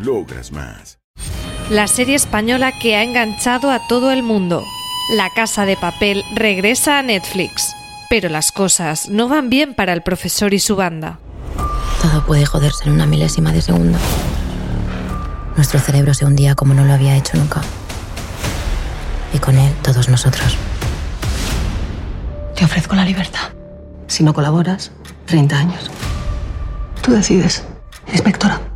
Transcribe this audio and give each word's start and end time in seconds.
Logras 0.00 0.50
más. 0.50 0.98
La 1.68 1.86
serie 1.86 2.14
española 2.14 2.72
que 2.72 2.96
ha 2.96 3.02
enganchado 3.02 3.70
a 3.70 3.86
todo 3.86 4.12
el 4.12 4.22
mundo. 4.22 4.64
La 5.14 5.28
Casa 5.28 5.66
de 5.66 5.76
Papel 5.76 6.24
regresa 6.34 6.98
a 6.98 7.02
Netflix. 7.02 7.74
Pero 8.08 8.30
las 8.30 8.50
cosas 8.50 9.10
no 9.10 9.28
van 9.28 9.50
bien 9.50 9.74
para 9.74 9.92
el 9.92 10.02
profesor 10.02 10.54
y 10.54 10.58
su 10.58 10.74
banda. 10.74 11.18
Todo 12.00 12.24
puede 12.24 12.46
joderse 12.46 12.84
en 12.86 12.92
una 12.92 13.04
milésima 13.04 13.52
de 13.52 13.60
segundo. 13.60 13.98
Nuestro 15.56 15.78
cerebro 15.78 16.14
se 16.14 16.24
hundía 16.24 16.54
como 16.54 16.72
no 16.72 16.84
lo 16.86 16.94
había 16.94 17.16
hecho 17.16 17.36
nunca. 17.36 17.60
Y 19.34 19.38
con 19.38 19.58
él 19.58 19.72
todos 19.82 20.08
nosotros. 20.08 20.56
Te 22.56 22.64
ofrezco 22.64 22.94
la 22.94 23.04
libertad. 23.04 23.50
Si 24.06 24.24
no 24.24 24.32
colaboras, 24.32 24.92
30 25.26 25.58
años. 25.58 25.90
Tú 27.02 27.12
decides, 27.12 27.64
inspectora. 28.10 28.69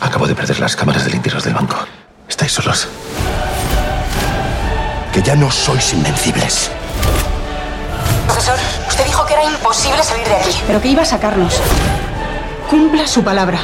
Acabo 0.00 0.26
de 0.26 0.34
perder 0.34 0.58
las 0.60 0.76
cámaras 0.76 1.04
del 1.04 1.14
interior 1.14 1.42
del 1.42 1.54
banco. 1.54 1.76
Estáis 2.28 2.52
solos. 2.52 2.88
Que 5.12 5.22
ya 5.22 5.36
no 5.36 5.50
sois 5.50 5.92
invencibles. 5.92 6.70
Profesor, 8.26 8.56
usted 8.88 9.04
dijo 9.04 9.26
que 9.26 9.34
era 9.34 9.44
imposible 9.44 10.02
salir 10.02 10.26
de 10.26 10.36
aquí. 10.36 10.62
Pero 10.66 10.80
que 10.80 10.88
iba 10.88 11.02
a 11.02 11.04
sacarnos. 11.04 11.60
Cumpla 12.68 13.06
su 13.06 13.22
palabra. 13.22 13.58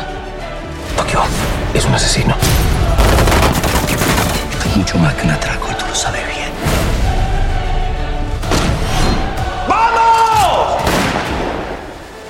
Tokio 0.97 1.23
es 1.73 1.85
un 1.87 1.95
asesino. 1.95 2.35
Es 4.69 4.77
mucho 4.77 4.99
más 4.99 5.15
que 5.15 5.23
un 5.23 5.31
atraco 5.31 5.69
y 5.71 5.75
tú 5.75 5.87
lo 5.87 5.95
sabes 5.95 6.27
bien. 6.27 6.51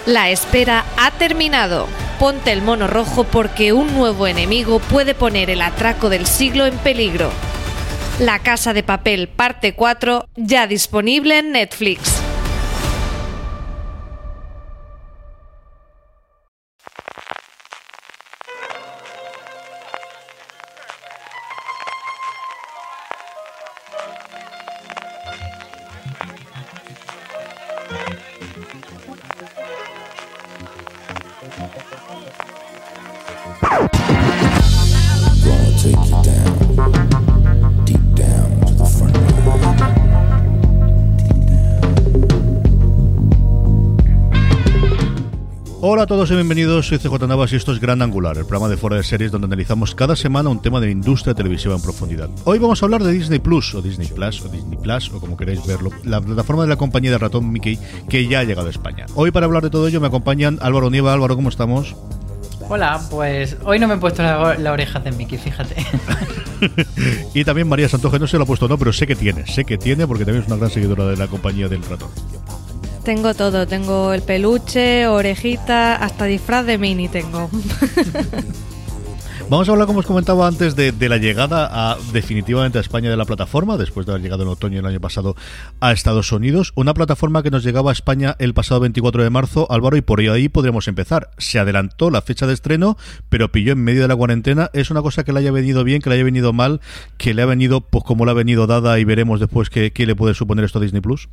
La 0.07 0.29
espera 0.29 0.85
ha 0.97 1.11
terminado. 1.11 1.89
Ponte 2.19 2.51
el 2.51 2.63
mono 2.63 2.87
rojo 2.87 3.25
porque 3.25 3.75
un 3.75 3.93
nuevo 3.95 4.27
enemigo 4.27 4.79
puede 4.79 5.15
poner 5.15 5.51
el 5.51 5.61
atraco 5.61 6.09
del 6.09 6.27
siglo 6.27 6.65
en 6.65 6.79
peligro. 6.79 7.31
La 8.19 8.39
Casa 8.39 8.73
de 8.73 8.83
Papel 8.83 9.29
parte 9.29 9.75
4 9.75 10.27
ya 10.37 10.67
disponible 10.67 11.39
en 11.39 11.53
Netflix. 11.53 12.16
Hola 45.97 46.05
a 46.05 46.09
todos 46.09 46.31
y 46.31 46.35
bienvenidos, 46.35 46.89
soy 46.89 46.99
CJ 46.99 47.27
Navas 47.27 47.55
y 47.55 47.57
esto 47.57 47.73
es 47.73 47.81
Gran 47.81 48.03
Angular, 48.03 48.37
el 48.37 48.45
programa 48.45 48.69
de 48.69 48.77
fuera 48.77 48.97
de 48.97 49.03
series 49.03 49.33
donde 49.33 49.47
analizamos 49.47 49.95
cada 49.95 50.15
semana 50.15 50.51
un 50.51 50.61
tema 50.61 50.79
de 50.79 50.89
la 50.89 50.93
industria 50.93 51.33
televisiva 51.33 51.75
en 51.75 51.81
profundidad. 51.81 52.29
Hoy 52.45 52.59
vamos 52.59 52.83
a 52.83 52.85
hablar 52.85 53.03
de 53.03 53.13
Disney 53.13 53.39
Plus, 53.39 53.75
o 53.75 53.81
Disney 53.81 54.07
Plus, 54.07 54.43
o 54.43 54.49
Disney 54.51 54.77
Plus, 54.77 55.11
o 55.15 55.21
como 55.21 55.39
queráis 55.39 55.67
verlo, 55.67 55.89
la 56.05 56.21
plataforma 56.21 56.65
de 56.65 56.69
la 56.69 56.77
compañía 56.77 57.13
de 57.13 57.17
ratón 57.17 57.51
Mickey 57.51 57.79
que 58.11 58.29
ya 58.29 58.41
ha 58.41 58.45
llegado 58.45 58.67
a 58.67 58.71
España. 58.71 59.07
Hoy 59.15 59.31
para 59.31 59.47
hablar 59.47 59.63
de 59.63 59.71
todo 59.71 59.89
ello 59.89 59.99
me 60.03 60.09
acompañan 60.09 60.59
Álvaro 60.61 60.91
Nieva. 60.91 61.15
Álvaro, 61.15 61.35
¿cómo 61.35 61.49
estamos? 61.49 61.97
Hola, 62.69 63.01
pues 63.11 63.57
hoy 63.65 63.79
no 63.79 63.89
me 63.89 63.95
he 63.95 63.97
puesto 63.97 64.23
la, 64.23 64.55
la 64.59 64.73
oreja 64.73 65.01
de 65.01 65.13
Mickey, 65.13 65.39
fíjate. 65.39 65.77
y 67.35 67.43
también 67.43 67.71
María 67.71 67.89
Santoje, 67.89 68.19
no 68.19 68.27
se 68.27 68.37
lo 68.37 68.43
ha 68.43 68.47
puesto 68.47 68.69
no, 68.69 68.77
pero 68.77 68.93
sé 68.93 69.07
que 69.07 69.17
tiene, 69.17 69.47
sé 69.47 69.65
que 69.65 69.79
tiene 69.79 70.07
porque 70.07 70.27
también 70.27 70.43
es 70.43 70.49
una 70.49 70.59
gran 70.59 70.71
seguidora 70.71 71.07
de 71.07 71.17
la 71.17 71.27
compañía 71.27 71.69
del 71.69 71.83
ratón. 71.85 72.11
Tengo 73.07 73.35
todo, 73.35 73.69
tengo 73.69 74.13
el 74.13 74.23
peluche, 74.23 75.07
orejita, 75.07 75.95
hasta 75.95 76.25
disfraz 76.25 76.67
de 76.67 76.77
mini 76.77 77.07
tengo. 77.07 77.49
Vamos 79.49 79.69
a 79.69 79.73
hablar, 79.73 79.87
como 79.87 80.01
os 80.01 80.07
comentaba 80.07 80.49
antes, 80.49 80.75
de, 80.75 80.93
la 81.09 81.17
llegada 81.19 81.69
a, 81.71 81.99
definitivamente 82.13 82.79
a 82.79 82.81
España 82.81 83.09
de 83.09 83.17
la 83.17 83.25
plataforma, 83.25 83.77
después 83.77 84.07
de 84.07 84.11
haber 84.11 84.23
llegado 84.23 84.43
en 84.43 84.49
otoño 84.49 84.81
el 84.81 84.87
año 84.87 84.99
pasado 84.99 85.37
a 85.79 85.93
Estados 85.93 86.33
Unidos. 86.33 86.73
Una 86.75 86.95
plataforma 86.95 87.45
que 87.45 87.53
nos 87.53 87.63
llegaba 87.63 87.91
a 87.91 87.93
España 87.93 88.35
el 88.41 88.55
pasado 88.55 88.81
24 88.81 89.23
de 89.23 89.31
marzo, 89.31 89.69
Álvaro, 89.71 89.97
y 89.97 90.01
por 90.01 90.19
ahí 90.19 90.49
podríamos 90.49 90.89
empezar. 90.89 91.31
Se 91.39 91.61
adelantó 91.61 92.11
la 92.11 92.23
fecha 92.23 92.49
de 92.49 92.55
estreno, 92.55 92.97
pero 93.29 93.53
pilló 93.53 93.75
en 93.75 93.85
medio 93.85 94.03
de 94.03 94.09
la 94.09 94.17
cuarentena. 94.17 94.69
¿Es 94.73 94.91
una 94.91 95.01
cosa 95.01 95.23
que 95.23 95.33
le 95.33 95.39
haya 95.39 95.53
venido 95.53 95.85
bien, 95.85 96.03
que 96.03 96.11
le 96.11 96.17
haya 96.17 96.25
venido 96.25 96.53
mal, 96.53 96.81
que 97.19 97.35
le 97.35 97.43
ha 97.43 97.47
venido 97.47 97.83
pues 97.83 98.03
como 98.03 98.25
le 98.25 98.33
ha 98.33 98.35
venido 98.35 98.67
dada 98.67 98.99
y 98.99 99.05
veremos 99.05 99.39
después 99.39 99.71
qué, 99.71 99.93
qué 99.93 100.07
le 100.07 100.17
puede 100.17 100.35
suponer 100.35 100.65
esto 100.65 100.81
a 100.81 100.83
Disney 100.83 101.03
Plus? 101.03 101.29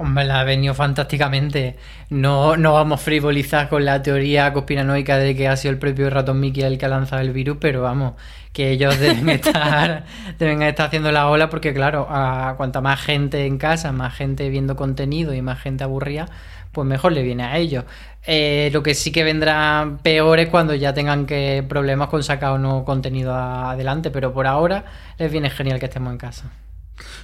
Hombre, 0.00 0.24
la 0.24 0.40
ha 0.40 0.44
venido 0.44 0.74
fantásticamente. 0.74 1.76
No, 2.08 2.56
no 2.56 2.72
vamos 2.72 3.00
a 3.00 3.02
frivolizar 3.02 3.68
con 3.68 3.84
la 3.84 4.00
teoría 4.00 4.52
conspiranoica 4.52 5.18
de 5.18 5.34
que 5.34 5.48
ha 5.48 5.56
sido 5.56 5.72
el 5.72 5.78
propio 5.80 6.08
ratón 6.08 6.38
Mickey 6.38 6.62
el 6.62 6.78
que 6.78 6.86
ha 6.86 6.88
lanzado 6.88 7.20
el 7.20 7.32
virus, 7.32 7.58
pero 7.60 7.82
vamos, 7.82 8.14
que 8.52 8.70
ellos 8.70 8.96
deben 9.00 9.28
estar, 9.28 10.04
deben 10.38 10.62
estar 10.62 10.86
haciendo 10.86 11.10
la 11.10 11.28
ola 11.28 11.50
porque, 11.50 11.74
claro, 11.74 12.06
a 12.08 12.54
cuanta 12.56 12.80
más 12.80 13.00
gente 13.00 13.44
en 13.44 13.58
casa, 13.58 13.90
más 13.90 14.14
gente 14.14 14.48
viendo 14.50 14.76
contenido 14.76 15.34
y 15.34 15.42
más 15.42 15.60
gente 15.60 15.82
aburrida, 15.82 16.26
pues 16.70 16.86
mejor 16.86 17.10
le 17.10 17.24
viene 17.24 17.42
a 17.42 17.56
ellos. 17.56 17.84
Eh, 18.24 18.70
lo 18.72 18.84
que 18.84 18.94
sí 18.94 19.10
que 19.10 19.24
vendrá 19.24 19.98
peor 20.04 20.38
es 20.38 20.48
cuando 20.48 20.76
ya 20.76 20.94
tengan 20.94 21.26
que 21.26 21.64
problemas 21.68 22.08
con 22.08 22.22
sacar 22.22 22.52
o 22.52 22.58
no 22.58 22.84
contenido 22.84 23.34
adelante, 23.34 24.12
pero 24.12 24.32
por 24.32 24.46
ahora 24.46 24.84
les 25.18 25.32
viene 25.32 25.50
genial 25.50 25.80
que 25.80 25.86
estemos 25.86 26.12
en 26.12 26.18
casa. 26.18 26.52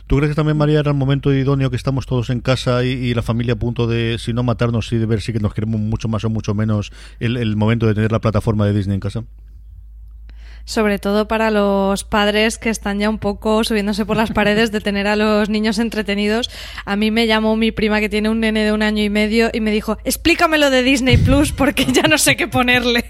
¿Tú 0.06 0.16
crees 0.16 0.30
que 0.30 0.36
también, 0.36 0.56
María, 0.56 0.80
era 0.80 0.90
el 0.90 0.96
momento 0.96 1.32
idóneo 1.32 1.70
que 1.70 1.76
estamos 1.76 2.06
todos 2.06 2.30
en 2.30 2.40
casa 2.40 2.84
y, 2.84 2.88
y, 2.88 3.14
la 3.14 3.22
familia 3.22 3.54
a 3.54 3.56
punto 3.56 3.86
de, 3.86 4.16
si 4.18 4.32
no 4.32 4.42
matarnos, 4.42 4.92
y 4.92 4.98
de 4.98 5.06
ver 5.06 5.20
si 5.20 5.32
que 5.32 5.40
nos 5.40 5.54
queremos 5.54 5.80
mucho 5.80 6.08
más 6.08 6.24
o 6.24 6.30
mucho 6.30 6.54
menos, 6.54 6.92
el, 7.20 7.36
el 7.36 7.56
momento 7.56 7.86
de 7.86 7.94
tener 7.94 8.12
la 8.12 8.20
plataforma 8.20 8.66
de 8.66 8.72
Disney 8.72 8.94
en 8.94 9.00
casa? 9.00 9.24
sobre 10.64 10.98
todo 10.98 11.28
para 11.28 11.50
los 11.50 12.04
padres 12.04 12.58
que 12.58 12.70
están 12.70 12.98
ya 12.98 13.10
un 13.10 13.18
poco 13.18 13.64
subiéndose 13.64 14.06
por 14.06 14.16
las 14.16 14.30
paredes 14.32 14.72
de 14.72 14.80
tener 14.80 15.06
a 15.06 15.16
los 15.16 15.48
niños 15.48 15.78
entretenidos. 15.78 16.50
A 16.84 16.96
mí 16.96 17.10
me 17.10 17.26
llamó 17.26 17.56
mi 17.56 17.72
prima 17.72 18.00
que 18.00 18.08
tiene 18.08 18.28
un 18.28 18.40
nene 18.40 18.64
de 18.64 18.72
un 18.72 18.82
año 18.82 19.02
y 19.02 19.10
medio 19.10 19.50
y 19.52 19.60
me 19.60 19.70
dijo, 19.70 19.98
explícamelo 20.04 20.70
de 20.70 20.82
Disney 20.82 21.16
Plus 21.16 21.52
porque 21.52 21.84
ya 21.92 22.02
no 22.02 22.18
sé 22.18 22.36
qué 22.36 22.48
ponerle. 22.48 23.04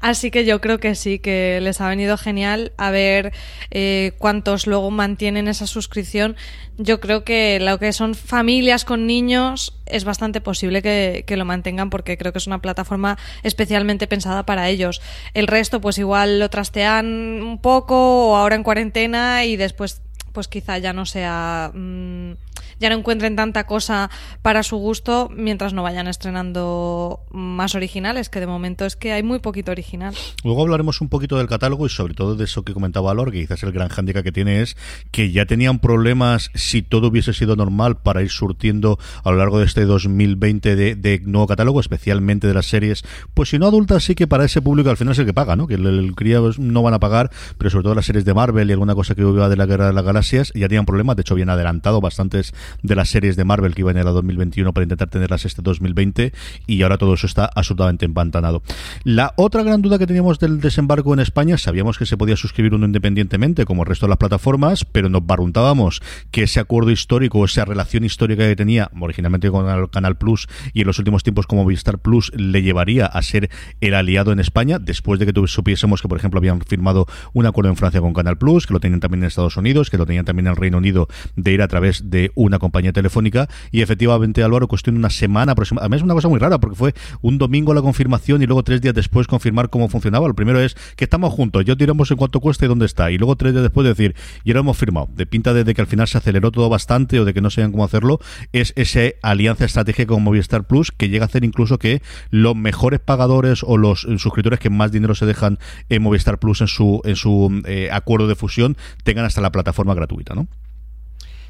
Así 0.00 0.30
que 0.30 0.44
yo 0.44 0.60
creo 0.60 0.78
que 0.78 0.94
sí, 0.94 1.18
que 1.18 1.58
les 1.62 1.80
ha 1.80 1.88
venido 1.88 2.16
genial 2.16 2.72
a 2.76 2.90
ver 2.90 3.32
eh, 3.70 4.12
cuántos 4.18 4.66
luego 4.66 4.90
mantienen 4.90 5.48
esa 5.48 5.66
suscripción. 5.66 6.36
Yo 6.78 7.00
creo 7.00 7.24
que 7.24 7.58
lo 7.60 7.78
que 7.78 7.92
son 7.92 8.14
familias 8.14 8.84
con 8.84 9.06
niños 9.06 9.78
es 9.86 10.04
bastante 10.04 10.40
posible 10.40 10.82
que, 10.82 11.24
que, 11.26 11.36
lo 11.36 11.44
mantengan 11.44 11.90
porque 11.90 12.18
creo 12.18 12.32
que 12.32 12.38
es 12.38 12.46
una 12.46 12.60
plataforma 12.60 13.18
especialmente 13.42 14.06
pensada 14.06 14.44
para 14.44 14.68
ellos. 14.68 15.00
El 15.32 15.46
resto 15.46 15.80
pues 15.80 15.98
igual 15.98 16.38
lo 16.38 16.50
trastean 16.50 17.06
un 17.42 17.58
poco 17.60 18.30
o 18.30 18.36
ahora 18.36 18.56
en 18.56 18.62
cuarentena 18.62 19.44
y 19.44 19.56
después 19.56 20.02
pues 20.32 20.48
quizá 20.48 20.76
ya 20.76 20.92
no 20.92 21.06
sea 21.06 21.70
mmm, 21.72 22.32
ya 22.78 22.90
no 22.90 22.96
encuentren 22.96 23.36
tanta 23.36 23.66
cosa 23.66 24.10
para 24.42 24.62
su 24.62 24.76
gusto 24.76 25.28
mientras 25.34 25.72
no 25.72 25.82
vayan 25.82 26.06
estrenando 26.08 27.20
más 27.30 27.74
originales, 27.74 28.28
que 28.28 28.40
de 28.40 28.46
momento 28.46 28.84
es 28.84 28.96
que 28.96 29.12
hay 29.12 29.22
muy 29.22 29.38
poquito 29.38 29.72
original. 29.72 30.14
Luego 30.44 30.62
hablaremos 30.62 31.00
un 31.00 31.08
poquito 31.08 31.38
del 31.38 31.48
catálogo 31.48 31.86
y 31.86 31.88
sobre 31.88 32.14
todo 32.14 32.36
de 32.36 32.44
eso 32.44 32.64
que 32.64 32.74
comentaba 32.74 33.10
Alor, 33.10 33.32
que 33.32 33.40
quizás 33.40 33.62
el 33.62 33.72
gran 33.72 33.88
hándicap 33.88 34.22
que 34.22 34.32
tiene 34.32 34.62
es 34.62 34.76
que 35.10 35.32
ya 35.32 35.46
tenían 35.46 35.78
problemas 35.78 36.50
si 36.54 36.82
todo 36.82 37.08
hubiese 37.08 37.32
sido 37.32 37.56
normal 37.56 37.98
para 37.98 38.22
ir 38.22 38.30
surtiendo 38.30 38.98
a 39.24 39.30
lo 39.30 39.36
largo 39.36 39.58
de 39.58 39.66
este 39.66 39.84
2020 39.84 40.76
de, 40.76 40.94
de 40.94 41.20
nuevo 41.24 41.46
catálogo, 41.46 41.80
especialmente 41.80 42.46
de 42.46 42.54
las 42.54 42.66
series, 42.66 43.04
pues 43.34 43.50
si 43.50 43.58
no 43.58 43.66
adultas 43.66 44.04
sí 44.04 44.14
que 44.14 44.26
para 44.26 44.44
ese 44.44 44.62
público 44.62 44.90
al 44.90 44.96
final 44.96 45.12
es 45.12 45.18
el 45.18 45.26
que 45.26 45.34
paga, 45.34 45.56
¿no? 45.56 45.66
Que 45.66 45.74
el, 45.74 45.86
el 45.86 46.14
no 46.58 46.82
van 46.82 46.94
a 46.94 47.00
pagar, 47.00 47.30
pero 47.58 47.70
sobre 47.70 47.84
todo 47.84 47.94
las 47.94 48.06
series 48.06 48.24
de 48.24 48.34
Marvel 48.34 48.68
y 48.68 48.72
alguna 48.72 48.94
cosa 48.94 49.14
que 49.14 49.24
hubiera 49.24 49.48
de 49.48 49.56
la 49.56 49.66
Guerra 49.66 49.86
de 49.86 49.92
las 49.92 50.04
Galaxias 50.04 50.52
ya 50.54 50.68
tenían 50.68 50.86
problemas, 50.86 51.16
de 51.16 51.22
hecho 51.22 51.34
habían 51.34 51.50
adelantado 51.50 52.00
bastantes 52.00 52.54
de 52.82 52.96
las 52.96 53.08
series 53.08 53.36
de 53.36 53.44
Marvel 53.44 53.74
que 53.74 53.82
iban 53.82 53.96
a 53.96 54.00
ir 54.00 54.06
a 54.06 54.10
2021 54.10 54.72
para 54.72 54.84
intentar 54.84 55.08
tenerlas 55.08 55.44
este 55.44 55.62
2020 55.62 56.32
y 56.66 56.82
ahora 56.82 56.98
todo 56.98 57.14
eso 57.14 57.26
está 57.26 57.50
absolutamente 57.54 58.04
empantanado. 58.04 58.62
La 59.04 59.32
otra 59.36 59.62
gran 59.62 59.82
duda 59.82 59.98
que 59.98 60.06
teníamos 60.06 60.38
del 60.38 60.60
desembarco 60.60 61.14
en 61.14 61.20
España, 61.20 61.58
sabíamos 61.58 61.98
que 61.98 62.06
se 62.06 62.16
podía 62.16 62.36
suscribir 62.36 62.74
uno 62.74 62.86
independientemente 62.86 63.64
como 63.64 63.82
el 63.82 63.88
resto 63.88 64.06
de 64.06 64.10
las 64.10 64.18
plataformas, 64.18 64.84
pero 64.84 65.08
nos 65.08 65.26
barruntábamos 65.26 66.02
que 66.30 66.44
ese 66.44 66.60
acuerdo 66.60 66.90
histórico, 66.90 67.44
esa 67.44 67.64
relación 67.64 68.04
histórica 68.04 68.46
que 68.46 68.56
tenía 68.56 68.90
originalmente 68.98 69.50
con 69.50 69.68
el 69.68 69.90
Canal 69.90 70.16
Plus 70.16 70.48
y 70.72 70.80
en 70.80 70.86
los 70.86 70.98
últimos 70.98 71.22
tiempos 71.22 71.46
como 71.46 71.64
Vistar 71.64 71.98
Plus 71.98 72.32
le 72.34 72.62
llevaría 72.62 73.06
a 73.06 73.22
ser 73.22 73.50
el 73.80 73.94
aliado 73.94 74.32
en 74.32 74.40
España 74.40 74.78
después 74.78 75.20
de 75.20 75.26
que 75.26 75.46
supiésemos 75.46 76.02
que 76.02 76.08
por 76.08 76.18
ejemplo 76.18 76.38
habían 76.38 76.60
firmado 76.60 77.06
un 77.32 77.46
acuerdo 77.46 77.70
en 77.70 77.76
Francia 77.76 78.00
con 78.00 78.12
Canal 78.12 78.38
Plus, 78.38 78.66
que 78.66 78.72
lo 78.72 78.80
tenían 78.80 79.00
también 79.00 79.22
en 79.22 79.28
Estados 79.28 79.56
Unidos, 79.56 79.90
que 79.90 79.98
lo 79.98 80.06
tenían 80.06 80.24
también 80.24 80.46
en 80.46 80.52
el 80.52 80.56
Reino 80.56 80.78
Unido 80.78 81.08
de 81.36 81.52
ir 81.52 81.62
a 81.62 81.68
través 81.68 82.10
de 82.10 82.32
una 82.34 82.55
compañía 82.58 82.92
telefónica 82.92 83.48
y 83.70 83.82
efectivamente 83.82 84.42
Álvaro 84.42 84.68
cuestión 84.68 84.96
una 84.96 85.10
semana 85.10 85.52
aproximadamente, 85.52 85.98
es 85.98 86.02
una 86.02 86.14
cosa 86.14 86.28
muy 86.28 86.38
rara 86.38 86.58
porque 86.58 86.76
fue 86.76 86.94
un 87.22 87.38
domingo 87.38 87.74
la 87.74 87.82
confirmación 87.82 88.42
y 88.42 88.46
luego 88.46 88.62
tres 88.62 88.80
días 88.80 88.94
después 88.94 89.26
confirmar 89.26 89.70
cómo 89.70 89.88
funcionaba. 89.88 90.28
Lo 90.28 90.34
primero 90.34 90.60
es 90.60 90.76
que 90.96 91.04
estamos 91.04 91.32
juntos, 91.32 91.64
yo 91.64 91.76
tiramos 91.76 92.10
en 92.10 92.16
cuánto 92.16 92.40
cuesta 92.40 92.64
y 92.64 92.68
dónde 92.68 92.86
está 92.86 93.10
y 93.10 93.18
luego 93.18 93.36
tres 93.36 93.52
días 93.52 93.62
después 93.62 93.86
decir, 93.86 94.14
ya 94.44 94.54
lo 94.54 94.60
hemos 94.60 94.76
firmado. 94.76 95.08
De 95.14 95.26
pinta 95.26 95.52
de 95.54 95.74
que 95.74 95.80
al 95.80 95.86
final 95.86 96.08
se 96.08 96.18
aceleró 96.18 96.50
todo 96.50 96.68
bastante 96.68 97.20
o 97.20 97.24
de 97.24 97.34
que 97.34 97.40
no 97.40 97.50
sabían 97.50 97.72
cómo 97.72 97.84
hacerlo, 97.84 98.20
es 98.52 98.72
esa 98.76 99.00
alianza 99.22 99.64
estratégica 99.64 100.06
con 100.06 100.22
Movistar 100.22 100.66
Plus 100.66 100.92
que 100.92 101.08
llega 101.08 101.24
a 101.24 101.26
hacer 101.26 101.44
incluso 101.44 101.78
que 101.78 102.02
los 102.30 102.56
mejores 102.56 103.00
pagadores 103.00 103.62
o 103.62 103.76
los 103.76 104.06
suscriptores 104.18 104.60
que 104.60 104.70
más 104.70 104.92
dinero 104.92 105.14
se 105.14 105.26
dejan 105.26 105.58
en 105.88 106.02
Movistar 106.02 106.38
Plus 106.38 106.60
en 106.60 106.68
su 106.68 107.00
en 107.04 107.16
su 107.16 107.62
eh, 107.66 107.88
acuerdo 107.92 108.28
de 108.28 108.34
fusión 108.34 108.76
tengan 109.04 109.24
hasta 109.24 109.40
la 109.40 109.52
plataforma 109.52 109.94
gratuita, 109.94 110.34
¿no? 110.34 110.46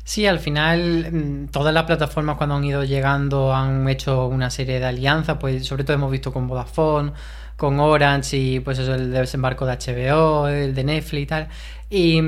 Sí, 0.08 0.24
al 0.24 0.38
final 0.38 1.10
mm, 1.12 1.48
todas 1.48 1.74
las 1.74 1.82
plataformas 1.84 2.36
cuando 2.36 2.54
han 2.54 2.64
ido 2.64 2.84
llegando 2.84 3.52
han 3.52 3.88
hecho 3.88 4.26
una 4.28 4.50
serie 4.50 4.78
de 4.78 4.86
alianzas, 4.86 5.38
pues 5.40 5.66
sobre 5.66 5.82
todo 5.82 5.94
hemos 5.94 6.12
visto 6.12 6.32
con 6.32 6.46
Vodafone, 6.46 7.12
con 7.56 7.80
Orange 7.80 8.36
y 8.36 8.60
pues 8.60 8.78
eso, 8.78 8.94
el 8.94 9.12
desembarco 9.12 9.66
de 9.66 9.76
HBO, 9.76 10.48
el 10.48 10.74
de 10.74 10.84
Netflix 10.84 11.22
y 11.22 11.26
tal. 11.26 11.48
Y, 11.88 12.20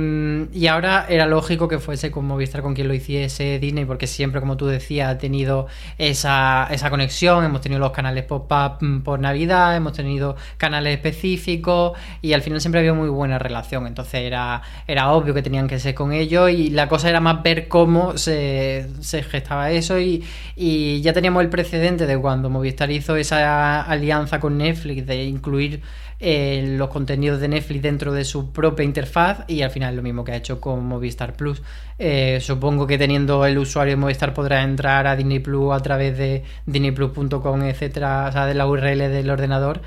y, 0.52 0.68
ahora 0.68 1.06
era 1.08 1.26
lógico 1.26 1.66
que 1.66 1.80
fuese 1.80 2.12
con 2.12 2.24
Movistar 2.26 2.62
con 2.62 2.74
quien 2.74 2.86
lo 2.86 2.94
hiciese 2.94 3.58
Disney, 3.58 3.84
porque 3.86 4.06
siempre, 4.06 4.38
como 4.38 4.56
tú 4.56 4.66
decías, 4.66 5.08
ha 5.10 5.18
tenido 5.18 5.66
esa, 5.98 6.68
esa 6.70 6.90
conexión. 6.90 7.44
Hemos 7.44 7.60
tenido 7.60 7.80
los 7.80 7.90
canales 7.90 8.22
pop-up 8.22 8.78
mm, 8.80 9.00
por 9.00 9.18
Navidad, 9.18 9.74
hemos 9.74 9.94
tenido 9.94 10.36
canales 10.58 10.94
específicos 10.94 11.98
y 12.22 12.34
al 12.34 12.42
final 12.42 12.60
siempre 12.60 12.78
había 12.78 12.94
muy 12.94 13.08
buena 13.08 13.40
relación. 13.40 13.88
Entonces 13.88 14.20
era, 14.22 14.62
era 14.86 15.10
obvio 15.10 15.34
que 15.34 15.42
tenían 15.42 15.66
que 15.66 15.80
ser 15.80 15.92
con 15.92 16.12
ellos 16.12 16.50
y 16.52 16.70
la 16.70 16.88
cosa 16.88 17.08
era 17.08 17.20
más 17.20 17.42
ver 17.42 17.66
cómo 17.66 18.16
se, 18.16 18.86
se 19.00 19.24
gestaba 19.24 19.72
eso. 19.72 19.98
Y, 19.98 20.22
y 20.54 21.00
ya 21.00 21.12
teníamos 21.12 21.42
el 21.42 21.50
precedente 21.50 22.06
de 22.06 22.16
cuando 22.16 22.48
Movistar 22.48 22.92
hizo 22.92 23.16
esa 23.16 23.82
alianza 23.82 24.38
con 24.38 24.56
Netflix 24.56 25.04
de 25.04 25.17
incluir 25.24 25.82
eh, 26.20 26.74
los 26.76 26.88
contenidos 26.88 27.40
de 27.40 27.48
Netflix 27.48 27.82
dentro 27.82 28.12
de 28.12 28.24
su 28.24 28.52
propia 28.52 28.84
interfaz 28.84 29.44
y 29.46 29.62
al 29.62 29.70
final 29.70 29.94
lo 29.94 30.02
mismo 30.02 30.24
que 30.24 30.32
ha 30.32 30.36
hecho 30.36 30.60
con 30.60 30.84
Movistar 30.86 31.34
Plus. 31.34 31.62
Eh, 31.98 32.38
supongo 32.40 32.86
que 32.86 32.98
teniendo 32.98 33.46
el 33.46 33.58
usuario 33.58 33.92
de 33.92 33.96
Movistar 33.96 34.34
podrá 34.34 34.62
entrar 34.62 35.06
a 35.06 35.16
Disney 35.16 35.38
Plus 35.38 35.72
a 35.72 35.80
través 35.80 36.18
de 36.18 36.42
disneyplus.com, 36.66 37.62
etcétera, 37.62 38.26
o 38.28 38.32
sea, 38.32 38.46
de 38.46 38.54
la 38.54 38.66
URL 38.66 38.98
del 38.98 39.30
ordenador. 39.30 39.80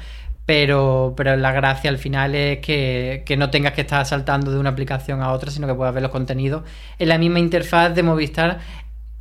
Pero, 0.45 1.13
pero 1.15 1.35
la 1.37 1.51
gracia 1.51 1.89
al 1.89 1.97
final 1.97 2.33
es 2.35 2.59
que, 2.59 3.23
que 3.25 3.37
no 3.37 3.49
tengas 3.51 3.73
que 3.73 3.81
estar 3.81 4.05
saltando 4.05 4.51
de 4.51 4.57
una 4.57 4.71
aplicación 4.71 5.21
a 5.21 5.31
otra, 5.31 5.51
sino 5.51 5.67
que 5.67 5.75
puedas 5.75 5.93
ver 5.93 6.03
los 6.03 6.11
contenidos 6.11 6.63
en 6.97 7.09
la 7.09 7.17
misma 7.17 7.39
interfaz 7.39 7.93
de 7.93 8.03
Movistar 8.03 8.59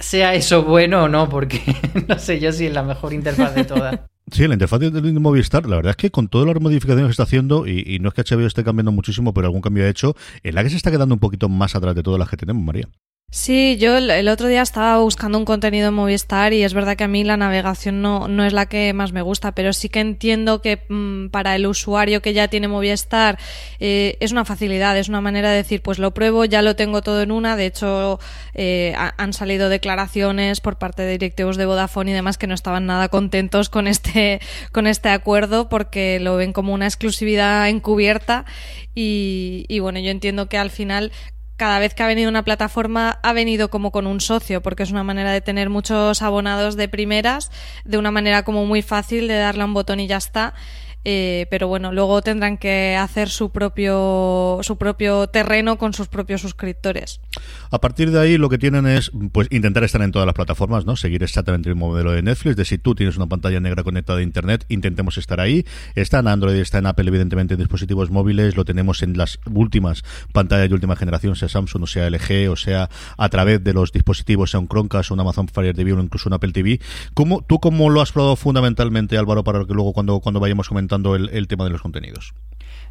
sea 0.01 0.35
eso 0.35 0.65
bueno 0.65 1.05
o 1.05 1.09
no, 1.09 1.29
porque 1.29 1.61
no 2.09 2.19
sé 2.19 2.41
yo 2.41 2.53
si 2.53 2.67
es 2.67 2.73
la 2.73 2.83
mejor 2.83 3.13
interfaz 3.13 3.55
de 3.55 3.65
todas. 3.65 4.01
Sí, 4.33 4.47
la 4.47 4.55
interfaz 4.55 4.81
de 4.81 4.91
Movistar, 5.19 5.67
la 5.67 5.77
verdad 5.77 5.91
es 5.91 5.97
que 5.97 6.11
con 6.11 6.29
todas 6.29 6.47
las 6.47 6.63
modificaciones 6.63 7.07
que 7.07 7.11
está 7.11 7.25
haciendo, 7.25 7.67
y, 7.67 7.99
no 8.01 8.09
es 8.09 8.15
que 8.15 8.23
HBO 8.23 8.47
esté 8.47 8.63
cambiando 8.63 8.93
muchísimo, 8.93 9.35
pero 9.35 9.47
algún 9.47 9.61
cambio 9.61 9.85
ha 9.85 9.89
hecho, 9.89 10.15
en 10.43 10.55
la 10.55 10.63
que 10.63 10.71
se 10.71 10.77
está 10.77 10.91
quedando 10.91 11.15
un 11.15 11.21
poquito 11.21 11.49
más 11.49 11.75
atrás 11.75 11.95
de 11.95 12.03
todas 12.03 12.19
las 12.19 12.29
que 12.29 12.37
tenemos, 12.37 12.63
María. 12.63 12.89
Sí, 13.33 13.77
yo 13.79 13.97
el 13.97 14.29
otro 14.29 14.49
día 14.49 14.61
estaba 14.61 14.99
buscando 14.99 15.39
un 15.39 15.45
contenido 15.45 15.87
en 15.89 15.95
Movistar 15.95 16.53
y 16.53 16.65
es 16.65 16.75
verdad 16.75 16.97
que 16.97 17.05
a 17.05 17.09
mí 17.09 17.23
la 17.23 17.37
navegación 17.37 18.03
no, 18.03 18.27
no 18.27 18.45
es 18.45 18.53
la 18.53 18.67
que 18.67 18.93
más 18.93 19.13
me 19.13 19.23
gusta, 19.23 19.53
pero 19.53 19.73
sí 19.73 19.89
que 19.89 20.01
entiendo 20.01 20.61
que 20.61 20.83
mmm, 20.89 21.29
para 21.29 21.55
el 21.55 21.69
usuario 21.69 22.23
que 22.23 22.33
ya 22.33 22.49
tiene 22.49 22.67
Movistar 22.67 23.39
eh, 23.79 24.17
es 24.19 24.33
una 24.33 24.45
facilidad, 24.45 24.99
es 24.99 25.09
una 25.09 25.21
manera 25.21 25.51
de 25.51 25.59
decir, 25.59 25.81
pues 25.81 26.01
lo 26.01 26.13
pruebo, 26.13 26.45
ya 26.45 26.61
lo 26.61 26.75
tengo 26.75 27.03
todo 27.03 27.23
en 27.23 27.31
una. 27.31 27.55
De 27.55 27.67
hecho, 27.67 28.19
eh, 28.55 28.97
han 28.97 29.33
salido 29.33 29.69
declaraciones 29.69 30.61
por 30.61 30.79
parte 30.79 31.03
de 31.03 31.13
directivos 31.13 31.57
de 31.57 31.67
Vodafone 31.67 32.11
y 32.11 32.15
demás 32.15 32.37
que 32.37 32.49
no 32.49 32.55
estaban 32.55 32.87
nada 32.87 33.11
contentos 33.11 33.69
con 33.69 33.87
este, 33.87 34.41
con 34.73 34.89
este 34.89 35.09
acuerdo 35.09 35.69
porque 35.69 36.19
lo 36.19 36.35
ven 36.35 36.53
como 36.53 36.75
una 36.75 36.87
exclusividad 36.87 37.69
encubierta 37.69 38.45
y, 38.93 39.67
y 39.69 39.79
bueno, 39.79 40.01
yo 40.01 40.11
entiendo 40.11 40.49
que 40.49 40.59
al 40.59 40.71
final 40.71 41.13
cada 41.61 41.79
vez 41.79 41.93
que 41.93 42.03
ha 42.03 42.07
venido 42.07 42.31
una 42.31 42.43
plataforma 42.43 43.19
ha 43.23 43.35
venido 43.35 43.69
como 43.69 43.93
con 43.93 44.07
un 44.07 44.23
socio, 44.23 44.63
porque 44.63 44.83
es 44.83 44.93
una 44.93 45.05
manera 45.05 45.31
de 45.31 45.43
tener 45.43 45.69
muchos 45.69 46.23
abonados 46.23 46.75
de 46.75 46.89
primeras, 46.89 47.53
de 47.85 47.99
una 47.99 48.11
manera 48.11 48.45
como 48.45 48.65
muy 48.65 48.81
fácil 48.81 49.29
de 49.29 49.35
darle 49.35 49.61
a 49.61 49.67
un 49.67 49.75
botón 49.75 50.01
y 50.01 50.07
ya 50.07 50.17
está. 50.17 50.55
Eh, 51.05 51.47
pero 51.51 51.69
bueno, 51.69 51.93
luego 51.93 52.23
tendrán 52.23 52.57
que 52.57 52.97
hacer 52.97 53.29
su 53.29 53.51
propio, 53.51 54.61
su 54.63 54.79
propio 54.79 55.27
terreno 55.27 55.77
con 55.77 55.93
sus 55.93 56.09
propios 56.09 56.41
suscriptores. 56.41 57.21
A 57.71 57.81
partir 57.81 58.11
de 58.11 58.21
ahí 58.21 58.39
lo 58.39 58.49
que 58.49 58.59
tienen 58.59 58.87
es 58.87 59.11
pues 59.33 59.49
intentar 59.51 59.85
estar 59.85 60.03
en 60.03 60.13
todas 60.13 60.27
las 60.27 60.35
plataformas, 60.35 60.87
¿no? 60.87 60.97
Seguir 60.97 61.23
exactamente 61.23 61.69
el 61.69 61.77
modelo 61.77 62.13
de 62.13 62.23
Netflix, 62.23 62.57
de 62.57 62.65
si 62.65 62.79
tú 62.79 62.95
tienes 62.95 63.17
una 63.17 63.27
pantalla 63.27 63.61
negra 63.61 63.83
conectada 63.83 64.19
a 64.19 64.23
internet, 64.23 64.65
intentemos 64.69 65.19
estar 65.19 65.41
ahí. 65.41 65.65
Está 65.95 66.21
en 66.21 66.29
Android, 66.29 66.57
está 66.57 66.79
en 66.79 66.87
Apple, 66.87 67.09
evidentemente 67.09 67.55
en 67.55 67.61
dispositivos 67.61 68.11
móviles, 68.11 68.57
lo 68.57 68.65
tenemos 68.65 69.03
en 69.03 69.17
las 69.17 69.39
últimas 69.53 70.03
pantallas 70.33 70.69
de 70.69 70.75
última 70.75 70.97
generación, 70.97 71.37
sea 71.37 71.49
Samsung 71.49 71.85
o 71.85 71.87
sea 71.87 72.09
LG, 72.11 72.51
o 72.51 72.57
sea 72.57 72.89
a 73.17 73.29
través 73.29 73.63
de 73.63 73.73
los 73.73 73.93
dispositivos, 73.93 74.51
sea 74.51 74.61
un 74.61 74.69
Chromecast, 74.69 75.11
un 75.11 75.21
Amazon 75.21 75.49
Fire 75.49 75.75
TV 75.75 75.93
o 75.93 76.01
incluso 76.01 76.29
un 76.29 76.35
Apple 76.35 76.53
TV. 76.53 76.81
¿Cómo, 77.15 77.43
¿Tú 77.43 77.61
cómo 77.61 77.91
lo 77.91 78.01
has 78.01 78.13
probado 78.13 78.37
fundamentalmente, 78.37 79.17
Álvaro, 79.17 79.45
para 79.45 79.65
que 79.65 79.75
luego 79.75 79.93
cuando, 79.93 80.21
cuando 80.21 80.41
vayamos 80.41 80.69
comentando 80.69 81.15
el, 81.15 81.29
el 81.31 81.49
tema 81.49 81.65
de 81.65 81.71
los 81.71 81.83
contenidos? 81.83 82.35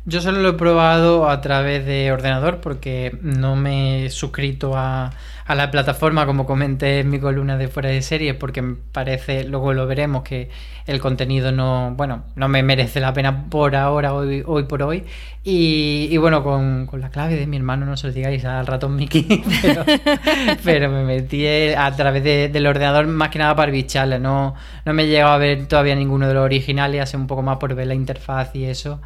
Yo 0.05 0.21
solo 0.21 0.39
lo 0.39 0.49
he 0.49 0.53
probado 0.53 1.29
a 1.29 1.41
través 1.41 1.85
de 1.85 2.11
ordenador 2.11 2.61
porque 2.61 3.17
no 3.21 3.55
me 3.55 4.05
he 4.05 4.09
suscrito 4.09 4.75
a, 4.75 5.11
a, 5.45 5.55
la 5.55 5.69
plataforma 5.71 6.25
como 6.25 6.45
comenté 6.45 7.01
en 7.01 7.09
mi 7.09 7.19
columna 7.19 7.57
de 7.57 7.67
fuera 7.67 7.89
de 7.89 8.01
serie 8.01 8.33
porque 8.33 8.61
me 8.61 8.75
parece, 8.91 9.43
luego 9.43 9.73
lo 9.73 9.85
veremos, 9.85 10.23
que 10.23 10.49
el 10.87 10.99
contenido 10.99 11.51
no, 11.51 11.93
bueno, 11.95 12.23
no 12.35 12.47
me 12.47 12.63
merece 12.63 12.99
la 12.99 13.13
pena 13.13 13.45
por 13.49 13.75
ahora, 13.75 14.13
hoy, 14.13 14.41
hoy 14.45 14.63
por 14.63 14.81
hoy. 14.81 15.03
Y, 15.43 16.07
y 16.09 16.17
bueno, 16.17 16.43
con, 16.43 16.87
con, 16.87 17.01
la 17.01 17.09
clave 17.09 17.35
de 17.35 17.45
mi 17.45 17.57
hermano, 17.57 17.85
no 17.85 17.95
se 17.95 18.07
lo 18.07 18.13
digáis 18.13 18.43
al 18.45 18.65
ratón 18.65 18.95
Mickey, 18.95 19.43
pero, 19.61 19.85
pero 20.63 20.89
me 20.89 21.03
metí 21.03 21.45
a 21.45 21.91
través 21.95 22.23
de, 22.23 22.49
del 22.49 22.65
ordenador 22.65 23.05
más 23.05 23.29
que 23.29 23.37
nada 23.37 23.55
para 23.55 23.71
bicharle. 23.71 24.17
No, 24.17 24.55
no 24.85 24.93
me 24.93 25.03
he 25.03 25.07
llegado 25.07 25.33
a 25.33 25.37
ver 25.37 25.67
todavía 25.67 25.93
ninguno 25.93 26.27
de 26.27 26.33
los 26.33 26.43
originales, 26.43 27.01
hace 27.01 27.17
un 27.17 27.27
poco 27.27 27.43
más 27.43 27.57
por 27.57 27.75
ver 27.75 27.87
la 27.87 27.95
interfaz 27.95 28.55
y 28.55 28.65
eso 28.65 28.99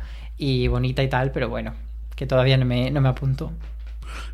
y 0.43 0.67
bonita 0.67 1.01
y 1.01 1.07
tal, 1.07 1.31
pero 1.31 1.47
bueno, 1.47 1.73
que 2.15 2.25
todavía 2.27 2.57
no 2.57 2.65
me, 2.65 2.91
no 2.91 2.99
me 2.99 3.09
apunto. 3.09 3.51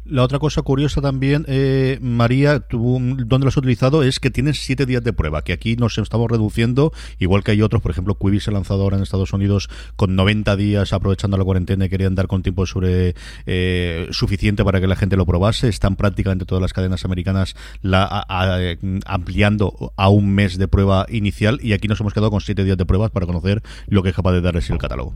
La 0.05 0.23
otra 0.23 0.39
cosa 0.39 0.63
curiosa 0.63 1.01
también, 1.01 1.45
eh, 1.47 1.99
María, 2.01 2.61
tú, 2.61 2.99
¿dónde 2.99 3.45
lo 3.45 3.49
has 3.49 3.57
utilizado? 3.57 4.01
Es 4.01 4.19
que 4.19 4.31
tienes 4.31 4.59
siete 4.59 4.87
días 4.87 5.03
de 5.03 5.13
prueba, 5.13 5.43
que 5.43 5.53
aquí 5.53 5.75
nos 5.75 5.97
estamos 5.99 6.29
reduciendo, 6.29 6.91
igual 7.19 7.43
que 7.43 7.51
hay 7.51 7.61
otros, 7.61 7.81
por 7.81 7.91
ejemplo, 7.91 8.15
Quibi 8.15 8.39
se 8.39 8.49
ha 8.49 8.53
lanzado 8.53 8.81
ahora 8.81 8.97
en 8.97 9.03
Estados 9.03 9.33
Unidos 9.33 9.69
con 9.95 10.15
90 10.15 10.55
días 10.55 10.93
aprovechando 10.93 11.37
la 11.37 11.43
cuarentena 11.43 11.85
y 11.85 11.89
querían 11.89 12.15
dar 12.15 12.27
con 12.27 12.41
tiempo 12.41 12.65
sobre 12.65 13.13
eh, 13.45 14.07
suficiente 14.09 14.63
para 14.63 14.81
que 14.81 14.87
la 14.87 14.95
gente 14.95 15.15
lo 15.15 15.27
probase. 15.27 15.67
Están 15.67 15.95
prácticamente 15.95 16.45
todas 16.45 16.61
las 16.61 16.73
cadenas 16.73 17.05
americanas 17.05 17.55
la, 17.83 18.25
ampliando 19.05 19.93
a 19.95 20.09
un 20.09 20.33
mes 20.33 20.57
de 20.57 20.67
prueba 20.67 21.05
inicial 21.09 21.59
y 21.61 21.73
aquí 21.73 21.87
nos 21.87 21.99
hemos 21.99 22.13
quedado 22.13 22.31
con 22.31 22.41
siete 22.41 22.63
días 22.63 22.77
de 22.77 22.85
pruebas 22.85 23.11
para 23.11 23.27
conocer 23.27 23.61
lo 23.87 24.01
que 24.01 24.09
es 24.09 24.15
capaz 24.15 24.31
de 24.31 24.41
darles 24.41 24.69
el 24.71 24.79
catálogo. 24.79 25.13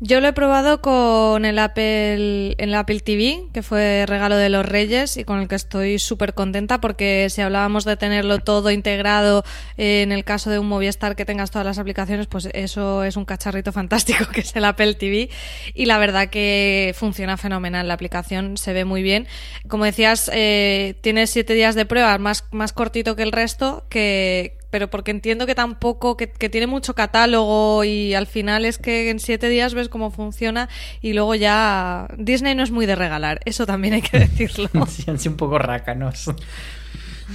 Yo 0.00 0.20
lo 0.20 0.28
he 0.28 0.32
probado 0.32 0.80
con 0.80 1.44
el 1.44 1.58
Apple, 1.58 2.56
el 2.58 2.74
Apple 2.74 3.00
TV, 3.00 3.46
que 3.52 3.62
fue 3.62 4.04
regalo 4.06 4.36
de 4.36 4.48
los 4.48 4.66
Reyes 4.66 5.16
y 5.16 5.24
con 5.24 5.40
el 5.40 5.48
que 5.48 5.54
estoy 5.54 6.00
súper 6.00 6.34
contenta 6.34 6.80
porque 6.80 7.28
si 7.30 7.42
hablábamos 7.42 7.84
de 7.84 7.96
tenerlo 7.96 8.38
todo 8.38 8.70
integrado 8.70 9.44
eh, 9.76 10.02
en 10.02 10.10
el 10.10 10.24
caso 10.24 10.50
de 10.50 10.58
un 10.58 10.66
Movistar 10.66 11.14
que 11.14 11.24
tengas 11.24 11.52
todas 11.52 11.64
las 11.64 11.78
aplicaciones, 11.78 12.26
pues 12.26 12.48
eso 12.52 13.04
es 13.04 13.16
un 13.16 13.24
cacharrito 13.24 13.70
fantástico 13.70 14.26
que 14.32 14.40
es 14.40 14.54
el 14.56 14.64
Apple 14.64 14.94
TV 14.94 15.30
y 15.74 15.86
la 15.86 15.98
verdad 15.98 16.28
que 16.28 16.92
funciona 16.96 17.36
fenomenal. 17.36 17.86
La 17.86 17.94
aplicación 17.94 18.56
se 18.56 18.72
ve 18.72 18.84
muy 18.84 19.02
bien. 19.02 19.28
Como 19.68 19.84
decías, 19.84 20.28
eh, 20.34 20.96
tiene 21.02 21.28
siete 21.28 21.54
días 21.54 21.76
de 21.76 21.86
prueba, 21.86 22.18
más, 22.18 22.44
más 22.50 22.72
cortito 22.72 23.14
que 23.14 23.22
el 23.22 23.32
resto, 23.32 23.86
que, 23.88 24.58
pero 24.74 24.90
porque 24.90 25.12
entiendo 25.12 25.46
que 25.46 25.54
tampoco, 25.54 26.16
que, 26.16 26.28
que, 26.28 26.48
tiene 26.48 26.66
mucho 26.66 26.96
catálogo 26.96 27.84
y 27.84 28.12
al 28.14 28.26
final 28.26 28.64
es 28.64 28.76
que 28.76 29.08
en 29.08 29.20
siete 29.20 29.48
días 29.48 29.72
ves 29.72 29.88
cómo 29.88 30.10
funciona 30.10 30.68
y 31.00 31.12
luego 31.12 31.36
ya 31.36 32.08
Disney 32.18 32.56
no 32.56 32.64
es 32.64 32.72
muy 32.72 32.84
de 32.84 32.96
regalar, 32.96 33.38
eso 33.44 33.66
también 33.66 33.94
hay 33.94 34.02
que 34.02 34.18
decirlo. 34.26 34.68
sí, 34.88 35.04
han 35.08 35.20
sido 35.20 35.30
un 35.30 35.36
poco 35.36 35.60
rácanos. 35.60 36.28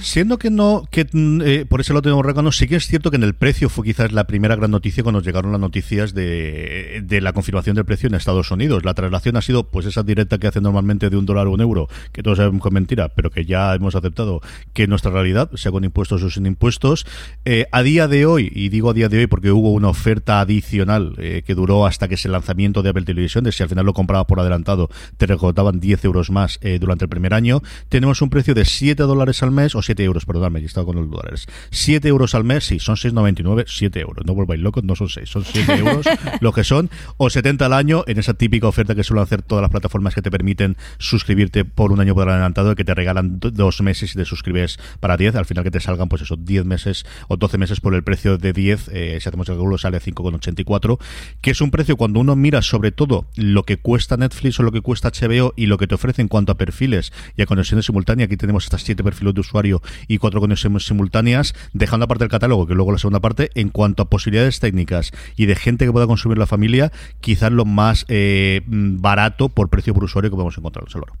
Siendo 0.00 0.38
que 0.38 0.50
no, 0.50 0.84
que 0.90 1.06
eh, 1.12 1.66
por 1.68 1.80
eso 1.80 1.92
lo 1.92 2.02
tenemos 2.02 2.24
recano, 2.24 2.52
sí 2.52 2.68
que 2.68 2.76
es 2.76 2.86
cierto 2.86 3.10
que 3.10 3.16
en 3.16 3.24
el 3.24 3.34
precio 3.34 3.68
fue 3.68 3.84
quizás 3.84 4.12
la 4.12 4.24
primera 4.24 4.56
gran 4.56 4.70
noticia 4.70 5.02
cuando 5.02 5.20
llegaron 5.20 5.52
las 5.52 5.60
noticias 5.60 6.14
de, 6.14 7.02
de, 7.04 7.20
la 7.20 7.32
confirmación 7.32 7.76
del 7.76 7.84
precio 7.84 8.06
en 8.06 8.14
Estados 8.14 8.50
Unidos. 8.50 8.84
La 8.84 8.94
traslación 8.94 9.36
ha 9.36 9.42
sido 9.42 9.64
pues 9.64 9.86
esa 9.86 10.02
directa 10.02 10.38
que 10.38 10.46
hace 10.46 10.60
normalmente 10.60 11.10
de 11.10 11.16
un 11.16 11.26
dólar 11.26 11.48
a 11.48 11.50
un 11.50 11.60
euro, 11.60 11.88
que 12.12 12.22
todos 12.22 12.38
sabemos 12.38 12.62
que 12.62 12.68
es 12.68 12.72
mentira, 12.72 13.08
pero 13.08 13.30
que 13.30 13.44
ya 13.44 13.74
hemos 13.74 13.94
aceptado 13.94 14.40
que 14.72 14.86
nuestra 14.86 15.10
realidad, 15.10 15.50
sea 15.54 15.72
con 15.72 15.84
impuestos 15.84 16.22
o 16.22 16.30
sin 16.30 16.46
impuestos, 16.46 17.04
eh, 17.44 17.66
a 17.72 17.82
día 17.82 18.08
de 18.08 18.26
hoy, 18.26 18.50
y 18.54 18.68
digo 18.68 18.90
a 18.90 18.94
día 18.94 19.08
de 19.08 19.18
hoy 19.18 19.26
porque 19.26 19.50
hubo 19.50 19.72
una 19.72 19.88
oferta 19.88 20.40
adicional 20.40 21.14
eh, 21.18 21.42
que 21.44 21.54
duró 21.54 21.86
hasta 21.86 22.08
que 22.08 22.14
es 22.14 22.24
el 22.24 22.32
lanzamiento 22.32 22.82
de 22.82 22.90
Apple 22.90 23.04
Television, 23.04 23.44
de 23.44 23.52
si 23.52 23.62
al 23.62 23.68
final 23.68 23.86
lo 23.86 23.92
comprabas 23.92 24.26
por 24.26 24.40
adelantado, 24.40 24.88
te 25.16 25.26
recortaban 25.26 25.80
10 25.80 26.04
euros 26.04 26.30
más 26.30 26.58
eh, 26.62 26.78
durante 26.78 27.04
el 27.04 27.08
primer 27.08 27.34
año, 27.34 27.62
tenemos 27.88 28.22
un 28.22 28.30
precio 28.30 28.54
de 28.54 28.64
7 28.64 29.02
dólares 29.02 29.42
al 29.42 29.50
mes 29.50 29.74
o 29.80 29.82
7 29.82 30.02
euros, 30.04 30.24
perdóname, 30.24 30.60
he 30.60 30.64
estado 30.64 30.86
con 30.86 30.96
los 30.96 31.10
dólares. 31.10 31.46
7 31.70 32.06
euros 32.08 32.34
al 32.34 32.44
mes, 32.44 32.64
sí, 32.64 32.78
son 32.78 32.96
6,99, 32.96 33.64
7 33.66 34.00
euros. 34.00 34.24
No 34.26 34.34
volváis 34.34 34.60
locos, 34.60 34.84
no 34.84 34.94
son 34.94 35.08
6, 35.08 35.28
son 35.28 35.44
7 35.44 35.74
euros 35.78 36.06
lo 36.40 36.52
que 36.52 36.64
son. 36.64 36.90
O 37.16 37.30
70 37.30 37.66
al 37.66 37.72
año 37.72 38.04
en 38.06 38.18
esa 38.18 38.34
típica 38.34 38.68
oferta 38.68 38.94
que 38.94 39.04
suelen 39.04 39.22
hacer 39.22 39.42
todas 39.42 39.62
las 39.62 39.70
plataformas 39.70 40.14
que 40.14 40.22
te 40.22 40.30
permiten 40.30 40.76
suscribirte 40.98 41.64
por 41.64 41.92
un 41.92 42.00
año 42.00 42.14
por 42.14 42.28
adelantado, 42.28 42.74
que 42.76 42.84
te 42.84 42.94
regalan 42.94 43.40
dos 43.40 43.80
meses 43.82 44.14
y 44.14 44.18
te 44.18 44.24
suscribes 44.24 44.78
para 45.00 45.16
10. 45.16 45.36
Al 45.36 45.46
final 45.46 45.64
que 45.64 45.70
te 45.70 45.80
salgan, 45.80 46.08
pues 46.08 46.22
eso, 46.22 46.36
10 46.36 46.64
meses 46.64 47.06
o 47.28 47.36
12 47.36 47.58
meses 47.58 47.80
por 47.80 47.94
el 47.94 48.02
precio 48.02 48.38
de 48.38 48.52
10. 48.52 48.88
Eh, 48.92 49.18
si 49.20 49.28
hacemos 49.28 49.48
el 49.48 49.56
cálculo, 49.56 49.78
sale 49.78 50.00
5,84, 50.00 50.98
que 51.40 51.50
es 51.50 51.60
un 51.60 51.70
precio 51.70 51.96
cuando 51.96 52.20
uno 52.20 52.36
mira 52.36 52.62
sobre 52.62 52.92
todo 52.92 53.26
lo 53.36 53.64
que 53.64 53.76
cuesta 53.78 54.16
Netflix 54.16 54.60
o 54.60 54.62
lo 54.62 54.72
que 54.72 54.80
cuesta 54.80 55.10
HBO 55.10 55.52
y 55.56 55.66
lo 55.66 55.78
que 55.78 55.86
te 55.86 55.94
ofrece 55.94 56.22
en 56.22 56.28
cuanto 56.28 56.52
a 56.52 56.56
perfiles 56.56 57.12
y 57.36 57.42
a 57.42 57.46
conexiones 57.46 57.86
simultáneas. 57.86 58.26
Aquí 58.26 58.36
tenemos 58.36 58.64
estas 58.64 58.82
7 58.82 59.02
perfiles 59.02 59.34
de 59.34 59.40
usuario 59.40 59.69
y 60.08 60.18
cuatro 60.18 60.40
conexiones 60.40 60.86
simultáneas, 60.86 61.54
dejando 61.72 62.04
aparte 62.04 62.24
el 62.24 62.30
catálogo, 62.30 62.66
que 62.66 62.74
luego 62.74 62.92
la 62.92 62.98
segunda 62.98 63.20
parte, 63.20 63.50
en 63.54 63.70
cuanto 63.70 64.02
a 64.02 64.10
posibilidades 64.10 64.60
técnicas 64.60 65.12
y 65.36 65.46
de 65.46 65.54
gente 65.54 65.84
que 65.84 65.92
pueda 65.92 66.06
consumir 66.06 66.38
la 66.38 66.46
familia, 66.46 66.92
quizás 67.20 67.52
lo 67.52 67.64
más 67.64 68.04
eh, 68.08 68.62
barato 68.66 69.48
por 69.48 69.68
precio 69.68 69.94
por 69.94 70.04
usuario 70.04 70.30
que 70.30 70.36
podemos 70.36 70.56
encontrar 70.58 70.84
en 70.84 70.90
Salvador. 70.90 71.18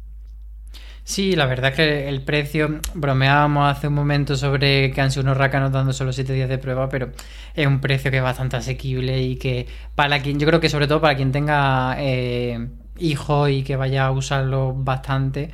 Sí, 1.04 1.34
la 1.34 1.46
verdad 1.46 1.70
es 1.70 1.76
que 1.76 2.08
el 2.08 2.22
precio, 2.22 2.80
bromeábamos 2.94 3.68
hace 3.68 3.88
un 3.88 3.94
momento 3.94 4.36
sobre 4.36 4.92
que 4.92 5.00
han 5.00 5.10
sido 5.10 5.24
unos 5.24 5.38
rácanos 5.38 5.72
dando 5.72 5.92
solo 5.92 6.12
7 6.12 6.32
días 6.32 6.48
de 6.48 6.58
prueba, 6.58 6.88
pero 6.88 7.10
es 7.54 7.66
un 7.66 7.80
precio 7.80 8.10
que 8.10 8.18
es 8.18 8.22
bastante 8.22 8.56
asequible 8.56 9.20
y 9.20 9.36
que 9.36 9.66
para 9.94 10.20
quien, 10.20 10.38
yo 10.38 10.46
creo 10.46 10.60
que 10.60 10.68
sobre 10.68 10.86
todo 10.86 11.00
para 11.00 11.16
quien 11.16 11.32
tenga 11.32 11.96
eh, 11.98 12.68
hijos 12.98 13.50
y 13.50 13.62
que 13.62 13.76
vaya 13.76 14.06
a 14.06 14.12
usarlo 14.12 14.74
bastante, 14.74 15.50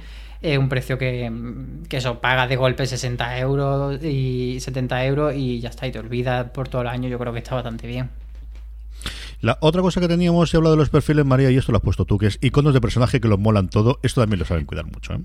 un 0.58 0.68
precio 0.68 0.98
que, 0.98 1.30
que, 1.88 1.96
eso 1.96 2.20
paga 2.20 2.46
de 2.46 2.56
golpe 2.56 2.86
60 2.86 3.38
euros 3.38 4.02
y 4.02 4.58
70 4.60 5.04
euros 5.06 5.34
y 5.34 5.60
ya 5.60 5.70
está, 5.70 5.86
y 5.86 5.92
te 5.92 5.98
olvidas 5.98 6.50
por 6.50 6.68
todo 6.68 6.82
el 6.82 6.88
año, 6.88 7.08
yo 7.08 7.18
creo 7.18 7.32
que 7.32 7.40
está 7.40 7.54
bastante 7.54 7.86
bien. 7.86 8.10
La 9.40 9.58
otra 9.60 9.82
cosa 9.82 10.00
que 10.00 10.08
teníamos, 10.08 10.52
he 10.52 10.56
hablado 10.56 10.74
de 10.74 10.80
los 10.80 10.90
perfiles, 10.90 11.24
María, 11.24 11.50
y 11.50 11.56
esto 11.56 11.72
lo 11.72 11.78
has 11.78 11.84
puesto 11.84 12.04
tú, 12.04 12.18
que 12.18 12.26
es 12.26 12.38
iconos 12.40 12.74
de 12.74 12.80
personaje 12.80 13.20
que 13.20 13.28
los 13.28 13.38
molan 13.38 13.68
todo, 13.68 13.98
esto 14.02 14.20
también 14.20 14.38
lo 14.38 14.44
saben 14.46 14.64
cuidar 14.64 14.86
mucho, 14.86 15.14
¿eh? 15.14 15.20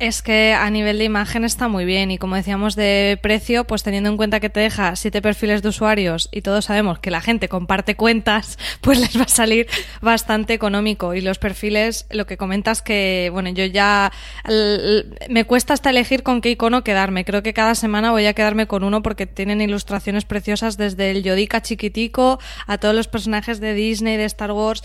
Es 0.00 0.22
que 0.22 0.54
a 0.54 0.70
nivel 0.70 0.96
de 0.96 1.04
imagen 1.04 1.44
está 1.44 1.68
muy 1.68 1.84
bien 1.84 2.10
y 2.10 2.16
como 2.16 2.34
decíamos 2.34 2.74
de 2.74 3.18
precio, 3.22 3.64
pues 3.64 3.82
teniendo 3.82 4.08
en 4.08 4.16
cuenta 4.16 4.40
que 4.40 4.48
te 4.48 4.58
deja 4.58 4.96
siete 4.96 5.20
perfiles 5.20 5.60
de 5.60 5.68
usuarios 5.68 6.30
y 6.32 6.40
todos 6.40 6.64
sabemos 6.64 6.98
que 7.00 7.10
la 7.10 7.20
gente 7.20 7.50
comparte 7.50 7.96
cuentas, 7.96 8.58
pues 8.80 8.98
les 8.98 9.14
va 9.18 9.24
a 9.24 9.28
salir 9.28 9.66
bastante 10.00 10.54
económico. 10.54 11.12
Y 11.12 11.20
los 11.20 11.38
perfiles, 11.38 12.06
lo 12.10 12.24
que 12.24 12.38
comentas 12.38 12.80
que, 12.80 13.28
bueno, 13.30 13.50
yo 13.50 13.66
ya 13.66 14.10
me 15.28 15.44
cuesta 15.44 15.74
hasta 15.74 15.90
elegir 15.90 16.22
con 16.22 16.40
qué 16.40 16.52
icono 16.52 16.82
quedarme. 16.82 17.26
Creo 17.26 17.42
que 17.42 17.52
cada 17.52 17.74
semana 17.74 18.10
voy 18.10 18.24
a 18.24 18.32
quedarme 18.32 18.66
con 18.66 18.84
uno 18.84 19.02
porque 19.02 19.26
tienen 19.26 19.60
ilustraciones 19.60 20.24
preciosas 20.24 20.78
desde 20.78 21.10
el 21.10 21.22
Yodica 21.22 21.60
chiquitico 21.60 22.40
a 22.66 22.78
todos 22.78 22.94
los 22.94 23.06
personajes 23.06 23.60
de 23.60 23.74
Disney, 23.74 24.16
de 24.16 24.24
Star 24.24 24.52
Wars. 24.52 24.82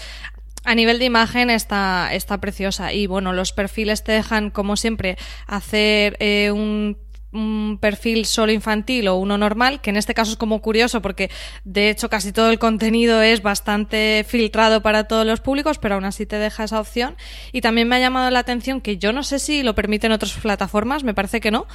A 0.65 0.75
nivel 0.75 0.99
de 0.99 1.05
imagen 1.05 1.49
está, 1.49 2.09
está 2.13 2.39
preciosa 2.39 2.91
y 2.91 3.07
bueno, 3.07 3.33
los 3.33 3.53
perfiles 3.53 4.03
te 4.03 4.11
dejan 4.11 4.49
como 4.49 4.75
siempre 4.75 5.17
hacer 5.47 6.17
eh, 6.19 6.51
un 6.51 6.97
un 7.35 7.77
perfil 7.79 8.25
solo 8.25 8.51
infantil 8.51 9.07
o 9.07 9.17
uno 9.17 9.37
normal, 9.37 9.81
que 9.81 9.89
en 9.89 9.97
este 9.97 10.13
caso 10.13 10.31
es 10.31 10.37
como 10.37 10.61
curioso 10.61 11.01
porque 11.01 11.29
de 11.63 11.89
hecho 11.89 12.09
casi 12.09 12.31
todo 12.31 12.49
el 12.49 12.59
contenido 12.59 13.21
es 13.21 13.41
bastante 13.41 14.25
filtrado 14.27 14.81
para 14.81 15.03
todos 15.03 15.25
los 15.25 15.41
públicos, 15.41 15.77
pero 15.77 15.95
aún 15.95 16.05
así 16.05 16.25
te 16.25 16.37
deja 16.37 16.63
esa 16.63 16.79
opción. 16.79 17.15
Y 17.51 17.61
también 17.61 17.87
me 17.87 17.97
ha 17.97 17.99
llamado 17.99 18.31
la 18.31 18.39
atención 18.39 18.81
que 18.81 18.97
yo 18.97 19.13
no 19.13 19.23
sé 19.23 19.39
si 19.39 19.63
lo 19.63 19.75
permiten 19.75 20.11
otras 20.11 20.33
plataformas, 20.33 21.03
me 21.03 21.13
parece 21.13 21.41
que 21.41 21.51
no, 21.51 21.67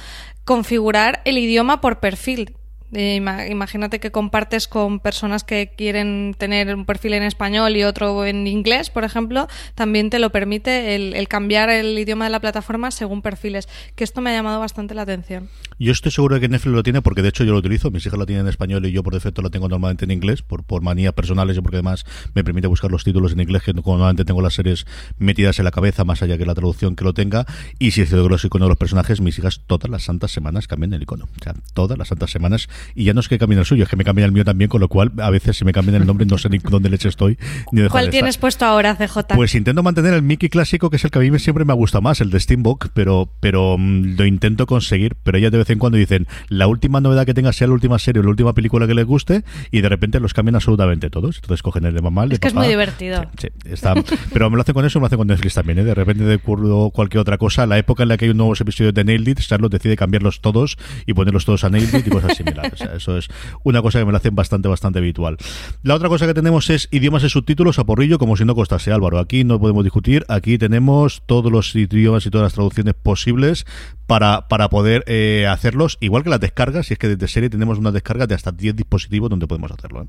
configurar 0.43 1.21
el 1.25 1.37
idioma 1.37 1.79
por 1.81 1.99
perfil. 1.99 2.55
Imagínate 2.93 3.99
que 3.99 4.11
compartes 4.11 4.67
con 4.67 4.99
personas 4.99 5.43
que 5.43 5.71
quieren 5.77 6.35
tener 6.37 6.75
un 6.75 6.85
perfil 6.85 7.13
en 7.13 7.23
español 7.23 7.77
y 7.77 7.83
otro 7.83 8.25
en 8.25 8.47
inglés, 8.47 8.89
por 8.89 9.05
ejemplo, 9.05 9.47
también 9.75 10.09
te 10.09 10.19
lo 10.19 10.31
permite 10.31 10.95
el, 10.95 11.27
cambiar 11.29 11.69
el 11.69 11.97
idioma 11.97 12.25
de 12.25 12.31
la 12.31 12.41
plataforma 12.41 12.91
según 12.91 13.21
perfiles, 13.21 13.69
que 13.95 14.03
esto 14.03 14.19
me 14.19 14.31
ha 14.31 14.33
llamado 14.33 14.59
bastante 14.59 14.93
la 14.93 15.03
atención. 15.03 15.49
Yo 15.81 15.91
estoy 15.91 16.11
seguro 16.11 16.35
de 16.35 16.41
que 16.41 16.47
Netflix 16.47 16.75
lo 16.75 16.83
tiene 16.83 17.01
porque 17.01 17.23
de 17.23 17.29
hecho 17.29 17.43
yo 17.43 17.53
lo 17.53 17.57
utilizo, 17.57 17.89
mis 17.89 18.05
hijas 18.05 18.19
lo 18.19 18.27
tienen 18.27 18.45
en 18.45 18.49
español 18.49 18.85
y 18.85 18.91
yo 18.91 19.01
por 19.01 19.15
defecto 19.15 19.41
lo 19.41 19.49
tengo 19.49 19.67
normalmente 19.67 20.05
en 20.05 20.11
inglés, 20.11 20.43
por, 20.43 20.63
por 20.63 20.83
manías 20.83 21.11
personales 21.13 21.57
y 21.57 21.61
porque 21.61 21.77
además 21.77 22.05
me 22.35 22.43
permite 22.43 22.67
buscar 22.67 22.91
los 22.91 23.03
títulos 23.03 23.31
en 23.31 23.39
inglés, 23.39 23.63
que 23.63 23.73
normalmente 23.73 24.23
tengo 24.23 24.43
las 24.43 24.53
series 24.53 24.85
metidas 25.17 25.57
en 25.57 25.65
la 25.65 25.71
cabeza, 25.71 26.03
más 26.03 26.21
allá 26.21 26.37
que 26.37 26.45
la 26.45 26.53
traducción 26.53 26.95
que 26.95 27.03
lo 27.03 27.15
tenga, 27.15 27.47
y 27.79 27.89
si 27.89 28.05
que 28.05 28.15
los 28.15 28.45
iconos 28.45 28.67
de 28.67 28.69
los 28.69 28.77
personajes, 28.77 29.21
mis 29.21 29.39
hijas 29.39 29.61
todas 29.65 29.89
las 29.89 30.03
santas 30.03 30.29
semanas 30.29 30.67
cambian 30.67 30.93
el 30.93 31.01
icono, 31.01 31.25
o 31.25 31.43
sea, 31.43 31.55
todas 31.73 31.97
las 31.97 32.09
santas 32.09 32.29
semanas 32.29 32.69
y 32.93 33.05
ya 33.05 33.15
no 33.15 33.21
es 33.21 33.27
que 33.27 33.39
cambien 33.39 33.57
el 33.57 33.65
suyo, 33.65 33.85
es 33.85 33.89
que 33.89 33.95
me 33.95 34.03
cambian 34.03 34.27
el 34.27 34.33
mío 34.33 34.45
también, 34.45 34.69
con 34.69 34.81
lo 34.81 34.87
cual 34.87 35.11
a 35.17 35.31
veces 35.31 35.57
si 35.57 35.65
me 35.65 35.73
cambian 35.73 35.99
el 35.99 36.05
nombre 36.05 36.27
no 36.27 36.37
sé 36.37 36.49
ni 36.49 36.57
dónde 36.69 36.91
leche 36.91 37.09
estoy. 37.09 37.39
Ni 37.71 37.87
¿Cuál 37.87 38.11
tienes 38.11 38.37
puesto 38.37 38.65
ahora, 38.65 38.95
CJ? 38.95 39.33
Pues 39.33 39.55
intento 39.55 39.81
mantener 39.81 40.13
el 40.13 40.21
Mickey 40.21 40.49
clásico, 40.49 40.91
que 40.91 40.97
es 40.97 41.05
el 41.05 41.09
que 41.09 41.17
a 41.17 41.21
mí 41.23 41.39
siempre 41.39 41.65
me 41.65 41.73
ha 41.73 41.75
gustado 41.75 42.03
más, 42.03 42.21
el 42.21 42.29
de 42.29 42.39
Steambook, 42.39 42.89
pero, 42.93 43.31
pero 43.39 43.73
um, 43.73 44.15
lo 44.15 44.27
intento 44.27 44.67
conseguir, 44.67 45.15
pero 45.23 45.39
ellas 45.39 45.51
de 45.51 45.57
vez 45.57 45.70
en 45.73 45.79
cuando 45.79 45.97
dicen, 45.97 46.27
la 46.49 46.67
última 46.67 47.01
novedad 47.01 47.25
que 47.25 47.33
tenga 47.33 47.53
sea 47.53 47.67
la 47.67 47.73
última 47.73 47.99
serie 47.99 48.19
o 48.19 48.23
la 48.23 48.29
última 48.29 48.53
película 48.53 48.87
que 48.87 48.93
les 48.93 49.05
guste, 49.05 49.43
y 49.71 49.81
de 49.81 49.89
repente 49.89 50.19
los 50.19 50.33
cambian 50.33 50.55
absolutamente 50.55 51.09
todos. 51.09 51.37
Entonces 51.37 51.61
cogen 51.61 51.85
el 51.85 51.93
de 51.93 52.01
mamá, 52.01 52.23
el 52.23 52.29
de 52.29 52.35
Es 52.35 52.39
que 52.39 52.49
papá. 52.49 52.61
es 52.61 52.65
muy 52.65 52.69
divertido. 52.69 53.25
Sí, 53.37 53.47
sí 53.63 53.69
está, 53.73 53.93
pero 54.33 54.49
me 54.49 54.55
lo 54.55 54.61
hacen 54.61 54.73
con 54.73 54.85
eso, 54.85 54.99
me 54.99 55.03
lo 55.03 55.07
hacen 55.07 55.17
con 55.17 55.27
Netflix 55.27 55.53
también, 55.53 55.79
¿eh? 55.79 55.83
De 55.83 55.95
repente 55.95 56.23
de 56.23 56.37
cualquier 56.39 57.21
otra 57.21 57.37
cosa, 57.37 57.65
la 57.65 57.77
época 57.77 58.03
en 58.03 58.09
la 58.09 58.17
que 58.17 58.25
hay 58.25 58.31
un 58.31 58.37
nuevo 58.37 58.53
episodio 58.53 58.91
de 58.91 59.03
Nailed 59.03 59.27
It, 59.29 59.39
Charlotte 59.39 59.71
decide 59.71 59.95
cambiarlos 59.95 60.41
todos 60.41 60.77
y 61.05 61.13
ponerlos 61.13 61.45
todos 61.45 61.63
a 61.63 61.69
Nailed 61.69 61.93
It 61.93 62.07
y 62.07 62.09
cosas 62.09 62.37
similares. 62.37 62.73
O 62.73 62.77
sea, 62.77 62.95
eso 62.95 63.17
es 63.17 63.27
una 63.63 63.81
cosa 63.81 63.99
que 63.99 64.05
me 64.05 64.11
lo 64.11 64.17
hacen 64.17 64.35
bastante, 64.35 64.67
bastante 64.67 64.99
habitual. 64.99 65.37
La 65.83 65.95
otra 65.95 66.09
cosa 66.09 66.27
que 66.27 66.33
tenemos 66.33 66.69
es 66.69 66.87
idiomas 66.91 67.23
y 67.23 67.29
subtítulos 67.29 67.79
a 67.79 67.85
porrillo, 67.85 68.19
como 68.19 68.37
si 68.37 68.45
no 68.45 68.55
costase 68.55 68.91
Álvaro. 68.91 69.19
Aquí 69.19 69.43
no 69.43 69.59
podemos 69.59 69.83
discutir, 69.83 70.25
aquí 70.27 70.57
tenemos 70.57 71.23
todos 71.25 71.51
los 71.51 71.75
idiomas 71.75 72.25
y 72.25 72.29
todas 72.29 72.45
las 72.45 72.53
traducciones 72.53 72.93
posibles 72.93 73.65
para, 74.07 74.47
para 74.47 74.69
poder 74.69 75.03
eh, 75.07 75.47
hacerlos, 75.61 75.97
igual 76.01 76.23
que 76.23 76.29
las 76.31 76.39
descargas, 76.39 76.87
si 76.87 76.93
es 76.93 76.99
que 76.99 77.07
desde 77.07 77.27
serie 77.27 77.49
tenemos 77.49 77.77
una 77.77 77.91
descarga 77.91 78.25
de 78.25 78.33
hasta 78.33 78.51
10 78.51 78.75
dispositivos 78.75 79.29
donde 79.29 79.45
podemos 79.47 79.71
hacerlo. 79.71 80.01
¿eh? 80.03 80.05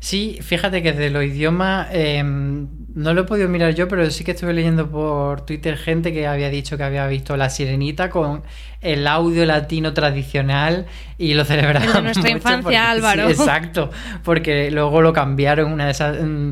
Sí, 0.00 0.38
fíjate 0.42 0.82
que 0.82 0.92
de 0.94 1.10
los 1.10 1.22
idiomas 1.22 1.88
eh, 1.92 2.22
no 2.24 3.14
lo 3.14 3.20
he 3.20 3.24
podido 3.24 3.48
mirar 3.50 3.74
yo, 3.74 3.86
pero 3.86 4.10
sí 4.10 4.24
que 4.24 4.30
estuve 4.32 4.54
leyendo 4.54 4.90
por 4.90 5.42
Twitter 5.44 5.76
gente 5.76 6.12
que 6.12 6.26
había 6.26 6.48
dicho 6.48 6.76
que 6.78 6.82
había 6.84 7.06
visto 7.06 7.36
La 7.36 7.50
Sirenita 7.50 8.08
con 8.10 8.42
el 8.80 9.06
audio 9.06 9.44
latino 9.44 9.92
tradicional 9.92 10.86
y 11.18 11.34
lo 11.34 11.44
celebraron. 11.44 11.92
De 11.92 12.02
nuestra 12.02 12.22
mucho 12.22 12.34
infancia, 12.36 12.62
porque- 12.62 12.76
Álvaro. 12.78 13.26
sí, 13.26 13.32
exacto, 13.32 13.90
porque 14.24 14.70
luego 14.70 15.02
lo 15.02 15.12
cambiaron 15.12 15.70
una 15.70 15.84
de 15.84 15.90
esas 15.90 16.16
mm, 16.18 16.50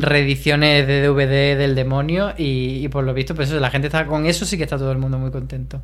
reediciones 0.00 0.86
de 0.86 1.02
DVD 1.02 1.58
del 1.58 1.74
demonio 1.74 2.34
y, 2.38 2.84
y 2.84 2.88
por 2.88 3.02
lo 3.04 3.12
visto, 3.14 3.34
pues 3.34 3.48
eso, 3.50 3.58
la 3.58 3.70
gente 3.70 3.88
está 3.88 4.06
con 4.06 4.26
eso, 4.26 4.44
sí 4.46 4.56
que 4.56 4.62
está 4.62 4.78
todo 4.78 4.92
el 4.92 4.98
mundo 4.98 5.18
muy 5.18 5.32
contento. 5.32 5.82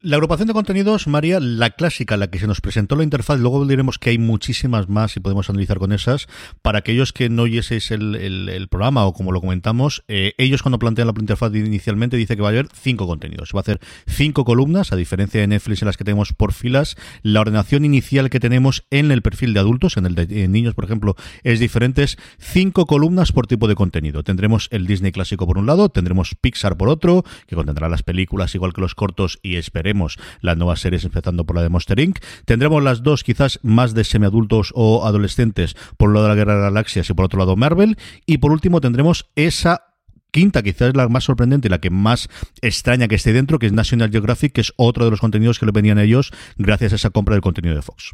La 0.00 0.16
agrupación 0.16 0.46
de 0.46 0.54
contenidos, 0.54 1.08
María, 1.08 1.40
la 1.40 1.70
clásica, 1.70 2.16
la 2.16 2.28
que 2.28 2.38
se 2.38 2.46
nos 2.46 2.60
presentó 2.60 2.94
la 2.94 3.02
interfaz, 3.02 3.40
luego 3.40 3.66
diremos 3.66 3.98
que 3.98 4.10
hay 4.10 4.18
muchísimas 4.18 4.88
más 4.88 5.16
y 5.16 5.20
podemos 5.20 5.50
analizar 5.50 5.78
con 5.78 5.92
esas. 5.92 6.28
Para 6.62 6.78
aquellos 6.78 7.12
que 7.12 7.28
no 7.28 7.42
oyeseis 7.42 7.90
el, 7.90 8.14
el, 8.14 8.68
programa 8.68 9.04
o 9.04 9.12
como 9.12 9.32
lo 9.32 9.40
comentamos, 9.40 10.04
eh, 10.06 10.34
ellos 10.38 10.62
cuando 10.62 10.78
plantean 10.78 11.08
la 11.08 11.14
interfaz 11.18 11.52
inicialmente 11.54 12.16
dice 12.16 12.36
que 12.36 12.42
va 12.42 12.48
a 12.48 12.52
haber 12.52 12.68
cinco 12.72 13.06
contenidos. 13.06 13.50
Va 13.54 13.60
a 13.60 13.62
hacer 13.62 13.80
cinco 14.06 14.44
columnas, 14.44 14.92
a 14.92 14.96
diferencia 14.96 15.40
de 15.40 15.48
Netflix 15.48 15.82
en 15.82 15.86
las 15.86 15.96
que 15.96 16.04
tenemos 16.04 16.32
por 16.32 16.52
filas. 16.52 16.96
La 17.22 17.40
ordenación 17.40 17.84
inicial 17.84 18.30
que 18.30 18.40
tenemos 18.40 18.84
en 18.90 19.10
el 19.10 19.22
perfil 19.22 19.54
de 19.54 19.60
adultos, 19.60 19.96
en 19.96 20.06
el 20.06 20.14
de 20.14 20.46
niños, 20.46 20.74
por 20.74 20.84
ejemplo, 20.84 21.16
es 21.42 21.58
diferente. 21.58 22.04
Cinco 22.38 22.86
columnas 22.86 23.32
por 23.32 23.46
tipo 23.46 23.66
de 23.66 23.74
contenido. 23.74 24.22
Tendremos 24.22 24.68
el 24.70 24.86
Disney 24.86 25.10
clásico 25.10 25.46
por 25.46 25.58
un 25.58 25.66
lado, 25.66 25.88
tendremos 25.88 26.34
Pixar 26.40 26.76
por 26.76 26.88
otro, 26.88 27.24
que 27.46 27.56
contendrá 27.56 27.88
las 27.88 28.02
películas 28.02 28.54
igual 28.54 28.72
que 28.72 28.80
los 28.80 28.94
cortos 28.94 29.38
y 29.42 29.63
esperemos 29.64 30.18
las 30.40 30.56
nuevas 30.56 30.80
series 30.80 31.04
empezando 31.04 31.44
por 31.44 31.56
la 31.56 31.62
de 31.62 31.68
Monster 31.68 31.98
Inc. 31.98 32.18
Tendremos 32.44 32.82
las 32.82 33.02
dos 33.02 33.24
quizás 33.24 33.58
más 33.62 33.94
de 33.94 34.04
semiadultos 34.04 34.72
o 34.74 35.06
adolescentes, 35.06 35.76
por 35.96 36.08
un 36.08 36.14
lado 36.14 36.28
la 36.28 36.34
Guerra 36.34 36.56
de 36.56 36.62
Galaxias 36.62 37.10
y 37.10 37.14
por 37.14 37.24
otro 37.24 37.38
lado 37.38 37.56
Marvel. 37.56 37.96
Y 38.26 38.38
por 38.38 38.52
último 38.52 38.80
tendremos 38.80 39.26
esa 39.34 39.94
quinta, 40.30 40.62
quizás 40.62 40.96
la 40.96 41.08
más 41.08 41.24
sorprendente 41.24 41.68
y 41.68 41.70
la 41.70 41.80
que 41.80 41.90
más 41.90 42.28
extraña 42.60 43.08
que 43.08 43.14
esté 43.14 43.32
dentro, 43.32 43.58
que 43.58 43.66
es 43.66 43.72
National 43.72 44.10
Geographic, 44.10 44.52
que 44.52 44.60
es 44.60 44.72
otro 44.76 45.04
de 45.04 45.10
los 45.10 45.20
contenidos 45.20 45.58
que 45.58 45.66
le 45.66 45.72
venían 45.72 45.98
a 45.98 46.02
ellos 46.02 46.32
gracias 46.56 46.92
a 46.92 46.96
esa 46.96 47.10
compra 47.10 47.34
del 47.34 47.42
contenido 47.42 47.74
de 47.74 47.82
Fox. 47.82 48.12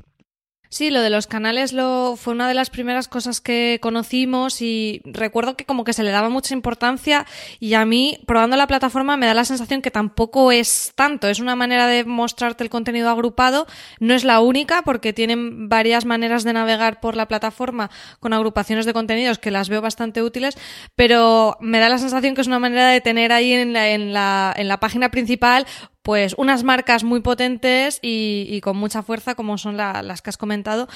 Sí, 0.72 0.90
lo 0.90 1.02
de 1.02 1.10
los 1.10 1.26
canales 1.26 1.72
lo, 1.72 2.14
fue 2.16 2.32
una 2.32 2.46
de 2.46 2.54
las 2.54 2.70
primeras 2.70 3.08
cosas 3.08 3.40
que 3.40 3.80
conocimos 3.82 4.62
y 4.62 5.02
recuerdo 5.04 5.56
que 5.56 5.64
como 5.64 5.82
que 5.82 5.92
se 5.92 6.04
le 6.04 6.12
daba 6.12 6.28
mucha 6.28 6.54
importancia 6.54 7.26
y 7.58 7.74
a 7.74 7.84
mí, 7.84 8.20
probando 8.24 8.56
la 8.56 8.68
plataforma, 8.68 9.16
me 9.16 9.26
da 9.26 9.34
la 9.34 9.44
sensación 9.44 9.82
que 9.82 9.90
tampoco 9.90 10.52
es 10.52 10.92
tanto. 10.94 11.26
Es 11.26 11.40
una 11.40 11.56
manera 11.56 11.88
de 11.88 12.04
mostrarte 12.04 12.62
el 12.62 12.70
contenido 12.70 13.10
agrupado. 13.10 13.66
No 13.98 14.14
es 14.14 14.22
la 14.22 14.38
única 14.38 14.82
porque 14.82 15.12
tienen 15.12 15.68
varias 15.68 16.04
maneras 16.04 16.44
de 16.44 16.52
navegar 16.52 17.00
por 17.00 17.16
la 17.16 17.26
plataforma 17.26 17.90
con 18.20 18.32
agrupaciones 18.32 18.86
de 18.86 18.92
contenidos 18.92 19.40
que 19.40 19.50
las 19.50 19.68
veo 19.68 19.82
bastante 19.82 20.22
útiles, 20.22 20.56
pero 20.94 21.56
me 21.60 21.80
da 21.80 21.88
la 21.88 21.98
sensación 21.98 22.36
que 22.36 22.42
es 22.42 22.46
una 22.46 22.60
manera 22.60 22.90
de 22.90 23.00
tener 23.00 23.32
ahí 23.32 23.54
en 23.54 23.72
la, 23.72 23.88
en 23.88 24.12
la, 24.12 24.54
en 24.56 24.68
la 24.68 24.78
página 24.78 25.10
principal 25.10 25.66
pues 26.02 26.34
unas 26.38 26.64
marcas 26.64 27.04
muy 27.04 27.20
potentes 27.20 27.98
y, 28.02 28.60
con 28.62 28.76
mucha 28.76 29.02
fuerza 29.02 29.34
como 29.34 29.58
son 29.58 29.76
las 29.76 30.22
que 30.22 30.30
has 30.30 30.36
comentado, 30.36 30.88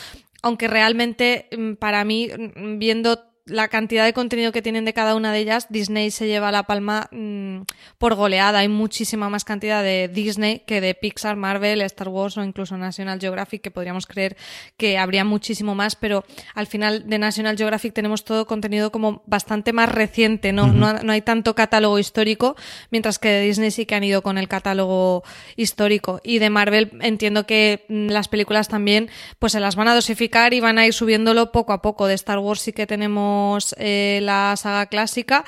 aunque 0.43 0.69
realmente 0.69 1.49
mm, 1.57 1.75
para 1.75 2.05
mí, 2.05 2.29
mm, 2.29 2.79
viendo 2.79 3.34
la 3.47 3.69
cantidad 3.69 4.07
de 4.07 4.15
contenido 4.15 4.53
que 4.53 4.63
tienen 4.63 4.87
de 4.87 4.95
cada 4.95 5.15
una 5.15 5.31
de 5.31 5.41
ellas, 5.41 5.67
Disney 5.69 6.11
se 6.11 6.27
lleva 6.27 6.51
la 6.51 6.63
palma 6.63 7.09
mm, 7.11 7.63
por 7.99 8.15
goleada. 8.15 8.61
Hay 8.61 8.69
muchísima 8.69 9.29
más 9.29 9.45
cantidad 9.45 9.83
de 9.83 10.09
Disney 10.09 10.61
que 10.61 10.81
de 10.81 10.95
Pixar, 10.95 11.37
Marvel, 11.37 11.83
Star 11.83 12.09
Wars 12.09 12.39
o 12.39 12.43
incluso 12.43 12.79
National 12.79 13.21
Geographic, 13.21 13.61
que 13.61 13.71
podríamos 13.71 14.07
creer 14.07 14.37
que 14.79 14.97
habría 14.97 15.25
muchísimo 15.25 15.75
más, 15.75 15.95
pero 15.95 16.25
al 16.55 16.67
final 16.67 17.07
de 17.07 17.19
National 17.19 17.59
Geographic 17.59 17.93
tenemos 17.93 18.25
todo 18.25 18.47
contenido 18.47 18.91
como 18.91 19.23
bastante 19.27 19.75
más 19.75 19.91
reciente, 19.91 20.53
¿no? 20.53 20.69
no, 20.69 20.95
no, 20.95 21.13
hay 21.13 21.21
tanto 21.21 21.55
catálogo 21.55 21.99
histórico, 21.99 22.57
mientras 22.91 23.19
que 23.19 23.29
de 23.29 23.41
Disney 23.43 23.71
sí 23.71 23.85
que 23.85 23.95
han 23.95 24.05
ido 24.05 24.23
con 24.23 24.39
el 24.39 24.49
catálogo 24.49 25.23
histórico. 25.57 26.19
Y 26.25 26.39
de 26.39 26.49
Marvel 26.49 26.93
entiendo 27.03 27.47
que 27.47 27.85
mm, 27.91 28.09
las 28.09 28.29
películas 28.29 28.69
también 28.69 29.11
pues 29.39 29.53
se 29.53 29.61
las 29.61 29.77
van 29.77 29.89
a 29.89 29.95
dosificar 29.95 30.55
y 30.55 30.61
van 30.61 30.79
a 30.79 30.87
ir 30.87 30.95
subiéndolo 30.95 31.53
poco 31.53 31.75
a 31.75 31.83
poco. 31.83 32.07
De 32.07 32.15
Star 32.15 32.39
Wars 32.39 32.63
sí 32.63 32.73
que 32.73 32.87
tenemos 32.87 33.34
eh, 33.79 34.21
la 34.23 34.57
saga 34.57 34.87
clásica, 34.87 35.45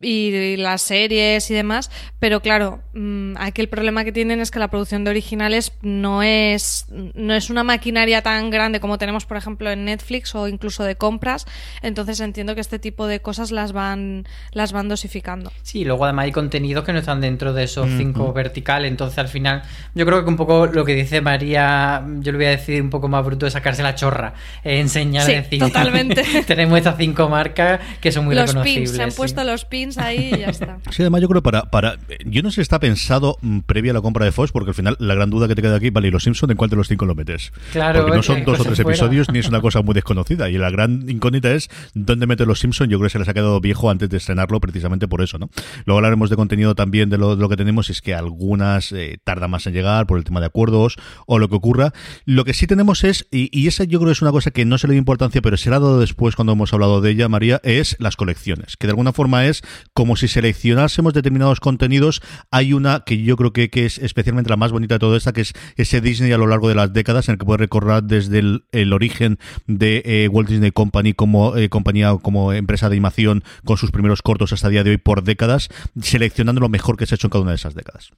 y 0.00 0.56
las 0.56 0.82
series 0.82 1.50
y 1.50 1.54
demás, 1.54 1.90
pero 2.20 2.40
claro, 2.40 2.80
mm, 2.94 3.34
aquí 3.36 3.60
el 3.60 3.68
problema 3.68 4.04
que 4.04 4.12
tienen 4.12 4.40
es 4.40 4.52
que 4.52 4.60
la 4.60 4.68
producción 4.68 5.02
de 5.02 5.10
originales 5.10 5.72
no 5.82 6.22
es, 6.22 6.86
no 6.90 7.34
es 7.34 7.50
una 7.50 7.64
maquinaria 7.64 8.22
tan 8.22 8.50
grande 8.50 8.78
como 8.78 8.96
tenemos, 8.98 9.26
por 9.26 9.36
ejemplo, 9.36 9.70
en 9.72 9.84
Netflix 9.84 10.36
o 10.36 10.46
incluso 10.46 10.84
de 10.84 10.94
compras, 10.94 11.46
entonces 11.82 12.20
entiendo 12.20 12.54
que 12.54 12.60
este 12.60 12.78
tipo 12.78 13.08
de 13.08 13.20
cosas 13.20 13.50
las 13.50 13.72
van, 13.72 14.26
las 14.52 14.72
van 14.72 14.88
dosificando. 14.88 15.50
Sí, 15.62 15.84
luego 15.84 16.04
además 16.04 16.26
hay 16.26 16.32
contenidos 16.32 16.84
que 16.84 16.92
no 16.92 17.00
están 17.00 17.20
dentro 17.20 17.52
de 17.52 17.64
esos 17.64 17.88
cinco 17.96 18.32
verticales, 18.32 18.90
entonces 18.90 19.18
al 19.18 19.28
final 19.28 19.62
yo 19.94 20.06
creo 20.06 20.22
que 20.22 20.30
un 20.30 20.36
poco 20.36 20.66
lo 20.66 20.84
que 20.84 20.94
dice 20.94 21.20
María, 21.20 22.06
yo 22.20 22.30
le 22.30 22.38
voy 22.38 22.46
a 22.46 22.50
decir 22.50 22.80
un 22.80 22.90
poco 22.90 23.08
más 23.08 23.24
bruto 23.24 23.46
de 23.46 23.50
sacarse 23.50 23.82
la 23.82 23.96
chorra, 23.96 24.34
eh, 24.62 24.78
enseñar 24.78 25.24
sí, 25.24 25.32
decir, 25.32 25.58
totalmente. 25.58 26.22
tenemos 26.46 26.78
estas 26.78 26.96
cinco 26.98 27.28
marcas 27.28 27.80
que 28.00 28.12
son 28.12 28.26
muy 28.26 28.36
los 28.36 28.48
reconocibles. 28.50 28.90
Pins, 28.90 28.96
se 28.96 29.02
han 29.02 29.12
puesto 29.12 29.42
los 29.42 29.64
pins 29.64 29.87
ahí 29.96 30.32
y 30.34 30.38
ya 30.38 30.48
está. 30.48 30.78
Sí, 30.90 31.02
además 31.02 31.20
yo 31.20 31.28
creo 31.28 31.42
para, 31.42 31.70
para 31.70 31.96
yo 32.24 32.42
no 32.42 32.50
sé 32.50 32.56
si 32.56 32.60
está 32.62 32.80
pensado 32.80 33.38
mm, 33.40 33.60
previa 33.60 33.92
a 33.92 33.94
la 33.94 34.00
compra 34.00 34.24
de 34.24 34.32
Fox, 34.32 34.52
porque 34.52 34.70
al 34.70 34.74
final 34.74 34.96
la 34.98 35.14
gran 35.14 35.30
duda 35.30 35.48
que 35.48 35.54
te 35.54 35.62
queda 35.62 35.76
aquí, 35.76 35.90
vale, 35.90 36.08
¿y 36.08 36.10
los 36.10 36.24
Simpson 36.24 36.50
en 36.50 36.56
cuál 36.56 36.70
de 36.70 36.76
los 36.76 36.88
cinco 36.88 37.06
lo 37.06 37.14
metes? 37.14 37.52
Claro, 37.72 38.02
porque 38.02 38.16
no 38.16 38.22
son 38.22 38.44
dos 38.44 38.60
o 38.60 38.64
pues 38.64 38.76
tres 38.76 38.80
episodios 38.80 39.30
ni 39.30 39.38
es 39.38 39.48
una 39.48 39.60
cosa 39.62 39.82
muy 39.82 39.94
desconocida 39.94 40.50
y 40.50 40.58
la 40.58 40.70
gran 40.70 41.08
incógnita 41.08 41.52
es 41.52 41.70
dónde 41.94 42.26
meter 42.26 42.46
los 42.46 42.58
Simpson. 42.58 42.88
Yo 42.88 42.98
creo 42.98 43.06
que 43.06 43.12
se 43.12 43.18
les 43.18 43.28
ha 43.28 43.34
quedado 43.34 43.60
viejo 43.60 43.90
antes 43.90 44.08
de 44.08 44.16
estrenarlo 44.16 44.60
precisamente 44.60 45.08
por 45.08 45.22
eso, 45.22 45.38
¿no? 45.38 45.50
Luego 45.84 45.98
hablaremos 45.98 46.30
de 46.30 46.36
contenido 46.36 46.74
también 46.74 47.10
de 47.10 47.18
lo, 47.18 47.36
de 47.36 47.42
lo 47.42 47.48
que 47.48 47.56
tenemos, 47.56 47.90
es 47.90 48.02
que 48.02 48.14
algunas 48.14 48.92
eh, 48.92 49.18
tardan 49.22 49.50
más 49.50 49.66
en 49.66 49.74
llegar 49.74 50.06
por 50.06 50.18
el 50.18 50.24
tema 50.24 50.40
de 50.40 50.46
acuerdos 50.46 50.96
o 51.26 51.38
lo 51.38 51.48
que 51.48 51.56
ocurra. 51.56 51.92
Lo 52.24 52.44
que 52.44 52.54
sí 52.54 52.66
tenemos 52.66 53.04
es, 53.04 53.26
y, 53.30 53.48
y 53.58 53.68
esa 53.68 53.84
yo 53.84 54.00
creo 54.00 54.12
es 54.12 54.22
una 54.22 54.32
cosa 54.32 54.50
que 54.50 54.64
no 54.64 54.78
se 54.78 54.88
le 54.88 54.94
da 54.94 54.98
importancia, 54.98 55.40
pero 55.42 55.56
será 55.56 55.78
dado 55.78 56.00
después 56.00 56.36
cuando 56.36 56.52
hemos 56.52 56.72
hablado 56.72 57.00
de 57.00 57.10
ella, 57.10 57.28
María, 57.28 57.60
es 57.62 57.96
las 57.98 58.16
colecciones, 58.16 58.76
que 58.76 58.86
de 58.86 58.92
alguna 58.92 59.12
forma 59.12 59.46
es 59.46 59.62
como 59.94 60.16
si 60.16 60.28
seleccionásemos 60.28 61.14
determinados 61.14 61.60
contenidos, 61.60 62.22
hay 62.50 62.72
una 62.72 63.04
que 63.04 63.22
yo 63.22 63.36
creo 63.36 63.52
que, 63.52 63.70
que 63.70 63.86
es 63.86 63.98
especialmente 63.98 64.50
la 64.50 64.56
más 64.56 64.72
bonita 64.72 64.94
de 64.94 64.98
todo 64.98 65.16
esta, 65.16 65.32
que 65.32 65.42
es 65.42 65.52
ese 65.76 66.00
Disney 66.00 66.32
a 66.32 66.38
lo 66.38 66.46
largo 66.46 66.68
de 66.68 66.74
las 66.74 66.92
décadas, 66.92 67.28
en 67.28 67.34
el 67.34 67.38
que 67.38 67.46
puede 67.46 67.58
recorrer 67.58 68.02
desde 68.02 68.38
el, 68.38 68.92
origen 68.92 69.38
de 69.66 70.02
eh, 70.04 70.28
Walt 70.28 70.48
Disney 70.48 70.70
Company 70.70 71.12
como 71.12 71.56
eh, 71.56 71.68
compañía, 71.68 72.16
como 72.22 72.52
empresa 72.52 72.88
de 72.88 72.94
animación, 72.94 73.44
con 73.64 73.76
sus 73.76 73.90
primeros 73.90 74.22
cortos 74.22 74.52
hasta 74.52 74.68
el 74.68 74.72
día 74.72 74.84
de 74.84 74.90
hoy 74.90 74.96
por 74.98 75.22
décadas, 75.22 75.68
seleccionando 76.00 76.60
lo 76.60 76.68
mejor 76.68 76.96
que 76.96 77.06
se 77.06 77.14
ha 77.14 77.16
hecho 77.16 77.26
en 77.26 77.30
cada 77.30 77.42
una 77.42 77.52
de 77.52 77.56
esas 77.56 77.74
décadas. 77.74 78.10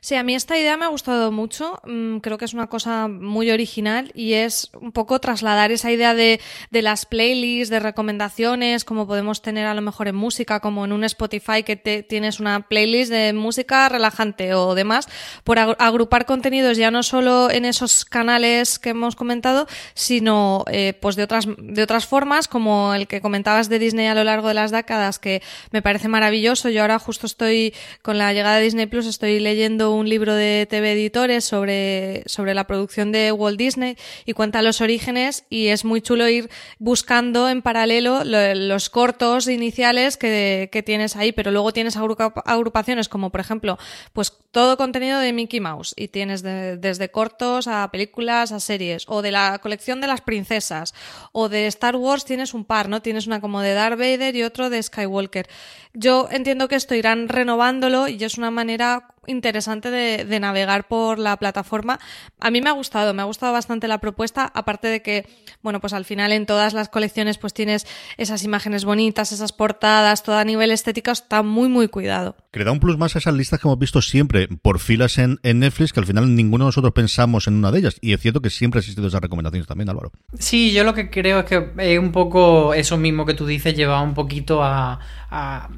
Sí, 0.00 0.14
a 0.14 0.22
mí 0.22 0.34
esta 0.34 0.58
idea 0.58 0.76
me 0.76 0.84
ha 0.84 0.88
gustado 0.88 1.32
mucho. 1.32 1.80
Mm, 1.84 2.18
creo 2.18 2.38
que 2.38 2.44
es 2.44 2.54
una 2.54 2.68
cosa 2.68 3.08
muy 3.08 3.50
original 3.50 4.10
y 4.14 4.34
es 4.34 4.70
un 4.80 4.92
poco 4.92 5.18
trasladar 5.20 5.72
esa 5.72 5.90
idea 5.90 6.14
de, 6.14 6.40
de 6.70 6.82
las 6.82 7.06
playlists, 7.06 7.70
de 7.70 7.80
recomendaciones, 7.80 8.84
como 8.84 9.06
podemos 9.06 9.42
tener 9.42 9.66
a 9.66 9.74
lo 9.74 9.82
mejor 9.82 10.08
en 10.08 10.16
música, 10.16 10.60
como 10.60 10.84
en 10.84 10.92
un 10.92 11.04
Spotify 11.04 11.62
que 11.64 11.76
te, 11.76 12.02
tienes 12.02 12.40
una 12.40 12.68
playlist 12.68 13.10
de 13.10 13.32
música 13.32 13.88
relajante 13.88 14.54
o 14.54 14.74
demás, 14.74 15.08
por 15.44 15.58
agrupar 15.58 16.26
contenidos 16.26 16.76
ya 16.76 16.90
no 16.90 17.02
solo 17.02 17.50
en 17.50 17.64
esos 17.64 18.04
canales 18.04 18.78
que 18.78 18.90
hemos 18.90 19.16
comentado, 19.16 19.66
sino 19.94 20.64
eh, 20.70 20.94
pues 21.00 21.16
de 21.16 21.24
otras, 21.24 21.46
de 21.58 21.82
otras 21.82 22.06
formas, 22.06 22.48
como 22.48 22.94
el 22.94 23.06
que 23.06 23.20
comentabas 23.20 23.68
de 23.68 23.78
Disney 23.78 24.06
a 24.06 24.14
lo 24.14 24.24
largo 24.24 24.48
de 24.48 24.54
las 24.54 24.70
décadas, 24.70 25.18
que 25.18 25.42
me 25.70 25.82
parece 25.82 26.08
maravilloso. 26.08 26.68
Yo 26.68 26.82
ahora 26.82 26.98
justo 26.98 27.26
estoy, 27.26 27.74
con 28.02 28.18
la 28.18 28.32
llegada 28.32 28.56
de 28.56 28.64
Disney 28.64 28.86
Plus, 28.86 29.06
estoy 29.06 29.40
leyendo 29.40 29.87
un 29.94 30.08
libro 30.08 30.34
de 30.34 30.66
TV 30.68 30.92
Editores 30.92 31.44
sobre, 31.44 32.22
sobre 32.26 32.54
la 32.54 32.66
producción 32.66 33.12
de 33.12 33.32
Walt 33.32 33.58
Disney 33.58 33.96
y 34.24 34.32
cuenta 34.32 34.62
los 34.62 34.80
orígenes 34.80 35.44
y 35.50 35.68
es 35.68 35.84
muy 35.84 36.00
chulo 36.00 36.28
ir 36.28 36.50
buscando 36.78 37.48
en 37.48 37.62
paralelo 37.62 38.24
los 38.24 38.90
cortos 38.90 39.48
iniciales 39.48 40.16
que, 40.16 40.68
que, 40.72 40.82
tienes 40.82 41.16
ahí, 41.16 41.32
pero 41.32 41.50
luego 41.50 41.72
tienes 41.72 41.96
agrupaciones 41.96 43.08
como 43.08 43.30
por 43.30 43.40
ejemplo, 43.40 43.78
pues 44.12 44.32
todo 44.50 44.76
contenido 44.76 45.18
de 45.18 45.32
Mickey 45.32 45.60
Mouse 45.60 45.94
y 45.96 46.08
tienes 46.08 46.42
desde 46.42 47.10
cortos 47.10 47.68
a 47.68 47.90
películas 47.90 48.52
a 48.52 48.60
series 48.60 49.04
o 49.06 49.22
de 49.22 49.30
la 49.30 49.58
colección 49.58 50.00
de 50.00 50.06
las 50.06 50.20
princesas 50.20 50.94
o 51.32 51.48
de 51.48 51.66
Star 51.66 51.96
Wars 51.96 52.24
tienes 52.24 52.54
un 52.54 52.64
par, 52.64 52.88
¿no? 52.88 53.02
Tienes 53.02 53.26
una 53.26 53.40
como 53.40 53.60
de 53.60 53.74
Darth 53.74 53.98
Vader 53.98 54.34
y 54.34 54.42
otro 54.42 54.70
de 54.70 54.82
Skywalker. 54.82 55.48
Yo 55.94 56.28
entiendo 56.30 56.68
que 56.68 56.76
esto 56.76 56.94
irán 56.94 57.28
renovándolo 57.28 58.08
y 58.08 58.22
es 58.24 58.38
una 58.38 58.50
manera 58.50 59.14
interesante 59.28 59.90
de, 59.90 60.40
navegar 60.40 60.88
por 60.88 61.18
la 61.18 61.36
plataforma. 61.36 61.98
A 62.40 62.50
mí 62.50 62.60
me 62.60 62.70
ha 62.70 62.72
gustado, 62.72 63.14
me 63.14 63.22
ha 63.22 63.24
gustado 63.24 63.52
bastante 63.52 63.88
la 63.88 63.98
propuesta, 63.98 64.50
aparte 64.54 64.88
de 64.88 65.02
que, 65.02 65.28
bueno, 65.62 65.80
pues 65.80 65.92
al 65.92 66.04
final 66.04 66.32
en 66.32 66.46
todas 66.46 66.74
las 66.74 66.88
colecciones 66.88 67.38
pues 67.38 67.54
tienes 67.54 67.86
esas 68.16 68.44
imágenes 68.44 68.84
bonitas, 68.84 69.32
esas 69.32 69.52
portadas, 69.52 70.22
todo 70.22 70.36
a 70.36 70.44
nivel 70.44 70.70
estético 70.70 71.10
está 71.10 71.42
muy, 71.42 71.68
muy 71.68 71.88
cuidado. 71.88 72.36
Que 72.52 72.60
le 72.60 72.64
da 72.64 72.72
un 72.72 72.80
plus 72.80 72.98
más 72.98 73.16
a 73.16 73.18
esas 73.18 73.34
listas 73.34 73.60
que 73.60 73.68
hemos 73.68 73.78
visto 73.78 74.00
siempre 74.00 74.48
por 74.48 74.78
filas 74.78 75.18
en, 75.18 75.38
Netflix, 75.42 75.92
que 75.92 76.00
al 76.00 76.06
final 76.06 76.34
ninguno 76.34 76.64
de 76.64 76.68
nosotros 76.68 76.92
pensamos 76.92 77.48
en 77.48 77.54
una 77.54 77.72
de 77.72 77.80
ellas. 77.80 77.96
Y 78.00 78.12
es 78.12 78.20
cierto 78.20 78.40
que 78.40 78.50
siempre 78.50 78.78
ha 78.78 78.80
existido 78.80 79.08
esas 79.08 79.20
recomendaciones 79.20 79.66
también, 79.66 79.88
Álvaro. 79.88 80.12
Sí, 80.38 80.72
yo 80.72 80.84
lo 80.84 80.94
que 80.94 81.10
creo 81.10 81.40
es 81.40 81.44
que 81.46 81.70
es 81.78 81.98
un 81.98 82.12
poco 82.12 82.74
eso 82.74 82.96
mismo 82.96 83.26
que 83.26 83.34
tú 83.34 83.46
dices, 83.46 83.74
lleva 83.74 84.00
un 84.02 84.14
poquito 84.14 84.62
a 84.62 85.00
a 85.30 85.68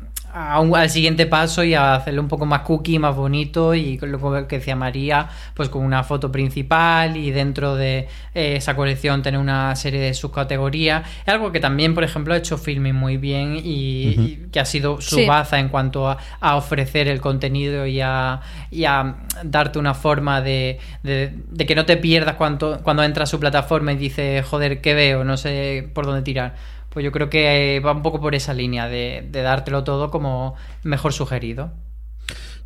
un- 0.61 0.77
al 0.77 0.88
siguiente 0.90 1.27
paso 1.27 1.64
y 1.64 1.75
a 1.75 1.95
hacerlo 1.95 2.23
un 2.23 2.29
poco 2.29 2.47
más 2.47 2.61
cookie, 2.61 2.99
más 2.99 3.16
bonito 3.16 3.75
y 3.75 3.99
con 3.99 4.12
lo 4.12 4.47
que 4.47 4.59
decía 4.59 4.77
María, 4.77 5.29
pues 5.55 5.69
con 5.69 5.85
una 5.85 6.05
foto 6.05 6.31
principal 6.31 7.16
y 7.16 7.31
dentro 7.31 7.75
de 7.75 8.09
eh, 8.35 8.57
esa 8.57 8.77
colección 8.77 9.23
tener 9.23 9.40
una 9.40 9.75
serie 9.77 10.01
de 10.01 10.14
subcategorías. 10.14 11.03
Es 11.27 11.29
algo 11.33 11.51
que 11.53 11.61
también, 11.61 11.95
por 11.95 12.05
ejemplo, 12.05 12.35
ha 12.35 12.37
hecho 12.37 12.59
Filming 12.59 12.95
muy 12.95 13.16
bien 13.16 13.57
y, 13.57 13.61
y 13.64 14.47
que 14.53 14.61
ha 14.61 14.64
sido 14.64 15.01
su 15.01 15.16
Sí. 15.16 15.27
baza 15.27 15.59
en 15.59 15.69
cuanto 15.69 16.09
a, 16.09 16.19
a 16.40 16.57
ofrecer 16.57 17.09
el 17.09 17.21
contenido 17.21 17.87
y 17.87 18.01
a, 18.01 18.40
y 18.71 18.85
a 18.85 19.16
darte 19.43 19.79
una 19.79 19.95
forma 19.95 20.40
de, 20.40 20.79
de- 21.03 21.33
de 21.51 21.66
que 21.66 21.75
no 21.75 21.85
te 21.87 21.97
pierdas 21.97 22.37
cuando, 22.37 22.81
cuando 22.83 23.03
entras 23.03 23.29
a 23.29 23.31
su 23.31 23.40
plataforma 23.40 23.93
y 23.93 23.97
dices, 23.97 24.45
joder, 24.47 24.81
¿qué 24.81 24.95
veo? 24.95 25.25
No 25.25 25.37
sé 25.37 25.88
por 25.93 26.07
dónde 26.07 26.23
tirar. 26.23 26.55
Pues 26.90 27.05
yo 27.05 27.12
creo 27.12 27.31
que 27.31 27.81
va 27.85 27.92
un 27.92 28.03
poco 28.03 28.20
por 28.20 28.35
esa 28.35 28.53
línea 28.53 28.88
de, 28.88 29.26
de 29.31 29.42
dártelo 29.42 29.85
todo 29.85 30.11
como 30.11 30.57
mejor 30.83 31.12
sugerido. 31.12 31.72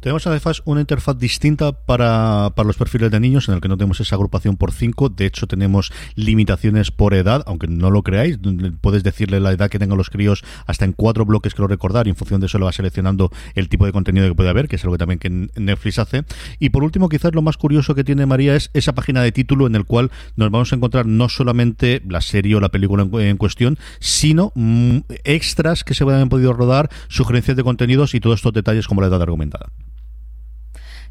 Tenemos 0.04 0.26
además 0.26 0.60
una 0.66 0.82
interfaz 0.82 1.16
distinta 1.16 1.72
para, 1.72 2.52
para 2.54 2.66
los 2.66 2.76
perfiles 2.76 3.10
de 3.10 3.20
niños, 3.20 3.48
en 3.48 3.54
el 3.54 3.62
que 3.62 3.68
no 3.68 3.78
tenemos 3.78 4.00
esa 4.00 4.16
agrupación 4.16 4.58
por 4.58 4.70
cinco. 4.70 5.08
De 5.08 5.24
hecho, 5.24 5.46
tenemos 5.46 5.94
limitaciones 6.14 6.90
por 6.90 7.14
edad, 7.14 7.42
aunque 7.46 7.68
no 7.68 7.90
lo 7.90 8.02
creáis. 8.02 8.38
Puedes 8.82 9.02
decirle 9.02 9.40
la 9.40 9.52
edad 9.52 9.70
que 9.70 9.78
tengan 9.78 9.96
los 9.96 10.10
críos 10.10 10.44
hasta 10.66 10.84
en 10.84 10.92
cuatro 10.92 11.24
bloques, 11.24 11.54
creo 11.54 11.68
recordar, 11.68 12.06
y 12.06 12.10
en 12.10 12.16
función 12.16 12.38
de 12.42 12.48
eso 12.48 12.58
le 12.58 12.66
va 12.66 12.72
seleccionando 12.72 13.30
el 13.54 13.70
tipo 13.70 13.86
de 13.86 13.92
contenido 13.92 14.28
que 14.28 14.34
puede 14.34 14.50
haber, 14.50 14.68
que 14.68 14.76
es 14.76 14.84
algo 14.84 14.98
también 14.98 15.18
que 15.18 15.30
Netflix 15.30 15.98
hace. 15.98 16.24
Y 16.58 16.68
por 16.68 16.84
último, 16.84 17.08
quizás 17.08 17.34
lo 17.34 17.40
más 17.40 17.56
curioso 17.56 17.94
que 17.94 18.04
tiene 18.04 18.26
María 18.26 18.56
es 18.56 18.68
esa 18.74 18.94
página 18.94 19.22
de 19.22 19.32
título 19.32 19.66
en 19.66 19.74
el 19.74 19.86
cual 19.86 20.10
nos 20.36 20.50
vamos 20.50 20.70
a 20.70 20.76
encontrar 20.76 21.06
no 21.06 21.30
solamente 21.30 22.02
la 22.06 22.20
serie 22.20 22.56
o 22.56 22.60
la 22.60 22.68
película 22.68 23.04
en, 23.04 23.20
en 23.20 23.36
cuestión, 23.38 23.78
sino 24.00 24.52
mm, 24.54 24.98
extras 25.24 25.82
que 25.82 25.94
se 25.94 26.04
hayan 26.04 26.28
podido 26.28 26.52
rodar, 26.52 26.90
sugerencias 27.08 27.56
de 27.56 27.64
contenidos 27.64 28.14
y 28.14 28.20
todos 28.20 28.40
estos 28.40 28.52
detalles 28.52 28.86
como 28.86 29.00
la 29.00 29.06
edad 29.06 29.22
argumentada. 29.22 29.70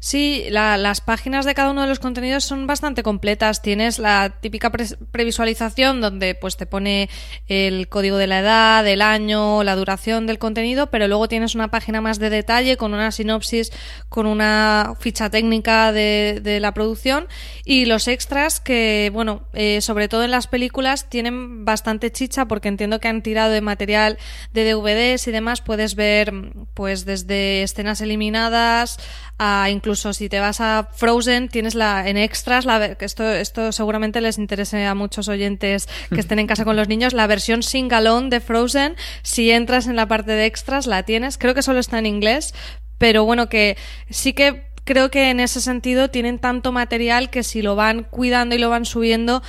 Sí, 0.04 0.44
la- 0.50 0.76
las 0.76 1.00
páginas 1.00 1.46
de 1.46 1.54
cada 1.54 1.70
uno 1.70 1.80
de 1.80 1.86
los 1.88 1.98
contenidos 1.98 2.44
son 2.44 2.66
bastante 2.66 3.02
completas. 3.02 3.62
Tienes 3.62 3.98
la 3.98 4.34
típica 4.42 4.68
pre- 4.70 4.84
previsualización 5.10 6.02
donde 6.02 6.34
pues 6.34 6.58
te 6.58 6.66
pone 6.66 7.08
el 7.48 7.88
código 7.88 8.18
de 8.18 8.26
la 8.26 8.40
edad, 8.40 8.86
el 8.86 9.00
año, 9.00 9.62
la 9.64 9.74
duración 9.76 10.26
del 10.26 10.38
contenido, 10.38 10.90
pero 10.90 11.08
luego 11.08 11.26
tienes 11.26 11.54
una 11.54 11.68
página 11.70 12.02
más 12.02 12.18
de 12.18 12.28
detalle 12.28 12.76
con 12.76 12.92
una 12.92 13.12
sinopsis, 13.12 13.72
con 14.10 14.26
una 14.26 14.92
ficha 15.00 15.30
técnica 15.30 15.90
de, 15.90 16.38
de 16.42 16.60
la 16.60 16.74
producción 16.74 17.26
y 17.64 17.86
los 17.86 18.06
extras 18.06 18.60
que, 18.60 19.10
bueno, 19.14 19.48
eh, 19.54 19.80
sobre 19.80 20.08
todo 20.08 20.22
en 20.22 20.32
las 20.32 20.48
películas 20.48 21.08
tienen 21.08 21.64
bastante 21.64 22.12
chicha 22.12 22.44
porque 22.46 22.68
entiendo 22.68 23.00
que 23.00 23.08
han 23.08 23.22
tirado 23.22 23.50
de 23.52 23.62
material 23.62 24.18
de 24.52 24.70
DVDs 24.70 25.26
y 25.28 25.30
demás. 25.30 25.62
Puedes 25.62 25.94
ver 25.94 26.30
pues 26.74 27.06
desde 27.06 27.62
escenas 27.62 28.02
eliminadas 28.02 28.98
a 29.38 29.68
incluso 29.70 29.93
si 29.94 30.28
te 30.28 30.40
vas 30.40 30.60
a 30.60 30.88
Frozen 30.92 31.48
tienes 31.48 31.74
la 31.74 32.08
en 32.08 32.16
extras 32.16 32.64
la 32.64 32.84
esto 32.84 33.30
esto 33.30 33.72
seguramente 33.72 34.20
les 34.20 34.38
interese 34.38 34.84
a 34.84 34.94
muchos 34.94 35.28
oyentes 35.28 35.88
que 36.10 36.20
estén 36.20 36.38
en 36.38 36.46
casa 36.46 36.64
con 36.64 36.76
los 36.76 36.88
niños 36.88 37.12
la 37.12 37.26
versión 37.26 37.62
singalón 37.62 38.30
de 38.30 38.40
Frozen 38.40 38.96
si 39.22 39.50
entras 39.50 39.86
en 39.86 39.96
la 39.96 40.06
parte 40.06 40.32
de 40.32 40.46
extras 40.46 40.86
la 40.86 41.02
tienes. 41.02 41.38
Creo 41.38 41.54
que 41.54 41.62
solo 41.62 41.78
está 41.78 41.98
en 41.98 42.06
inglés 42.06 42.54
pero 42.98 43.24
bueno 43.24 43.48
que 43.48 43.76
sí 44.10 44.32
que 44.32 44.64
creo 44.84 45.10
que 45.10 45.30
en 45.30 45.40
ese 45.40 45.60
sentido 45.60 46.08
tienen 46.10 46.38
tanto 46.38 46.72
material 46.72 47.30
que 47.30 47.42
si 47.42 47.62
lo 47.62 47.74
van 47.74 48.04
cuidando 48.04 48.54
y 48.54 48.58
lo 48.58 48.70
van 48.70 48.84
subiendo 48.84 49.42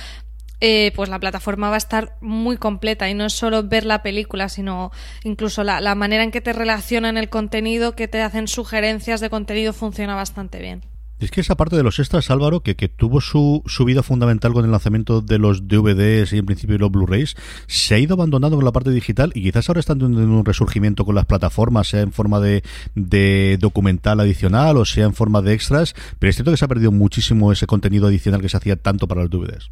eh, 0.60 0.92
pues 0.94 1.08
la 1.08 1.20
plataforma 1.20 1.68
va 1.68 1.74
a 1.74 1.78
estar 1.78 2.16
muy 2.20 2.56
completa 2.56 3.08
y 3.08 3.14
no 3.14 3.26
es 3.26 3.32
solo 3.32 3.62
ver 3.62 3.84
la 3.84 4.02
película, 4.02 4.48
sino 4.48 4.90
incluso 5.24 5.64
la, 5.64 5.80
la 5.80 5.94
manera 5.94 6.22
en 6.22 6.30
que 6.30 6.40
te 6.40 6.52
relacionan 6.52 7.16
el 7.16 7.28
contenido, 7.28 7.94
que 7.94 8.08
te 8.08 8.22
hacen 8.22 8.48
sugerencias 8.48 9.20
de 9.20 9.30
contenido 9.30 9.72
funciona 9.72 10.14
bastante 10.14 10.60
bien. 10.60 10.82
Es 11.18 11.30
que 11.30 11.40
esa 11.40 11.54
parte 11.54 11.76
de 11.76 11.82
los 11.82 11.98
extras, 11.98 12.30
Álvaro, 12.30 12.60
que, 12.60 12.76
que 12.76 12.90
tuvo 12.90 13.22
su, 13.22 13.62
su 13.64 13.86
vida 13.86 14.02
fundamental 14.02 14.52
con 14.52 14.66
el 14.66 14.70
lanzamiento 14.70 15.22
de 15.22 15.38
los 15.38 15.66
DVDs 15.66 16.34
y 16.34 16.38
en 16.38 16.44
principio 16.44 16.76
los 16.76 16.90
Blu-rays, 16.90 17.36
se 17.66 17.94
ha 17.94 17.98
ido 17.98 18.14
abandonando 18.14 18.56
con 18.56 18.66
la 18.66 18.72
parte 18.72 18.90
digital 18.90 19.32
y 19.34 19.42
quizás 19.42 19.68
ahora 19.68 19.80
están 19.80 19.98
teniendo 19.98 20.26
un 20.26 20.44
resurgimiento 20.44 21.06
con 21.06 21.14
las 21.14 21.24
plataformas, 21.24 21.88
sea 21.88 22.02
en 22.02 22.12
forma 22.12 22.38
de, 22.40 22.62
de 22.94 23.56
documental 23.58 24.20
adicional 24.20 24.76
o 24.76 24.84
sea 24.84 25.06
en 25.06 25.14
forma 25.14 25.40
de 25.40 25.54
extras, 25.54 25.94
pero 26.18 26.28
es 26.28 26.36
cierto 26.36 26.50
que 26.50 26.58
se 26.58 26.66
ha 26.66 26.68
perdido 26.68 26.92
muchísimo 26.92 27.50
ese 27.50 27.66
contenido 27.66 28.08
adicional 28.08 28.42
que 28.42 28.50
se 28.50 28.58
hacía 28.58 28.76
tanto 28.76 29.08
para 29.08 29.22
los 29.22 29.30
DVDs. 29.30 29.70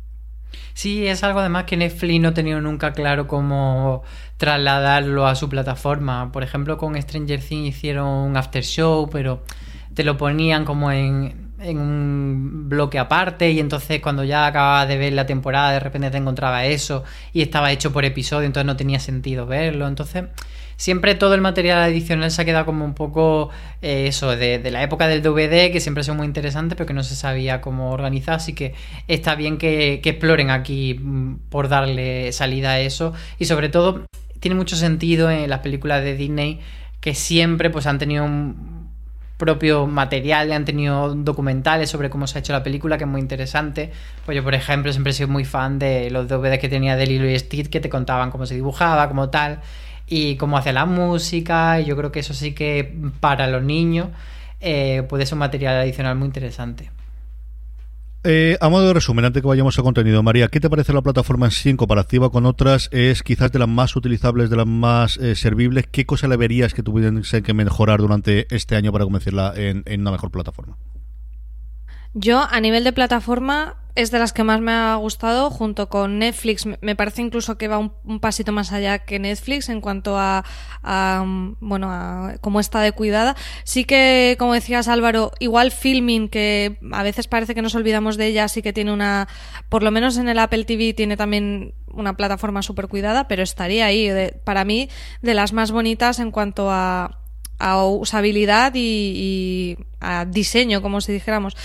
Sí, 0.72 1.06
es 1.06 1.22
algo 1.24 1.40
además 1.40 1.64
que 1.64 1.76
Netflix 1.76 2.20
no 2.20 2.28
ha 2.28 2.34
tenido 2.34 2.60
nunca 2.60 2.92
claro 2.92 3.26
cómo 3.26 4.02
trasladarlo 4.36 5.26
a 5.26 5.34
su 5.34 5.48
plataforma. 5.48 6.32
Por 6.32 6.42
ejemplo, 6.42 6.76
con 6.78 7.00
Stranger 7.00 7.40
Things 7.40 7.76
hicieron 7.76 8.08
un 8.08 8.36
after 8.36 8.62
show, 8.62 9.08
pero 9.10 9.44
te 9.94 10.04
lo 10.04 10.16
ponían 10.16 10.64
como 10.64 10.90
en, 10.90 11.52
en 11.60 11.78
un 11.78 12.68
bloque 12.68 12.98
aparte 12.98 13.50
y 13.50 13.60
entonces 13.60 14.00
cuando 14.00 14.24
ya 14.24 14.46
acababas 14.46 14.88
de 14.88 14.98
ver 14.98 15.12
la 15.12 15.26
temporada 15.26 15.72
de 15.72 15.80
repente 15.80 16.10
te 16.10 16.18
encontraba 16.18 16.64
eso 16.66 17.04
y 17.32 17.42
estaba 17.42 17.70
hecho 17.70 17.92
por 17.92 18.04
episodio, 18.04 18.46
entonces 18.46 18.66
no 18.66 18.76
tenía 18.76 19.00
sentido 19.00 19.46
verlo. 19.46 19.86
Entonces 19.86 20.24
siempre 20.76 21.14
todo 21.14 21.34
el 21.34 21.40
material 21.40 21.78
adicional 21.78 22.30
se 22.30 22.42
ha 22.42 22.44
quedado 22.44 22.66
como 22.66 22.84
un 22.84 22.94
poco 22.94 23.50
eh, 23.82 24.06
eso, 24.08 24.36
de, 24.36 24.58
la 24.70 24.82
época 24.82 25.08
del 25.08 25.22
DVD, 25.22 25.70
que 25.70 25.80
siempre 25.80 26.00
ha 26.00 26.04
sido 26.04 26.16
muy 26.16 26.26
interesante, 26.26 26.76
pero 26.76 26.86
que 26.86 26.94
no 26.94 27.02
se 27.02 27.16
sabía 27.16 27.60
cómo 27.60 27.90
organizar, 27.90 28.34
así 28.34 28.52
que 28.52 28.74
está 29.08 29.34
bien 29.34 29.58
que, 29.58 30.00
exploren 30.04 30.50
aquí 30.50 30.94
mm, 30.94 31.36
por 31.48 31.68
darle 31.68 32.32
salida 32.32 32.72
a 32.72 32.80
eso 32.80 33.12
y 33.38 33.46
sobre 33.46 33.68
todo 33.68 34.04
tiene 34.40 34.54
mucho 34.54 34.76
sentido 34.76 35.30
en 35.30 35.48
las 35.48 35.60
películas 35.60 36.04
de 36.04 36.14
Disney 36.14 36.60
que 37.00 37.14
siempre 37.14 37.70
pues 37.70 37.86
han 37.86 37.98
tenido 37.98 38.24
un 38.24 38.74
propio 39.36 39.86
material, 39.86 40.52
han 40.52 40.64
tenido 40.64 41.14
documentales 41.14 41.90
sobre 41.90 42.08
cómo 42.08 42.26
se 42.26 42.38
ha 42.38 42.40
hecho 42.40 42.52
la 42.52 42.62
película, 42.62 42.96
que 42.96 43.04
es 43.04 43.10
muy 43.10 43.20
interesante. 43.20 43.90
Pues 44.24 44.36
yo, 44.36 44.44
por 44.44 44.54
ejemplo, 44.54 44.92
siempre 44.92 45.10
he 45.10 45.14
sido 45.14 45.28
muy 45.28 45.44
fan 45.44 45.78
de 45.78 46.10
los 46.10 46.28
DVDs 46.28 46.58
que 46.60 46.68
tenía 46.68 46.96
de 46.96 47.06
Lilo 47.06 47.28
y 47.28 47.38
Stitch, 47.38 47.68
que 47.68 47.80
te 47.80 47.88
contaban 47.88 48.30
cómo 48.30 48.46
se 48.46 48.54
dibujaba, 48.54 49.08
como 49.08 49.30
tal 49.30 49.60
y 50.06 50.36
cómo 50.36 50.58
hace 50.58 50.72
la 50.72 50.86
música. 50.86 51.80
Y 51.80 51.84
yo 51.84 51.96
creo 51.96 52.12
que 52.12 52.20
eso 52.20 52.34
sí 52.34 52.52
que 52.52 52.96
para 53.20 53.46
los 53.46 53.62
niños 53.62 54.08
eh, 54.60 55.02
puede 55.08 55.26
ser 55.26 55.34
un 55.34 55.40
material 55.40 55.76
adicional 55.76 56.16
muy 56.16 56.26
interesante. 56.26 56.90
Eh, 58.26 58.56
a 58.62 58.70
modo 58.70 58.86
de 58.86 58.94
resumen, 58.94 59.26
antes 59.26 59.42
que 59.42 59.48
vayamos 59.48 59.78
a 59.78 59.82
contenido, 59.82 60.22
María, 60.22 60.48
¿qué 60.48 60.58
te 60.58 60.70
parece 60.70 60.94
la 60.94 61.02
plataforma 61.02 61.44
en 61.44 61.52
sí 61.52 61.68
en 61.68 61.76
comparativa 61.76 62.30
con 62.30 62.46
otras? 62.46 62.88
¿Es 62.90 63.22
quizás 63.22 63.52
de 63.52 63.58
las 63.58 63.68
más 63.68 63.96
utilizables, 63.96 64.48
de 64.48 64.56
las 64.56 64.66
más 64.66 65.18
eh, 65.18 65.34
servibles? 65.34 65.86
¿Qué 65.92 66.06
cosa 66.06 66.26
le 66.26 66.38
verías 66.38 66.72
que 66.72 66.82
tuvieran 66.82 67.22
que 67.22 67.52
mejorar 67.52 68.00
durante 68.00 68.46
este 68.54 68.76
año 68.76 68.92
para 68.92 69.04
convertirla 69.04 69.52
en, 69.54 69.82
en 69.84 70.00
una 70.00 70.12
mejor 70.12 70.30
plataforma? 70.30 70.78
Yo, 72.14 72.46
a 72.48 72.60
nivel 72.60 72.84
de 72.84 72.92
plataforma, 72.92 73.76
es 73.96 74.10
de 74.10 74.18
las 74.18 74.32
que 74.32 74.42
más 74.42 74.60
me 74.60 74.72
ha 74.72 74.94
gustado, 74.96 75.50
junto 75.50 75.88
con 75.88 76.18
Netflix. 76.18 76.66
Me 76.80 76.96
parece 76.96 77.22
incluso 77.22 77.58
que 77.58 77.68
va 77.68 77.78
un, 77.78 78.20
pasito 78.20 78.50
más 78.52 78.72
allá 78.72 79.00
que 79.00 79.18
Netflix 79.18 79.68
en 79.68 79.80
cuanto 79.80 80.18
a, 80.18 80.44
a, 80.82 81.24
bueno, 81.60 81.90
a 81.90 82.34
cómo 82.40 82.58
está 82.58 82.80
de 82.80 82.92
cuidada. 82.92 83.36
Sí 83.62 83.84
que, 83.84 84.36
como 84.38 84.54
decías 84.54 84.88
Álvaro, 84.88 85.32
igual 85.38 85.70
Filming, 85.70 86.28
que 86.28 86.78
a 86.92 87.02
veces 87.02 87.28
parece 87.28 87.54
que 87.54 87.62
nos 87.62 87.74
olvidamos 87.74 88.16
de 88.16 88.26
ella, 88.26 88.48
sí 88.48 88.62
que 88.62 88.72
tiene 88.72 88.92
una, 88.92 89.28
por 89.68 89.82
lo 89.82 89.92
menos 89.92 90.16
en 90.16 90.28
el 90.28 90.38
Apple 90.38 90.64
TV 90.64 90.92
tiene 90.94 91.16
también 91.16 91.74
una 91.92 92.16
plataforma 92.16 92.62
súper 92.62 92.88
cuidada, 92.88 93.28
pero 93.28 93.42
estaría 93.44 93.86
ahí, 93.86 94.10
para 94.42 94.64
mí, 94.64 94.88
de 95.22 95.34
las 95.34 95.52
más 95.52 95.70
bonitas 95.70 96.18
en 96.18 96.32
cuanto 96.32 96.70
a, 96.70 97.18
a 97.58 97.84
usabilidad 97.84 98.72
y, 98.74 98.80
y 98.80 99.78
a 100.00 100.24
diseño, 100.24 100.82
como 100.82 101.00
si 101.00 101.12
dijéramos 101.12 101.56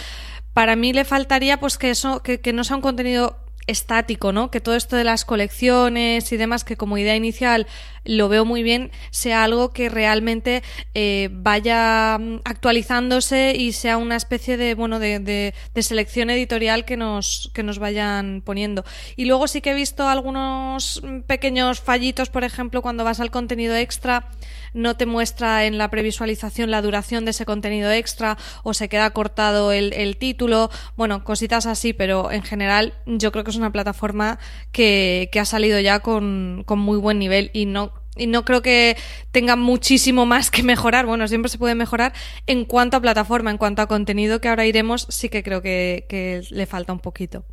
para 0.54 0.76
mí 0.76 0.94
le 0.94 1.06
faltaría 1.06 1.60
pues 1.60 1.78
que 1.78 1.90
eso 1.90 2.22
que, 2.22 2.40
que, 2.42 2.54
no 2.54 2.64
sea 2.64 2.76
un 2.76 2.82
contenido 2.82 3.38
estático, 3.70 4.32
¿no? 4.32 4.50
Que 4.50 4.62
todo 4.62 4.76
esto 4.76 4.96
de 4.96 5.04
las 5.04 5.26
colecciones 5.26 6.32
y 6.32 6.38
demás, 6.38 6.64
que 6.64 6.76
como 6.76 6.98
idea 6.98 7.16
inicial 7.16 7.68
lo 8.04 8.28
veo 8.28 8.44
muy 8.44 8.64
bien, 8.64 8.92
sea 9.12 9.44
algo 9.44 9.72
que 9.72 9.90
realmente 9.90 10.64
eh, 10.96 11.30
vaya 11.32 12.16
actualizándose 12.46 13.54
y 13.56 13.74
sea 13.74 13.98
una 13.98 14.16
especie 14.16 14.58
de, 14.58 14.74
bueno, 14.74 14.98
de, 15.00 15.20
de, 15.20 15.54
de, 15.74 15.84
selección 15.84 16.32
editorial 16.32 16.86
que 16.86 16.98
nos, 16.98 17.52
que 17.54 17.62
nos 17.62 17.78
vayan 17.78 18.42
poniendo. 18.44 18.84
Y 19.16 19.26
luego 19.26 19.48
sí 19.48 19.62
que 19.62 19.72
he 19.72 19.76
visto 19.76 20.08
algunos 20.08 21.04
pequeños 21.28 21.80
fallitos, 21.80 22.30
por 22.30 22.44
ejemplo, 22.44 22.82
cuando 22.82 23.04
vas 23.04 23.20
al 23.20 23.30
contenido 23.30 23.76
extra, 23.76 24.30
no 24.74 24.96
te 24.98 25.06
muestra 25.06 25.66
en 25.66 25.78
la 25.78 25.90
previsualización 25.90 26.72
la 26.72 26.82
duración 26.82 27.26
de 27.26 27.32
ese 27.32 27.46
contenido 27.46 27.92
extra 27.92 28.38
o 28.64 28.74
se 28.74 28.90
queda 28.90 29.10
cortado 29.12 29.72
el, 29.72 29.94
el 29.94 30.18
título. 30.18 30.70
Bueno, 30.96 31.24
cositas 31.24 31.66
así, 31.66 31.94
pero 31.94 32.32
en 32.32 32.44
general 32.44 32.94
yo 33.06 33.32
creo 33.32 33.44
que 33.44 33.52
es 33.52 33.58
una 33.58 33.72
plataforma 33.72 34.40
que, 34.72 35.30
que 35.32 35.40
ha 35.40 35.46
salido 35.46 35.80
ya 35.80 36.00
con, 36.00 36.64
con 36.66 36.80
muy 36.80 36.98
buen 36.98 37.20
nivel 37.20 37.52
y 37.54 37.66
no 37.66 37.94
y 38.16 38.28
no 38.28 38.44
creo 38.44 38.62
que 38.62 38.98
tenga 39.32 39.56
muchísimo 39.56 40.26
más 40.26 40.52
que 40.52 40.62
mejorar. 40.62 41.06
Bueno, 41.06 41.28
siempre 41.28 41.50
se 41.50 41.58
puede 41.58 41.76
mejorar 41.76 42.14
en 42.48 42.66
cuanto 42.66 42.98
a 42.98 43.02
plataforma, 43.02 43.50
en 43.50 43.58
cuanto 43.58 43.82
a 43.82 43.88
contenido 43.88 44.42
que 44.42 44.50
ahora 44.50 44.66
iremos, 44.66 45.08
sí 45.10 45.30
que 45.30 45.42
creo 45.42 45.62
que, 45.62 46.06
que 46.10 46.44
le 46.50 46.66
falta 46.66 46.92
un 46.92 47.00
poquito. 47.00 47.46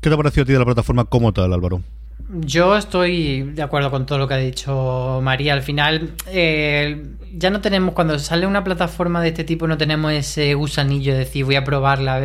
¿Qué 0.00 0.08
te 0.08 0.14
ha 0.14 0.16
parecido 0.16 0.44
a 0.44 0.46
ti 0.46 0.52
de 0.52 0.58
la 0.58 0.64
plataforma 0.64 1.04
como 1.04 1.32
tal, 1.34 1.52
Álvaro? 1.52 1.82
Yo 2.28 2.76
estoy 2.76 3.42
de 3.42 3.62
acuerdo 3.62 3.90
con 3.90 4.06
todo 4.06 4.18
lo 4.18 4.28
que 4.28 4.34
ha 4.34 4.38
dicho 4.38 5.20
María. 5.22 5.52
Al 5.54 5.62
final, 5.62 6.12
eh, 6.28 7.02
ya 7.32 7.50
no 7.50 7.60
tenemos, 7.60 7.94
cuando 7.94 8.18
sale 8.18 8.46
una 8.46 8.64
plataforma 8.64 9.20
de 9.20 9.28
este 9.28 9.44
tipo, 9.44 9.66
no 9.66 9.78
tenemos 9.78 10.12
ese 10.12 10.54
gusanillo 10.54 11.12
de 11.12 11.20
decir 11.20 11.44
voy 11.44 11.56
a 11.56 11.64
probarla, 11.64 12.16
a 12.16 12.20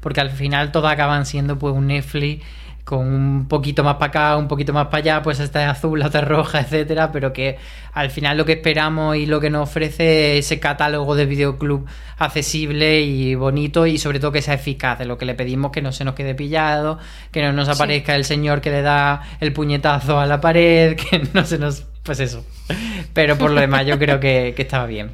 porque 0.00 0.20
al 0.20 0.30
final 0.30 0.72
todas 0.72 0.92
acaban 0.92 1.26
siendo 1.26 1.58
pues 1.58 1.74
un 1.74 1.88
Netflix 1.88 2.44
con 2.90 3.06
un 3.06 3.46
poquito 3.46 3.84
más 3.84 3.94
para 3.94 4.06
acá, 4.06 4.36
un 4.36 4.48
poquito 4.48 4.72
más 4.72 4.86
para 4.86 4.98
allá, 4.98 5.22
pues 5.22 5.38
esta 5.38 5.62
es 5.62 5.70
azul, 5.70 6.00
la 6.00 6.08
otra 6.08 6.22
es 6.22 6.26
roja, 6.26 6.58
etcétera, 6.62 7.12
pero 7.12 7.32
que 7.32 7.56
al 7.92 8.10
final 8.10 8.36
lo 8.36 8.44
que 8.44 8.54
esperamos 8.54 9.14
y 9.16 9.26
lo 9.26 9.38
que 9.38 9.48
nos 9.48 9.68
ofrece 9.68 10.38
es 10.38 10.46
ese 10.46 10.58
catálogo 10.58 11.14
de 11.14 11.24
videoclub 11.24 11.86
accesible 12.18 13.00
y 13.02 13.36
bonito 13.36 13.86
y 13.86 13.96
sobre 13.96 14.18
todo 14.18 14.32
que 14.32 14.42
sea 14.42 14.54
eficaz, 14.54 14.98
de 14.98 15.04
lo 15.04 15.18
que 15.18 15.24
le 15.24 15.36
pedimos 15.36 15.70
que 15.70 15.82
no 15.82 15.92
se 15.92 16.04
nos 16.04 16.16
quede 16.16 16.34
pillado, 16.34 16.98
que 17.30 17.42
no 17.42 17.52
nos 17.52 17.68
aparezca 17.68 18.16
el 18.16 18.24
señor 18.24 18.60
que 18.60 18.70
le 18.70 18.82
da 18.82 19.22
el 19.38 19.52
puñetazo 19.52 20.18
a 20.18 20.26
la 20.26 20.40
pared, 20.40 20.96
que 21.10 21.22
no 21.32 21.44
se 21.44 21.58
nos... 21.58 21.82
pues 22.02 22.18
eso. 22.18 22.44
Pero 23.14 23.38
por 23.38 23.52
lo 23.52 23.60
demás 23.60 23.86
yo 23.86 24.00
creo 24.00 24.18
que, 24.18 24.52
que 24.56 24.62
estaba 24.62 24.86
bien. 24.86 25.12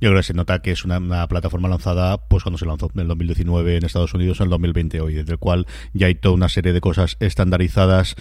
Yo 0.00 0.10
creo 0.10 0.16
que 0.16 0.22
se 0.22 0.34
nota 0.34 0.60
que 0.60 0.72
es 0.72 0.84
una, 0.84 0.98
una, 0.98 1.26
plataforma 1.28 1.68
lanzada 1.68 2.18
pues 2.18 2.42
cuando 2.42 2.58
se 2.58 2.66
lanzó 2.66 2.90
en 2.94 3.00
el 3.00 3.08
2019 3.08 3.76
en 3.76 3.84
Estados 3.84 4.14
Unidos, 4.14 4.40
en 4.40 4.44
el 4.44 4.50
2020 4.50 5.00
hoy, 5.00 5.14
desde 5.14 5.32
el 5.32 5.38
cual 5.38 5.66
ya 5.92 6.06
hay 6.06 6.14
toda 6.14 6.34
una 6.34 6.48
serie 6.48 6.72
de 6.72 6.80
cosas 6.80 7.16
estandarizadas 7.20 8.16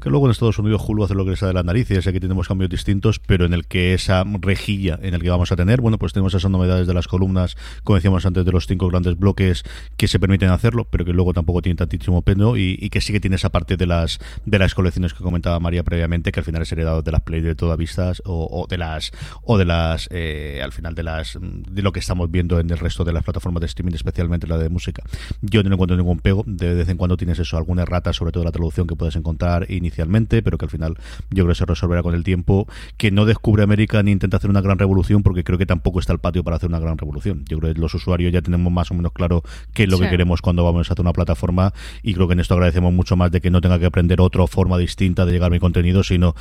que 0.00 0.10
luego 0.10 0.26
en 0.26 0.32
Estados 0.32 0.58
Unidos 0.58 0.82
Hulu 0.86 1.04
hace 1.04 1.14
lo 1.14 1.24
que 1.24 1.30
les 1.30 1.40
da 1.40 1.48
de 1.48 1.54
las 1.54 1.64
narices, 1.64 2.06
aquí 2.06 2.20
tenemos 2.20 2.48
cambios 2.48 2.70
distintos, 2.70 3.18
pero 3.18 3.44
en 3.44 3.52
el 3.52 3.66
que 3.66 3.94
esa 3.94 4.24
rejilla 4.40 4.98
en 5.02 5.14
el 5.14 5.22
que 5.22 5.30
vamos 5.30 5.52
a 5.52 5.56
tener, 5.56 5.80
bueno, 5.80 5.98
pues 5.98 6.12
tenemos 6.12 6.34
esas 6.34 6.50
novedades 6.50 6.86
de 6.86 6.94
las 6.94 7.08
columnas, 7.08 7.56
como 7.84 7.96
decíamos 7.96 8.24
antes, 8.26 8.44
de 8.44 8.52
los 8.52 8.66
cinco 8.66 8.88
grandes 8.88 9.18
bloques 9.18 9.64
que 9.96 10.08
se 10.08 10.18
permiten 10.18 10.50
hacerlo, 10.50 10.84
pero 10.84 11.04
que 11.04 11.12
luego 11.12 11.32
tampoco 11.32 11.62
tienen 11.62 11.76
tantísimo 11.76 12.22
peno 12.22 12.56
y, 12.56 12.88
que 12.88 13.00
sí 13.00 13.12
que 13.12 13.20
tiene 13.20 13.36
esa 13.36 13.50
parte 13.50 13.76
de 13.76 13.86
las 13.86 14.18
de 14.46 14.58
las 14.58 14.74
colecciones 14.74 15.12
que 15.12 15.22
comentaba 15.22 15.60
María 15.60 15.82
previamente, 15.82 16.32
que 16.32 16.40
al 16.40 16.44
final 16.44 16.62
es 16.62 16.72
heredado 16.72 17.02
de 17.02 17.12
las 17.12 17.20
play 17.20 17.40
de 17.40 17.54
todas 17.54 17.76
vistas 17.76 18.22
o, 18.24 18.66
de 18.68 18.78
las 18.78 19.10
o 19.42 19.58
de 19.58 19.64
las 19.66 20.08
eh, 20.10 20.60
al 20.62 20.72
final 20.72 20.94
de 20.94 21.02
las 21.02 21.38
de 21.40 21.82
lo 21.82 21.92
que 21.92 22.00
estamos 22.00 22.30
viendo 22.30 22.60
en 22.60 22.70
el 22.70 22.78
resto 22.78 23.04
de 23.04 23.12
las 23.12 23.24
plataformas 23.24 23.60
de 23.60 23.66
streaming, 23.66 23.94
especialmente 23.94 24.46
la 24.46 24.58
de 24.58 24.68
música. 24.68 25.02
Yo 25.42 25.62
no 25.62 25.72
encuentro 25.72 25.96
ningún 25.96 26.20
pego, 26.20 26.44
de 26.46 26.74
vez 26.74 26.88
en 26.88 26.96
cuando 26.96 27.16
tienes 27.16 27.38
eso, 27.38 27.56
alguna 27.56 27.82
errata, 27.82 28.12
sobre 28.12 28.32
todo 28.32 28.44
la 28.44 28.52
traducción 28.52 28.86
que 28.86 28.96
puedes 28.96 29.16
encontrar 29.16 29.70
y 29.70 29.80
inicialmente, 29.88 30.42
pero 30.42 30.58
que 30.58 30.66
al 30.66 30.70
final 30.70 30.94
yo 31.30 31.44
creo 31.44 31.48
que 31.48 31.54
se 31.54 31.66
resolverá 31.66 32.02
con 32.02 32.14
el 32.14 32.24
tiempo, 32.24 32.68
que 32.96 33.10
no 33.10 33.24
descubre 33.24 33.62
América 33.62 34.02
ni 34.02 34.12
intenta 34.12 34.36
hacer 34.36 34.50
una 34.50 34.60
gran 34.60 34.78
revolución, 34.78 35.22
porque 35.22 35.44
creo 35.44 35.58
que 35.58 35.66
tampoco 35.66 35.98
está 35.98 36.12
el 36.12 36.18
patio 36.18 36.44
para 36.44 36.56
hacer 36.56 36.68
una 36.68 36.78
gran 36.78 36.98
revolución. 36.98 37.44
Yo 37.48 37.58
creo 37.58 37.74
que 37.74 37.80
los 37.80 37.94
usuarios 37.94 38.32
ya 38.32 38.42
tenemos 38.42 38.72
más 38.72 38.90
o 38.90 38.94
menos 38.94 39.12
claro 39.12 39.42
qué 39.74 39.84
es 39.84 39.90
lo 39.90 39.98
que 39.98 40.08
queremos 40.08 40.42
cuando 40.42 40.64
vamos 40.64 40.88
a 40.88 40.92
hacer 40.92 41.02
una 41.02 41.12
plataforma 41.12 41.72
y 42.02 42.14
creo 42.14 42.28
que 42.28 42.34
en 42.34 42.40
esto 42.40 42.54
agradecemos 42.54 42.92
mucho 42.92 43.16
más 43.16 43.30
de 43.30 43.40
que 43.40 43.50
no 43.50 43.60
tenga 43.60 43.78
que 43.78 43.86
aprender 43.86 44.20
otra 44.20 44.46
forma 44.46 44.78
distinta 44.78 45.26
de 45.26 45.32
llegar 45.32 45.48
a 45.48 45.50
mi 45.50 45.58
contenido, 45.58 46.02
sino 46.02 46.34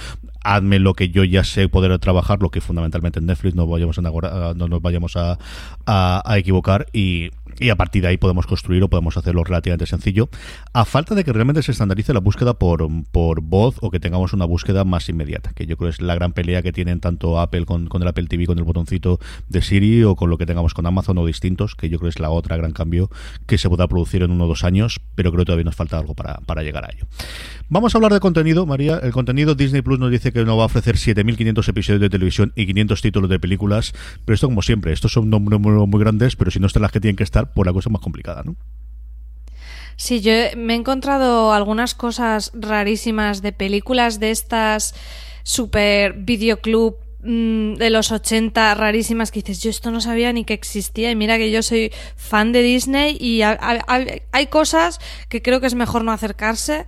hazme 0.44 0.80
lo 0.80 0.94
que 0.94 1.10
yo 1.10 1.24
ya 1.24 1.44
sé 1.44 1.70
poder 1.70 1.98
trabajar, 2.00 2.42
lo 2.42 2.50
que 2.50 2.62
fundamentalmente 2.62 3.20
en 3.20 3.26
Netflix 3.26 3.56
no 3.56 3.68
vayamos 3.68 3.98
a, 3.98 4.54
no 4.56 4.68
nos 4.68 4.82
vayamos 4.82 5.16
a, 5.16 5.38
a 5.86 6.38
equivocar 6.38 6.88
y 6.94 7.32
y 7.60 7.70
a 7.70 7.76
partir 7.76 8.02
de 8.04 8.10
ahí 8.10 8.18
podemos 8.18 8.46
construir 8.46 8.84
o 8.84 8.90
podemos 8.90 9.18
hacerlo 9.18 9.44
relativamente 9.44 9.86
sencillo, 9.86 10.30
a 10.74 10.86
falta 10.86 11.16
de 11.16 11.24
que 11.24 11.34
realmente 11.34 11.64
se 11.64 11.72
estandarice 11.72 12.14
la 12.14 12.20
búsqueda 12.20 12.54
por, 12.54 12.88
por 13.12 13.37
voz 13.42 13.78
o 13.82 13.92
que 13.92 14.00
tengamos 14.00 14.34
una 14.34 14.46
búsqueda 14.46 14.84
más 14.84 15.10
inmediata, 15.10 15.54
que 15.54 15.66
yo 15.66 15.78
creo 15.78 15.90
es 15.90 16.02
la 16.02 16.16
gran 16.16 16.34
pelea 16.34 16.62
que 16.62 16.72
tienen 16.72 17.00
tanto 17.00 17.40
Apple 17.40 17.66
con, 17.66 17.88
con 17.88 18.02
el 18.02 18.08
Apple 18.08 18.28
TV, 18.28 18.46
con 18.46 18.58
el 18.58 18.64
botoncito 18.64 19.20
de 19.48 19.62
Siri 19.62 20.04
o 20.04 20.16
con 20.16 20.30
lo 20.30 20.38
que 20.38 20.46
tengamos 20.46 20.74
con 20.74 20.86
Amazon 20.86 21.18
o 21.18 21.26
distintos, 21.26 21.76
que 21.76 21.90
yo 21.90 22.00
creo 22.00 22.10
es 22.10 22.20
la 22.20 22.30
otra 22.30 22.58
gran 22.58 22.72
cambio 22.72 23.10
que 23.46 23.58
se 23.58 23.70
pueda 23.70 23.88
producir 23.88 24.24
en 24.24 24.32
uno 24.32 24.46
o 24.46 24.48
dos 24.48 24.64
años, 24.64 25.02
pero 25.16 25.32
creo 25.32 25.42
que 25.42 25.46
todavía 25.48 25.66
nos 25.66 25.76
falta 25.76 25.98
algo 25.98 26.14
para, 26.14 26.36
para 26.46 26.64
llegar 26.64 26.86
a 26.86 26.90
ello. 26.94 27.06
Vamos 27.70 27.94
a 27.94 27.98
hablar 27.98 28.14
de 28.14 28.20
contenido, 28.20 28.66
María. 28.66 28.98
El 28.98 29.12
contenido 29.12 29.56
Disney 29.56 29.82
Plus 29.82 30.00
nos 30.00 30.12
dice 30.12 30.32
que 30.32 30.44
nos 30.46 30.58
va 30.58 30.64
a 30.64 30.68
ofrecer 30.68 30.96
7.500 30.96 31.68
episodios 31.68 32.02
de 32.02 32.10
televisión 32.10 32.54
y 32.56 32.66
500 32.66 33.02
títulos 33.02 33.30
de 33.30 33.40
películas, 33.40 33.94
pero 34.26 34.36
esto 34.36 34.48
como 34.48 34.62
siempre, 34.62 34.94
estos 34.94 35.12
son 35.12 35.30
números 35.30 35.60
muy, 35.60 35.74
muy 35.88 36.00
grandes, 36.00 36.36
pero 36.36 36.52
si 36.52 36.60
no 36.60 36.68
están 36.68 36.82
las 36.82 36.92
que 36.92 37.00
tienen 37.00 37.16
que 37.16 37.24
estar, 37.24 37.54
por 37.54 37.66
la 37.66 37.74
cosa 37.74 37.90
más 37.90 38.02
complicada, 38.02 38.44
¿no? 38.44 38.56
Sí, 39.98 40.22
yo 40.22 40.32
me 40.56 40.74
he 40.74 40.78
encontrado 40.78 41.52
algunas 41.54 41.96
cosas 41.96 42.52
rarísimas 42.54 43.42
de 43.42 43.52
películas 43.52 44.20
de 44.20 44.30
estas 44.30 44.94
super 45.42 46.14
videoclub 46.14 46.98
mm, 47.24 47.74
de 47.76 47.90
los 47.90 48.12
80 48.12 48.76
rarísimas 48.76 49.32
que 49.32 49.42
dices, 49.42 49.64
yo 49.64 49.72
esto 49.72 49.90
no 49.90 50.00
sabía 50.00 50.32
ni 50.34 50.46
que 50.46 50.54
existía 50.54 51.10
y 51.10 51.16
mira 51.16 51.40
que 51.40 51.50
yo 51.50 51.64
soy 51.64 51.92
fan 52.16 52.52
de 52.52 52.62
Disney 52.62 53.18
y 53.20 53.42
hay 53.42 54.48
cosas 54.48 55.00
que 55.30 55.42
creo 55.42 55.62
que 55.62 55.68
es 55.68 55.74
mejor 55.74 56.04
no 56.04 56.12
acercarse, 56.12 56.86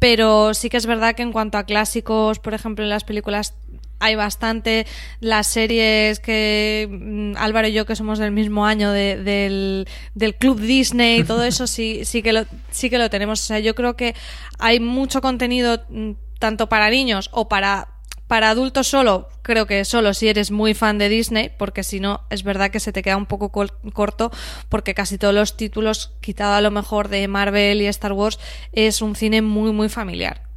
pero 0.00 0.52
sí 0.52 0.68
que 0.68 0.78
es 0.78 0.86
verdad 0.86 1.14
que 1.14 1.22
en 1.22 1.30
cuanto 1.30 1.58
a 1.58 1.64
clásicos, 1.64 2.40
por 2.40 2.54
ejemplo, 2.54 2.82
en 2.82 2.90
las 2.90 3.04
películas 3.04 3.54
hay 3.98 4.14
bastante. 4.14 4.86
Las 5.20 5.46
series 5.46 6.20
que 6.20 6.88
mm, 6.90 7.36
Álvaro 7.36 7.68
y 7.68 7.72
yo 7.72 7.86
que 7.86 7.96
somos 7.96 8.18
del 8.18 8.32
mismo 8.32 8.66
año 8.66 8.92
del, 8.92 9.86
del 10.14 10.34
club 10.36 10.60
Disney 10.60 11.20
y 11.20 11.24
todo 11.24 11.44
eso 11.44 11.66
sí 11.66 12.04
sí 12.04 12.22
que 12.22 12.32
lo 12.32 12.44
sí 12.70 12.90
que 12.90 12.98
lo 12.98 13.10
tenemos. 13.10 13.40
O 13.40 13.44
sea 13.44 13.58
yo 13.58 13.74
creo 13.74 13.96
que 13.96 14.14
hay 14.58 14.80
mucho 14.80 15.20
contenido 15.20 15.84
mm, 15.88 16.12
tanto 16.38 16.68
para 16.68 16.90
niños 16.90 17.30
o 17.32 17.48
para 17.48 17.88
para 18.28 18.50
adultos 18.50 18.86
solo, 18.86 19.30
creo 19.40 19.66
que 19.66 19.86
solo 19.86 20.12
si 20.12 20.28
eres 20.28 20.50
muy 20.50 20.74
fan 20.74 20.98
de 20.98 21.08
Disney, 21.08 21.50
porque 21.58 21.82
si 21.82 21.98
no, 21.98 22.20
es 22.28 22.42
verdad 22.42 22.70
que 22.70 22.78
se 22.78 22.92
te 22.92 23.02
queda 23.02 23.16
un 23.16 23.24
poco 23.24 23.50
corto, 23.50 24.30
porque 24.68 24.92
casi 24.92 25.16
todos 25.16 25.34
los 25.34 25.56
títulos, 25.56 26.12
quitado 26.20 26.52
a 26.52 26.60
lo 26.60 26.70
mejor 26.70 27.08
de 27.08 27.26
Marvel 27.26 27.80
y 27.80 27.86
Star 27.86 28.12
Wars, 28.12 28.38
es 28.72 29.00
un 29.00 29.16
cine 29.16 29.40
muy, 29.40 29.72
muy 29.72 29.88
familiar. 29.88 30.47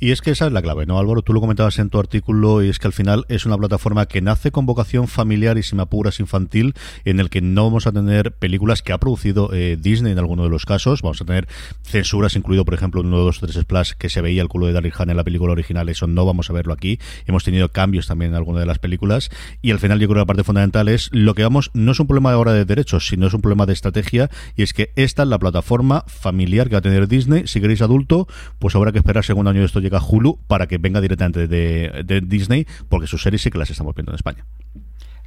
Y 0.00 0.12
es 0.12 0.22
que 0.22 0.30
esa 0.30 0.46
es 0.46 0.52
la 0.52 0.62
clave, 0.62 0.86
¿no, 0.86 0.96
Álvaro? 0.98 1.22
Tú 1.22 1.32
lo 1.32 1.40
comentabas 1.40 1.78
en 1.80 1.90
tu 1.90 1.98
artículo 1.98 2.62
y 2.62 2.68
es 2.68 2.78
que 2.78 2.86
al 2.86 2.92
final 2.92 3.24
es 3.28 3.46
una 3.46 3.58
plataforma 3.58 4.06
que 4.06 4.20
nace 4.20 4.52
con 4.52 4.64
vocación 4.64 5.08
familiar 5.08 5.58
y 5.58 5.64
sin 5.64 5.80
apuras 5.80 6.20
infantil, 6.20 6.74
en 7.04 7.18
el 7.18 7.30
que 7.30 7.40
no 7.40 7.64
vamos 7.64 7.88
a 7.88 7.92
tener 7.92 8.30
películas 8.30 8.82
que 8.82 8.92
ha 8.92 8.98
producido 8.98 9.52
eh, 9.52 9.76
Disney 9.76 10.12
en 10.12 10.18
alguno 10.20 10.44
de 10.44 10.50
los 10.50 10.66
casos. 10.66 11.02
Vamos 11.02 11.20
a 11.20 11.24
tener 11.24 11.48
censuras, 11.82 12.36
incluido, 12.36 12.64
por 12.64 12.74
ejemplo, 12.74 13.00
en 13.00 13.08
uno, 13.08 13.18
dos 13.18 13.40
tres 13.40 13.56
Splash, 13.56 13.94
que 13.98 14.08
se 14.08 14.20
veía 14.20 14.40
el 14.40 14.48
culo 14.48 14.66
de 14.66 14.72
Daryl 14.72 14.92
Hannah 14.96 15.12
en 15.12 15.16
la 15.16 15.24
película 15.24 15.50
original. 15.50 15.88
Eso 15.88 16.06
no 16.06 16.24
vamos 16.24 16.48
a 16.48 16.52
verlo 16.52 16.72
aquí. 16.72 17.00
Hemos 17.26 17.42
tenido 17.42 17.70
cambios 17.70 18.06
también 18.06 18.30
en 18.30 18.36
alguna 18.36 18.60
de 18.60 18.66
las 18.66 18.78
películas. 18.78 19.30
Y 19.62 19.72
al 19.72 19.80
final, 19.80 19.98
yo 19.98 20.06
creo 20.06 20.14
que 20.14 20.20
la 20.20 20.26
parte 20.26 20.44
fundamental 20.44 20.86
es 20.86 21.08
lo 21.12 21.34
que 21.34 21.42
vamos, 21.42 21.72
no 21.74 21.90
es 21.90 21.98
un 21.98 22.06
problema 22.06 22.32
ahora 22.32 22.52
de 22.52 22.64
derechos, 22.64 23.08
sino 23.08 23.26
es 23.26 23.34
un 23.34 23.40
problema 23.40 23.66
de 23.66 23.72
estrategia. 23.72 24.30
Y 24.54 24.62
es 24.62 24.72
que 24.74 24.92
esta 24.94 25.24
es 25.24 25.28
la 25.28 25.40
plataforma 25.40 26.04
familiar 26.06 26.68
que 26.68 26.76
va 26.76 26.78
a 26.78 26.82
tener 26.82 27.08
Disney. 27.08 27.48
Si 27.48 27.60
queréis 27.60 27.82
adulto, 27.82 28.28
pues 28.60 28.76
habrá 28.76 28.92
que 28.92 28.98
esperar 28.98 29.24
segundo 29.24 29.50
año 29.50 29.58
de 29.58 29.66
esto 29.66 29.80
llega 29.88 30.02
Hulu 30.04 30.38
para 30.46 30.66
que 30.66 30.78
venga 30.78 31.00
directamente 31.00 31.46
de, 31.46 32.02
de 32.04 32.20
Disney, 32.20 32.66
porque 32.88 33.06
sus 33.06 33.22
series 33.22 33.42
sí 33.42 33.50
que 33.50 33.58
las 33.58 33.70
estamos 33.70 33.94
viendo 33.94 34.12
en 34.12 34.16
España. 34.16 34.44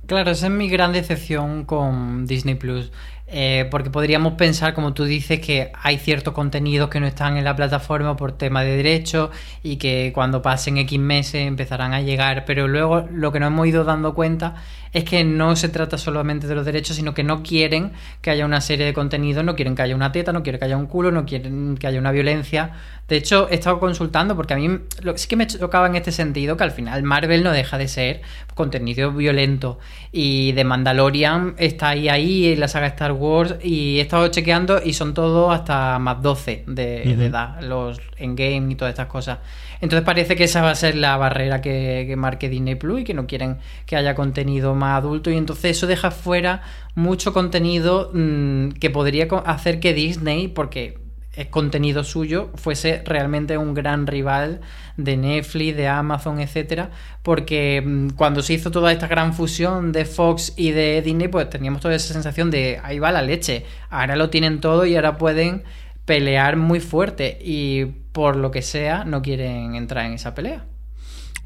Claro, 0.08 0.32
esa 0.32 0.48
es 0.48 0.52
mi 0.52 0.68
gran 0.68 0.92
decepción 0.92 1.64
con 1.66 2.26
Disney 2.26 2.56
Plus. 2.56 2.92
Eh, 3.34 3.70
porque 3.72 3.90
podríamos 3.90 4.34
pensar, 4.34 4.74
como 4.74 4.94
tú 4.94 5.06
dices, 5.06 5.40
que 5.40 5.72
hay 5.82 5.98
ciertos 5.98 6.34
contenidos 6.34 6.90
que 6.90 7.00
no 7.00 7.08
están 7.08 7.38
en 7.38 7.46
la 7.46 7.56
plataforma 7.56 8.18
por 8.18 8.34
tema 8.34 8.62
de 8.62 8.76
derechos 8.76 9.30
y 9.64 9.78
que 9.78 10.12
cuando 10.14 10.42
pasen 10.42 10.78
X 10.80 11.00
meses 11.00 11.48
empezarán 11.48 11.94
a 11.94 12.02
llegar, 12.02 12.44
pero 12.46 12.68
luego 12.68 13.08
lo 13.10 13.32
que 13.32 13.40
nos 13.40 13.48
hemos 13.48 13.68
ido 13.68 13.86
dando 13.86 14.14
cuenta 14.14 14.56
es 14.94 15.04
que 15.04 15.24
no 15.24 15.56
se 15.56 15.70
trata 15.70 15.98
solamente 15.98 16.48
de 16.48 16.56
los 16.56 16.66
derechos, 16.66 16.96
sino 16.96 17.14
que 17.14 17.24
no 17.24 17.44
quieren 17.44 17.94
que 18.22 18.30
haya 18.30 18.46
una 18.46 18.62
serie 18.62 18.86
de 18.86 18.94
contenidos, 18.94 19.44
no 19.44 19.56
quieren 19.56 19.76
que 19.76 19.82
haya 19.82 19.96
una 19.96 20.12
teta, 20.12 20.34
no 20.34 20.44
quieren 20.44 20.60
que 20.60 20.66
haya 20.66 20.78
un 20.78 20.88
culo, 20.88 21.12
no 21.12 21.26
quieren 21.26 21.78
que 21.78 21.88
haya 21.88 22.00
una 22.00 22.12
violencia. 22.12 22.72
De 23.08 23.18
hecho, 23.18 23.50
he 23.50 23.56
estado 23.56 23.80
consultando 23.80 24.36
porque 24.36 24.54
a 24.54 24.58
mí 24.58 24.70
sí 25.16 25.28
que 25.28 25.36
me 25.36 25.48
chocaba 25.48 25.88
en 25.88 25.96
este 25.96 26.12
sentido 26.12 26.58
que 26.58 26.64
al 26.64 26.72
final 26.72 27.04
Marvel 27.04 27.44
no 27.44 27.52
deja 27.52 27.78
de 27.78 27.88
ser 27.88 28.22
contenido 28.56 29.12
violento 29.12 29.80
y 30.12 30.52
de 30.54 30.64
Mandalorian 30.64 31.56
está 31.58 31.90
ahí 31.90 32.10
ahí 32.10 32.54
en 32.54 32.60
la 32.60 32.68
saga 32.68 32.88
Star 32.88 33.12
Wars 33.12 33.56
y 33.62 34.00
he 34.00 34.02
estado 34.02 34.28
chequeando 34.30 34.82
y 34.84 34.94
son 34.94 35.14
todos 35.14 35.54
hasta 35.54 36.00
más 36.00 36.22
12 36.22 36.66
de, 36.68 37.04
edad, 37.12 37.62
los 37.62 38.00
game 38.20 38.72
y 38.72 38.76
todas 38.76 38.92
estas 38.92 39.08
cosas. 39.08 39.40
Entonces 39.82 40.06
parece 40.06 40.36
que 40.36 40.44
esa 40.46 40.62
va 40.62 40.72
a 40.72 40.76
ser 40.76 40.96
la 40.96 41.18
barrera 41.18 41.60
que, 41.62 42.14
marque 42.18 42.50
Disney 42.50 42.76
Plus 42.76 43.02
y 43.02 43.04
que 43.04 43.14
no 43.14 43.28
quieren 43.28 43.58
que 43.86 43.96
haya 43.96 44.16
contenido 44.16 44.76
más 44.76 45.00
adulto. 45.00 45.32
Y 45.32 45.38
entonces 45.38 45.78
eso 45.78 45.88
deja 45.88 46.12
fuera 46.12 46.62
mucho 46.96 47.34
contenido 47.34 48.12
mm, 48.14 48.70
que 48.74 48.90
podría 48.92 49.28
hacer 49.46 49.80
que 49.80 49.94
Disney, 49.94 50.48
porque 50.48 51.00
es 51.34 51.48
contenido 51.48 52.04
suyo, 52.04 52.50
fuese 52.56 53.02
realmente 53.06 53.58
un 53.58 53.74
gran 53.74 54.06
rival 54.06 54.60
de 54.98 55.16
Netflix, 55.16 55.78
de 55.78 55.88
Amazon, 55.88 56.40
etcétera, 56.42 56.92
porque 57.24 57.82
mm, 57.84 58.10
cuando 58.12 58.42
se 58.42 58.54
hizo 58.54 58.70
toda 58.70 58.92
esta 58.92 59.08
gran 59.08 59.34
fusión 59.34 59.92
de 59.94 60.06
Fox 60.06 60.54
y 60.58 60.72
de 60.72 61.02
Disney, 61.02 61.30
pues 61.30 61.50
teníamos 61.50 61.82
toda 61.82 61.96
esa 61.96 62.14
sensación 62.14 62.52
de 62.52 62.80
ahí 62.84 63.00
va 63.00 63.12
la 63.12 63.22
leche, 63.22 63.66
ahora 63.90 64.16
lo 64.16 64.30
tienen 64.30 64.60
todo 64.60 64.86
y 64.86 64.96
ahora 64.96 65.18
pueden 65.18 65.64
pelear 66.12 66.58
muy 66.58 66.82
fuerte 66.82 67.40
y 67.42 67.86
por 67.86 68.36
lo 68.36 68.52
que 68.52 68.62
sea 68.62 69.06
no 69.06 69.22
quieren 69.22 69.76
entrar 69.76 70.06
en 70.06 70.12
esa 70.12 70.36
pelea. 70.36 70.66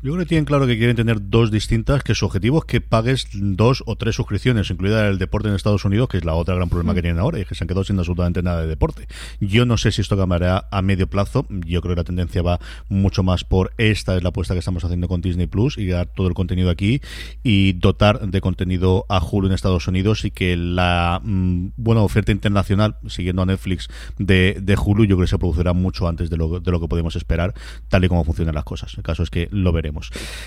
Yo 0.05 0.11
creo 0.11 0.23
que 0.23 0.29
tienen 0.29 0.45
claro 0.45 0.67
que 0.67 0.77
quieren 0.77 0.95
tener 0.95 1.17
dos 1.31 1.49
distintas, 1.49 2.03
que 2.03 2.13
su 2.13 2.27
objetivo 2.27 2.59
es 2.59 2.65
que 2.65 2.79
pagues 2.79 3.27
dos 3.33 3.81
o 3.87 3.95
tres 3.95 4.13
suscripciones, 4.13 4.69
incluida 4.69 5.07
el 5.07 5.17
deporte 5.17 5.47
en 5.47 5.55
Estados 5.55 5.83
Unidos, 5.83 6.09
que 6.09 6.17
es 6.17 6.25
la 6.25 6.35
otra 6.35 6.53
gran 6.53 6.69
problema 6.69 6.93
que 6.93 7.01
tienen 7.01 7.19
ahora, 7.19 7.39
y 7.39 7.45
que 7.45 7.55
se 7.55 7.63
han 7.63 7.67
quedado 7.67 7.83
sin 7.83 7.97
absolutamente 7.97 8.43
nada 8.43 8.61
de 8.61 8.67
deporte. 8.67 9.07
Yo 9.39 9.65
no 9.65 9.77
sé 9.77 9.91
si 9.91 10.01
esto 10.01 10.15
cambiará 10.15 10.67
a 10.69 10.83
medio 10.83 11.07
plazo, 11.09 11.47
yo 11.49 11.81
creo 11.81 11.95
que 11.95 12.01
la 12.01 12.03
tendencia 12.03 12.43
va 12.43 12.59
mucho 12.87 13.23
más 13.23 13.45
por 13.45 13.73
esta 13.79 14.15
es 14.15 14.21
la 14.21 14.29
apuesta 14.29 14.53
que 14.53 14.59
estamos 14.59 14.85
haciendo 14.85 15.07
con 15.07 15.21
Disney 15.21 15.47
Plus 15.47 15.79
y 15.79 15.87
dar 15.87 16.05
todo 16.05 16.27
el 16.27 16.35
contenido 16.35 16.69
aquí 16.69 17.01
y 17.41 17.73
dotar 17.73 18.29
de 18.29 18.41
contenido 18.41 19.07
a 19.09 19.19
Hulu 19.19 19.47
en 19.47 19.53
Estados 19.53 19.87
Unidos 19.87 20.23
y 20.23 20.29
que 20.29 20.55
la 20.55 21.19
mm, 21.23 21.69
buena 21.77 22.01
oferta 22.01 22.31
internacional, 22.31 22.97
siguiendo 23.07 23.41
a 23.41 23.47
Netflix 23.47 23.87
de, 24.19 24.59
de 24.61 24.77
Hulu, 24.77 25.05
yo 25.05 25.15
creo 25.15 25.25
que 25.25 25.31
se 25.31 25.39
producirá 25.39 25.73
mucho 25.73 26.07
antes 26.07 26.29
de 26.29 26.37
lo, 26.37 26.59
de 26.59 26.71
lo 26.71 26.79
que 26.79 26.87
podemos 26.87 27.15
esperar, 27.15 27.55
tal 27.89 28.05
y 28.05 28.07
como 28.07 28.23
funcionan 28.23 28.53
las 28.53 28.65
cosas. 28.65 28.93
El 28.97 29.01
caso 29.01 29.23
es 29.23 29.31
que 29.31 29.47
lo 29.49 29.71
veremos. 29.71 29.94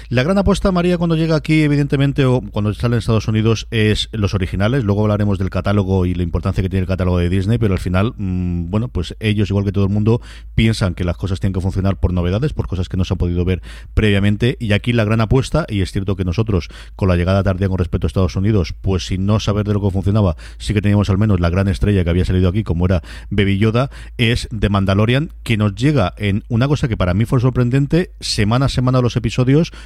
La 0.09 0.23
gran 0.23 0.39
apuesta, 0.39 0.73
María, 0.73 0.99
cuando 0.99 1.17
llega 1.17 1.37
aquí, 1.37 1.63
evidentemente, 1.63 2.25
o 2.25 2.41
cuando 2.41 2.73
sale 2.75 2.97
en 2.97 2.99
Estados 2.99 3.29
Unidos, 3.29 3.67
es 3.71 4.09
los 4.13 4.35
originales. 4.35 4.85
Luego 4.85 5.03
hablaremos 5.03 5.39
del 5.39 5.51
catálogo 5.51 6.07
y 6.07 6.15
la 6.15 6.23
importancia 6.23 6.63
que 6.63 6.69
tiene 6.69 6.83
el 6.83 6.89
catálogo 6.89 7.19
de 7.19 7.29
Disney, 7.29 7.59
pero 7.59 7.75
al 7.75 7.81
final, 7.81 8.15
mm, 8.17 8.71
bueno, 8.71 8.89
pues 8.89 9.17
ellos, 9.21 9.51
igual 9.51 9.65
que 9.65 9.73
todo 9.73 9.85
el 9.85 9.91
mundo, 9.91 10.21
piensan 10.55 10.95
que 10.95 11.05
las 11.05 11.17
cosas 11.17 11.41
tienen 11.41 11.55
que 11.55 11.61
funcionar 11.61 11.99
por 11.99 12.13
novedades, 12.13 12.53
por 12.53 12.69
cosas 12.69 12.89
que 12.89 12.97
no 12.97 13.05
se 13.05 13.15
han 13.15 13.19
podido 13.19 13.45
ver 13.45 13.63
previamente. 13.95 14.57
Y 14.61 14.73
aquí 14.73 14.93
la 14.93 15.05
gran 15.05 15.21
apuesta, 15.21 15.67
y 15.69 15.81
es 15.81 15.93
cierto 15.93 16.17
que 16.17 16.25
nosotros, 16.25 16.69
con 16.97 17.09
la 17.09 17.17
llegada 17.17 17.43
tardía 17.43 17.69
con 17.69 17.79
respecto 17.79 18.07
a 18.07 18.09
Estados 18.09 18.37
Unidos, 18.37 18.75
pues 18.81 19.07
sin 19.07 19.27
no 19.27 19.41
saber 19.41 19.67
de 19.67 19.75
lo 19.75 19.81
que 19.81 19.91
funcionaba, 19.91 20.37
sí 20.59 20.75
que 20.75 20.83
teníamos 20.83 21.11
al 21.11 21.19
menos 21.19 21.41
la 21.41 21.51
gran 21.51 21.69
estrella 21.69 22.05
que 22.05 22.11
había 22.11 22.25
salido 22.25 22.49
aquí, 22.49 22.65
como 22.65 22.87
era 22.87 23.03
Baby 23.31 23.59
Yoda, 23.59 23.91
es 24.19 24.49
de 24.51 24.69
Mandalorian, 24.69 25.33
que 25.43 25.57
nos 25.57 25.75
llega 25.75 26.15
en 26.19 26.45
una 26.49 26.69
cosa 26.69 26.89
que 26.89 26.97
para 26.97 27.15
mí 27.15 27.25
fue 27.25 27.41
sorprendente, 27.41 28.13
semana 28.21 28.67
a 28.67 28.69
semana 28.69 29.01
los 29.01 29.17
episodios 29.17 29.38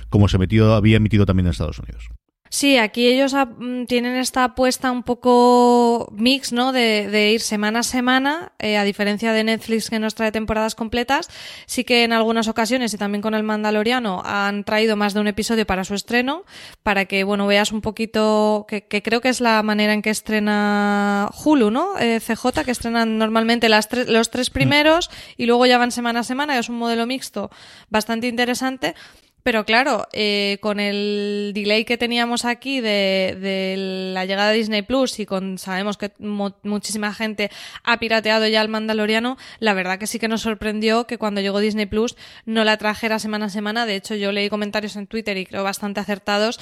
como 0.08 0.28
se 0.28 0.38
metido, 0.38 0.74
había 0.74 0.96
emitido 0.96 1.26
también 1.26 1.46
en 1.46 1.50
Estados 1.50 1.78
Unidos. 1.78 2.10
Sí, 2.54 2.76
aquí 2.76 3.06
ellos 3.06 3.32
mm, 3.34 3.84
tienen 3.86 4.14
esta 4.14 4.44
apuesta 4.44 4.92
un 4.92 5.04
poco 5.04 6.12
mix, 6.14 6.52
¿no? 6.52 6.72
De, 6.72 7.32
ir 7.32 7.40
semana 7.40 7.78
a 7.78 7.82
semana, 7.82 8.52
eh, 8.58 8.76
a 8.76 8.84
diferencia 8.84 9.32
de 9.32 9.42
Netflix 9.42 9.88
que 9.88 9.98
nos 9.98 10.14
trae 10.14 10.32
temporadas 10.32 10.74
completas. 10.74 11.30
Sí 11.64 11.82
que 11.82 12.04
en 12.04 12.12
algunas 12.12 12.48
ocasiones 12.48 12.92
y 12.92 12.98
también 12.98 13.22
con 13.22 13.32
el 13.32 13.42
Mandaloriano 13.42 14.20
han 14.22 14.64
traído 14.64 14.96
más 14.96 15.14
de 15.14 15.20
un 15.20 15.28
episodio 15.28 15.66
para 15.66 15.82
su 15.84 15.94
estreno, 15.94 16.44
para 16.82 17.06
que, 17.06 17.24
bueno, 17.24 17.46
veas 17.46 17.72
un 17.72 17.80
poquito, 17.80 18.66
que, 18.68 18.84
creo 19.02 19.22
que 19.22 19.30
es 19.30 19.40
la 19.40 19.62
manera 19.62 19.94
en 19.94 20.02
que 20.02 20.10
estrena 20.10 21.30
Hulu, 21.42 21.70
¿no? 21.70 21.98
Eh, 21.98 22.20
CJ, 22.20 22.64
que 22.66 22.70
estrenan 22.70 23.16
normalmente 23.16 23.70
las 23.70 23.88
los 24.08 24.28
tres 24.28 24.50
primeros 24.50 25.10
y 25.38 25.46
luego 25.46 25.64
ya 25.64 25.78
van 25.78 25.90
semana 25.90 26.20
a 26.20 26.24
semana, 26.24 26.58
es 26.58 26.68
un 26.68 26.76
modelo 26.76 27.06
mixto 27.06 27.48
bastante 27.88 28.28
interesante. 28.28 28.94
Pero 29.42 29.64
claro, 29.64 30.06
eh, 30.12 30.58
con 30.60 30.78
el 30.78 31.52
delay 31.54 31.84
que 31.84 31.98
teníamos 31.98 32.44
aquí 32.44 32.80
de, 32.80 33.36
de, 33.40 34.12
la 34.14 34.24
llegada 34.24 34.50
de 34.50 34.58
Disney 34.58 34.82
Plus 34.82 35.18
y 35.18 35.26
con 35.26 35.58
sabemos 35.58 35.96
que 35.96 36.12
muchísima 36.18 37.12
gente 37.12 37.50
ha 37.82 37.98
pirateado 37.98 38.46
ya 38.46 38.62
el 38.62 38.68
Mandaloriano, 38.68 39.36
la 39.58 39.74
verdad 39.74 39.98
que 39.98 40.06
sí 40.06 40.18
que 40.18 40.28
nos 40.28 40.42
sorprendió 40.42 41.06
que 41.06 41.18
cuando 41.18 41.40
llegó 41.40 41.58
Disney 41.58 41.86
Plus 41.86 42.16
no 42.44 42.64
la 42.64 42.76
trajera 42.76 43.18
semana 43.18 43.46
a 43.46 43.50
semana. 43.50 43.86
De 43.86 43.96
hecho, 43.96 44.14
yo 44.14 44.32
leí 44.32 44.48
comentarios 44.48 44.96
en 44.96 45.06
Twitter 45.06 45.36
y 45.36 45.46
creo 45.46 45.64
bastante 45.64 46.00
acertados 46.00 46.60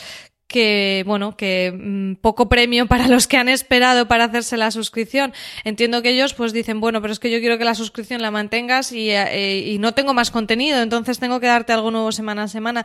que, 0.51 1.05
bueno, 1.07 1.37
que 1.37 1.73
mm, 1.73 2.15
poco 2.17 2.49
premio 2.49 2.87
para 2.87 3.07
los 3.07 3.29
que 3.29 3.37
han 3.37 3.49
esperado 3.49 4.09
para 4.09 4.25
hacerse 4.25 4.57
la 4.57 4.73
suscripción. 4.73 5.33
Entiendo 5.63 6.03
que 6.03 6.11
ellos 6.11 6.35
pues 6.35 6.53
dicen, 6.53 6.81
bueno, 6.81 7.01
pero 7.01 7.13
es 7.13 7.21
que 7.21 7.31
yo 7.31 7.39
quiero 7.39 7.57
que 7.57 7.65
la 7.65 7.77
suscripción 7.77 8.21
la 8.21 8.33
mantengas 8.33 8.91
y, 8.91 9.11
eh, 9.11 9.59
y 9.65 9.79
no 9.79 9.95
tengo 9.95 10.13
más 10.13 10.33
contenido, 10.33 10.83
entonces 10.83 11.21
tengo 11.21 11.39
que 11.39 11.47
darte 11.47 11.73
algo 11.73 11.93
nuevo 11.93 12.11
semana 12.11 12.43
a 12.43 12.49
semana. 12.49 12.85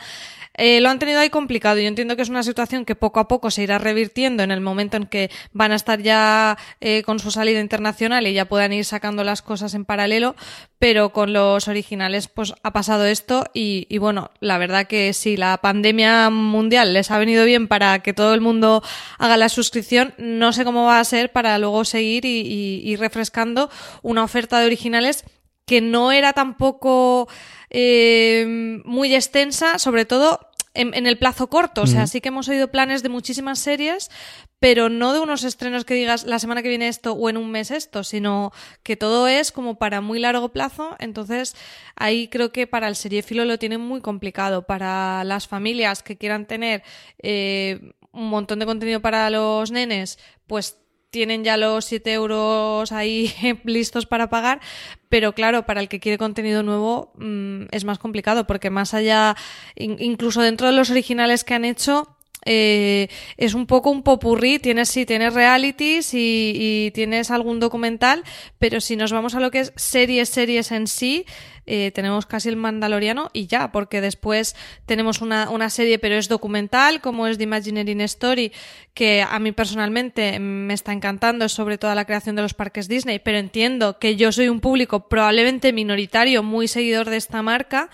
Eh, 0.58 0.80
lo 0.80 0.89
han 0.89 0.99
tenido 0.99 1.19
ahí 1.19 1.30
complicado. 1.30 1.80
Yo 1.80 1.88
entiendo 1.88 2.15
que 2.15 2.21
es 2.21 2.30
una 2.30 2.43
situación 2.43 2.86
que 2.86 2.95
poco 2.95 3.19
a 3.19 3.28
poco 3.28 3.49
se 3.49 3.63
irá 3.63 3.80
revirtiendo 3.80 4.43
en 4.43 4.51
el 4.51 4.62
momento 4.62 4.97
en 4.97 5.08
que 5.08 5.32
van 5.51 5.71
a 5.71 5.75
estar 5.75 6.01
ya 6.01 6.58
eh, 6.82 7.01
con 7.04 7.17
su 7.19 7.32
salida 7.32 7.60
internacional 7.60 8.28
y 8.28 8.34
ya 8.34 8.45
puedan 8.45 8.73
ir 8.73 8.86
sacando 8.86 9.23
las 9.23 9.41
cosas 9.41 9.73
en 9.73 9.86
paralelo, 9.86 10.36
pero 10.78 11.10
con 11.10 11.34
los 11.34 11.67
originales 11.67 12.28
pues 12.28 12.54
ha 12.62 12.71
pasado 12.73 13.06
esto 13.06 13.45
y, 13.54 13.88
y 13.89 13.97
bueno, 13.97 14.30
la 14.39 14.60
verdad 14.60 14.86
que 14.86 15.13
si 15.13 15.36
la 15.36 15.58
pandemia 15.58 16.30
mundial 16.30 16.93
les 16.93 17.10
ha 17.10 17.17
venido 17.17 17.43
bien 17.43 17.54
para 17.67 17.99
que 17.99 18.13
todo 18.13 18.33
el 18.33 18.41
mundo 18.41 18.83
haga 19.17 19.37
la 19.37 19.49
suscripción, 19.49 20.13
no 20.17 20.53
sé 20.53 20.63
cómo 20.65 20.85
va 20.85 20.99
a 20.99 21.03
ser 21.03 21.31
para 21.31 21.57
luego 21.57 21.85
seguir 21.85 22.25
y, 22.25 22.41
y, 22.41 22.81
y 22.83 22.95
refrescando 22.95 23.69
una 24.01 24.23
oferta 24.23 24.59
de 24.59 24.65
originales 24.65 25.23
que 25.65 25.81
no 25.81 26.11
era 26.11 26.33
tampoco 26.33 27.27
eh, 27.69 28.81
muy 28.85 29.15
extensa, 29.15 29.79
sobre 29.79 30.05
todo 30.05 30.39
en, 30.73 31.07
el 31.07 31.17
plazo 31.17 31.47
corto. 31.47 31.83
O 31.83 31.87
sea, 31.87 32.05
sí 32.05 32.21
que 32.21 32.29
hemos 32.29 32.47
oído 32.49 32.69
planes 32.69 33.01
de 33.01 33.09
muchísimas 33.09 33.59
series, 33.59 34.11
pero 34.59 34.89
no 34.89 35.13
de 35.13 35.19
unos 35.19 35.43
estrenos 35.43 35.85
que 35.85 35.93
digas 35.93 36.23
la 36.23 36.39
semana 36.39 36.63
que 36.63 36.69
viene 36.69 36.87
esto 36.87 37.13
o 37.13 37.29
en 37.29 37.37
un 37.37 37.51
mes 37.51 37.71
esto, 37.71 38.03
sino 38.03 38.51
que 38.83 38.95
todo 38.95 39.27
es 39.27 39.51
como 39.51 39.75
para 39.75 40.01
muy 40.01 40.19
largo 40.19 40.49
plazo. 40.49 40.95
Entonces, 40.99 41.55
ahí 41.95 42.27
creo 42.29 42.51
que 42.51 42.65
para 42.65 42.87
el 42.87 42.95
seriéfilo 42.95 43.45
lo 43.45 43.59
tienen 43.59 43.81
muy 43.81 44.01
complicado. 44.01 44.63
Para 44.65 45.23
las 45.23 45.47
familias 45.47 46.03
que 46.03 46.17
quieran 46.17 46.45
tener 46.45 46.83
eh, 47.21 47.93
un 48.11 48.29
montón 48.29 48.59
de 48.59 48.65
contenido 48.65 49.01
para 49.01 49.29
los 49.29 49.71
nenes, 49.71 50.17
pues 50.47 50.77
tienen 51.09 51.43
ya 51.45 51.55
los 51.55 51.85
7 51.85 52.11
euros 52.11 52.91
ahí 52.91 53.33
listos 53.63 54.05
para 54.05 54.29
pagar, 54.29 54.59
pero 55.07 55.33
claro, 55.33 55.65
para 55.65 55.79
el 55.79 55.87
que 55.87 56.01
quiere 56.01 56.17
contenido 56.17 56.61
nuevo 56.61 57.13
mm, 57.15 57.67
es 57.71 57.85
más 57.85 57.99
complicado 57.99 58.45
porque 58.45 58.69
más 58.69 58.93
allá, 58.93 59.35
incluso 59.77 60.41
dentro 60.41 60.67
de 60.67 60.73
los 60.73 60.89
originales 60.89 61.45
que 61.45 61.53
han 61.53 61.63
hecho, 61.63 62.17
eh, 62.45 63.08
es 63.38 63.55
un 63.55 63.65
poco 63.65 63.89
un 63.89 64.03
popurrí, 64.03 64.60
tienes 64.60 64.89
sí, 64.89 65.05
tienes 65.05 65.34
realities 65.34 66.12
y, 66.13 66.91
tienes 66.93 67.31
algún 67.31 67.60
documental, 67.60 68.23
pero 68.60 68.79
si 68.79 68.95
nos 68.95 69.12
vamos 69.12 69.34
a 69.34 69.39
lo 69.39 69.49
que 69.49 69.62
es 69.62 69.73
series, 69.75 70.29
series 70.29 70.71
en 70.71 70.86
sí, 70.86 71.25
eh, 71.65 71.91
tenemos 71.95 72.27
casi 72.27 72.49
el 72.49 72.58
Mandaloriano 72.58 73.31
y 73.34 73.47
ya, 73.47 73.71
porque 73.71 73.99
después 73.99 74.55
tenemos 74.86 75.21
una, 75.21 75.49
una 75.49 75.71
serie, 75.71 75.97
pero 75.97 76.15
es 76.15 76.29
documental, 76.29 77.01
como 77.01 77.25
es 77.25 77.39
The 77.39 77.45
Imagineering 77.45 78.01
Story, 78.01 78.51
que 78.93 79.23
a 79.23 79.39
mí 79.39 79.51
personalmente 79.51 80.39
me 80.39 80.75
está 80.75 80.93
encantando, 80.93 81.49
sobre 81.49 81.79
toda 81.79 81.95
la 81.95 82.05
creación 82.05 82.36
de 82.36 82.43
los 82.43 82.53
parques 82.53 82.88
Disney, 82.88 83.17
pero 83.17 83.39
entiendo 83.39 83.97
que 83.97 84.15
yo 84.15 84.31
soy 84.31 84.49
un 84.49 84.60
público 84.60 85.10
probablemente 85.10 85.73
minoritario, 85.73 86.43
muy 86.43 86.67
seguidor 86.67 87.10
de 87.10 87.17
esta 87.17 87.41
marca, 87.41 87.89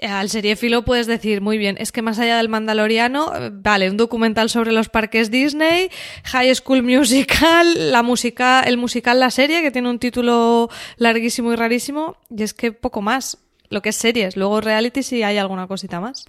al 0.00 0.28
seriéfilo 0.30 0.84
puedes 0.84 1.06
decir, 1.06 1.40
muy 1.40 1.58
bien, 1.58 1.76
es 1.78 1.92
que 1.92 2.02
más 2.02 2.18
allá 2.18 2.36
del 2.36 2.48
Mandaloriano, 2.48 3.32
vale, 3.52 3.90
un 3.90 3.96
documental 3.96 4.50
sobre 4.50 4.72
los 4.72 4.88
parques 4.88 5.30
Disney, 5.30 5.90
High 6.24 6.54
School 6.54 6.82
Musical, 6.82 7.92
la 7.92 8.02
música, 8.02 8.62
el 8.62 8.76
musical 8.76 9.20
La 9.20 9.30
Serie, 9.30 9.62
que 9.62 9.70
tiene 9.70 9.88
un 9.90 9.98
título 9.98 10.68
larguísimo 10.96 11.52
y 11.52 11.56
rarísimo, 11.56 12.16
y 12.30 12.42
es 12.42 12.54
que 12.54 12.72
poco 12.72 13.02
más, 13.02 13.38
lo 13.68 13.82
que 13.82 13.90
es 13.90 13.96
series, 13.96 14.36
luego 14.36 14.60
reality 14.60 15.02
si 15.02 15.22
hay 15.22 15.38
alguna 15.38 15.66
cosita 15.66 16.00
más 16.00 16.26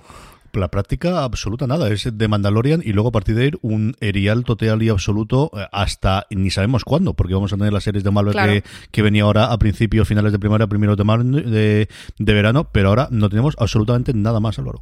la 0.55 0.69
práctica 0.69 1.23
absoluta 1.23 1.67
nada, 1.67 1.89
es 1.91 2.09
de 2.17 2.27
Mandalorian 2.27 2.81
y 2.83 2.93
luego 2.93 3.09
a 3.09 3.11
partir 3.11 3.35
de 3.35 3.47
ir 3.47 3.59
un 3.61 3.95
erial 3.99 4.43
total 4.43 4.81
y 4.83 4.89
absoluto 4.89 5.51
eh, 5.55 5.65
hasta 5.71 6.27
ni 6.29 6.49
sabemos 6.49 6.83
cuándo, 6.83 7.13
porque 7.13 7.33
vamos 7.33 7.53
a 7.53 7.57
tener 7.57 7.73
las 7.73 7.83
series 7.83 8.03
de 8.03 8.11
Marvel 8.11 8.63
que, 8.91 9.01
venía 9.01 9.23
ahora 9.23 9.51
a 9.51 9.57
principios, 9.57 10.07
finales 10.07 10.31
de 10.31 10.39
primavera, 10.39 10.67
primeros 10.67 10.97
de, 10.97 11.87
de, 12.17 12.33
verano, 12.33 12.69
pero 12.71 12.89
ahora 12.89 13.07
no 13.11 13.29
tenemos 13.29 13.55
absolutamente 13.59 14.13
nada 14.13 14.39
más, 14.39 14.57
Álvaro. 14.59 14.81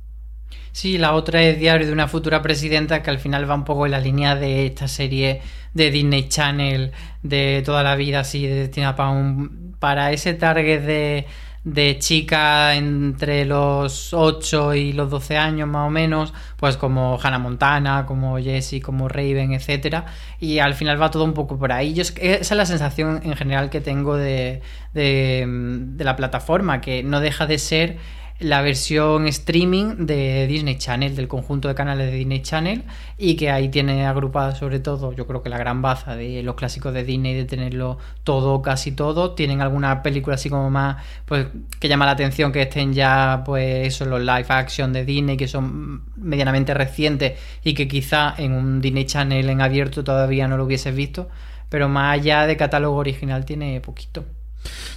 Sí, 0.71 0.97
la 0.97 1.13
otra 1.13 1.43
es 1.43 1.59
Diario 1.59 1.86
de 1.86 1.93
una 1.93 2.07
futura 2.07 2.41
presidenta 2.41 3.03
que 3.03 3.12
al 3.12 3.19
final 3.19 3.49
va 3.49 3.53
un 3.53 3.63
poco 3.63 3.86
en 3.86 3.91
la 3.91 3.99
línea 3.99 4.36
de 4.36 4.65
esta 4.65 4.88
serie 4.88 5.41
de 5.73 5.91
Disney 5.91 6.27
Channel 6.29 6.91
de 7.21 7.62
toda 7.63 7.83
la 7.83 7.95
vida 7.95 8.21
así 8.21 8.47
destinada 8.47 8.95
para 8.95 9.09
un, 9.12 9.75
para 9.79 10.12
ese 10.12 10.33
target 10.33 10.81
de 10.81 11.25
de 11.63 11.97
chica 11.97 12.76
entre 12.76 13.45
los 13.45 14.13
8 14.13 14.73
y 14.73 14.93
los 14.93 15.10
12 15.10 15.38
años 15.38 15.67
más 15.67 15.88
o 15.88 15.89
menos, 15.89 16.34
pues 16.58 16.78
como 16.78 17.19
Hannah 17.21 17.39
Montana, 17.39 18.06
como 18.06 18.38
Jessie, 18.38 18.82
como 18.82 19.08
Raven, 19.08 19.54
etcétera, 19.54 20.06
y 20.39 20.60
al 20.60 20.73
final 20.73 21.02
va 21.02 21.12
todo 21.12 21.23
un 21.23 21.34
poco 21.34 21.58
por 21.58 21.71
ahí. 21.71 21.93
Yo, 21.93 22.02
esa 22.02 22.17
es 22.19 22.52
la 22.52 22.65
sensación 22.65 23.21
en 23.23 23.36
general 23.36 23.69
que 23.69 23.82
tengo 23.82 24.17
de, 24.17 24.62
de, 24.93 25.45
de 25.47 26.04
la 26.04 26.15
plataforma, 26.15 26.82
que 26.82 27.04
no 27.04 27.19
deja 27.21 27.45
de 27.45 27.58
ser 27.58 27.97
la 28.43 28.62
versión 28.62 29.25
streaming 29.27 30.06
de 30.06 30.47
Disney 30.47 30.77
Channel, 30.77 31.15
del 31.15 31.27
conjunto 31.29 31.69
de 31.69 31.75
canales 31.75 32.12
de 32.12 32.17
Disney 32.17 32.41
Channel, 32.41 32.84
y 33.17 33.36
que 33.36 33.49
ahí 33.49 33.69
tiene 33.69 34.06
agrupada 34.06 34.53
sobre 34.53 34.79
todo, 34.79 35.13
yo 35.13 35.25
creo 35.25 35.41
que 35.41 35.49
la 35.49 35.58
gran 35.58 35.82
baza 35.82 36.15
de 36.15 36.43
los 36.43 36.56
clásicos 36.56 36.93
de 36.93 37.06
Disney, 37.06 37.36
de 37.36 37.45
tenerlo 37.45 37.97
todo, 38.23 38.62
casi 38.62 38.91
todo. 38.91 39.32
Tienen 39.32 39.62
alguna 39.62 40.03
película 40.03 40.36
así 40.36 40.49
como 40.49 40.69
más, 40.69 40.97
pues, 41.25 41.47
que 41.79 41.88
llama 41.88 42.06
la 42.06 42.12
atención 42.12 42.51
que 42.51 42.63
estén 42.63 42.93
ya, 42.93 43.43
pues, 43.45 43.88
eso, 43.88 44.06
los 44.06 44.19
live 44.19 44.45
action 44.49 44.91
de 44.91 45.06
Disney, 45.06 45.38
que 45.38 45.47
son 45.47 46.03
medianamente 46.17 46.73
recientes 46.73 47.39
y 47.63 47.73
que 47.73 47.88
quizá 47.88 48.34
en 48.38 48.51
un 48.51 48.82
Disney 48.82 49.06
Channel 49.06 49.49
en 49.49 49.62
abierto 49.62 50.03
todavía 50.03 50.47
no 50.49 50.58
lo 50.58 50.65
hubieses 50.65 50.93
visto, 50.93 51.29
pero 51.69 51.88
más 51.88 52.19
allá 52.19 52.45
de 52.45 52.58
catálogo 52.58 52.97
original 52.97 53.45
tiene 53.45 53.79
poquito. 53.79 54.25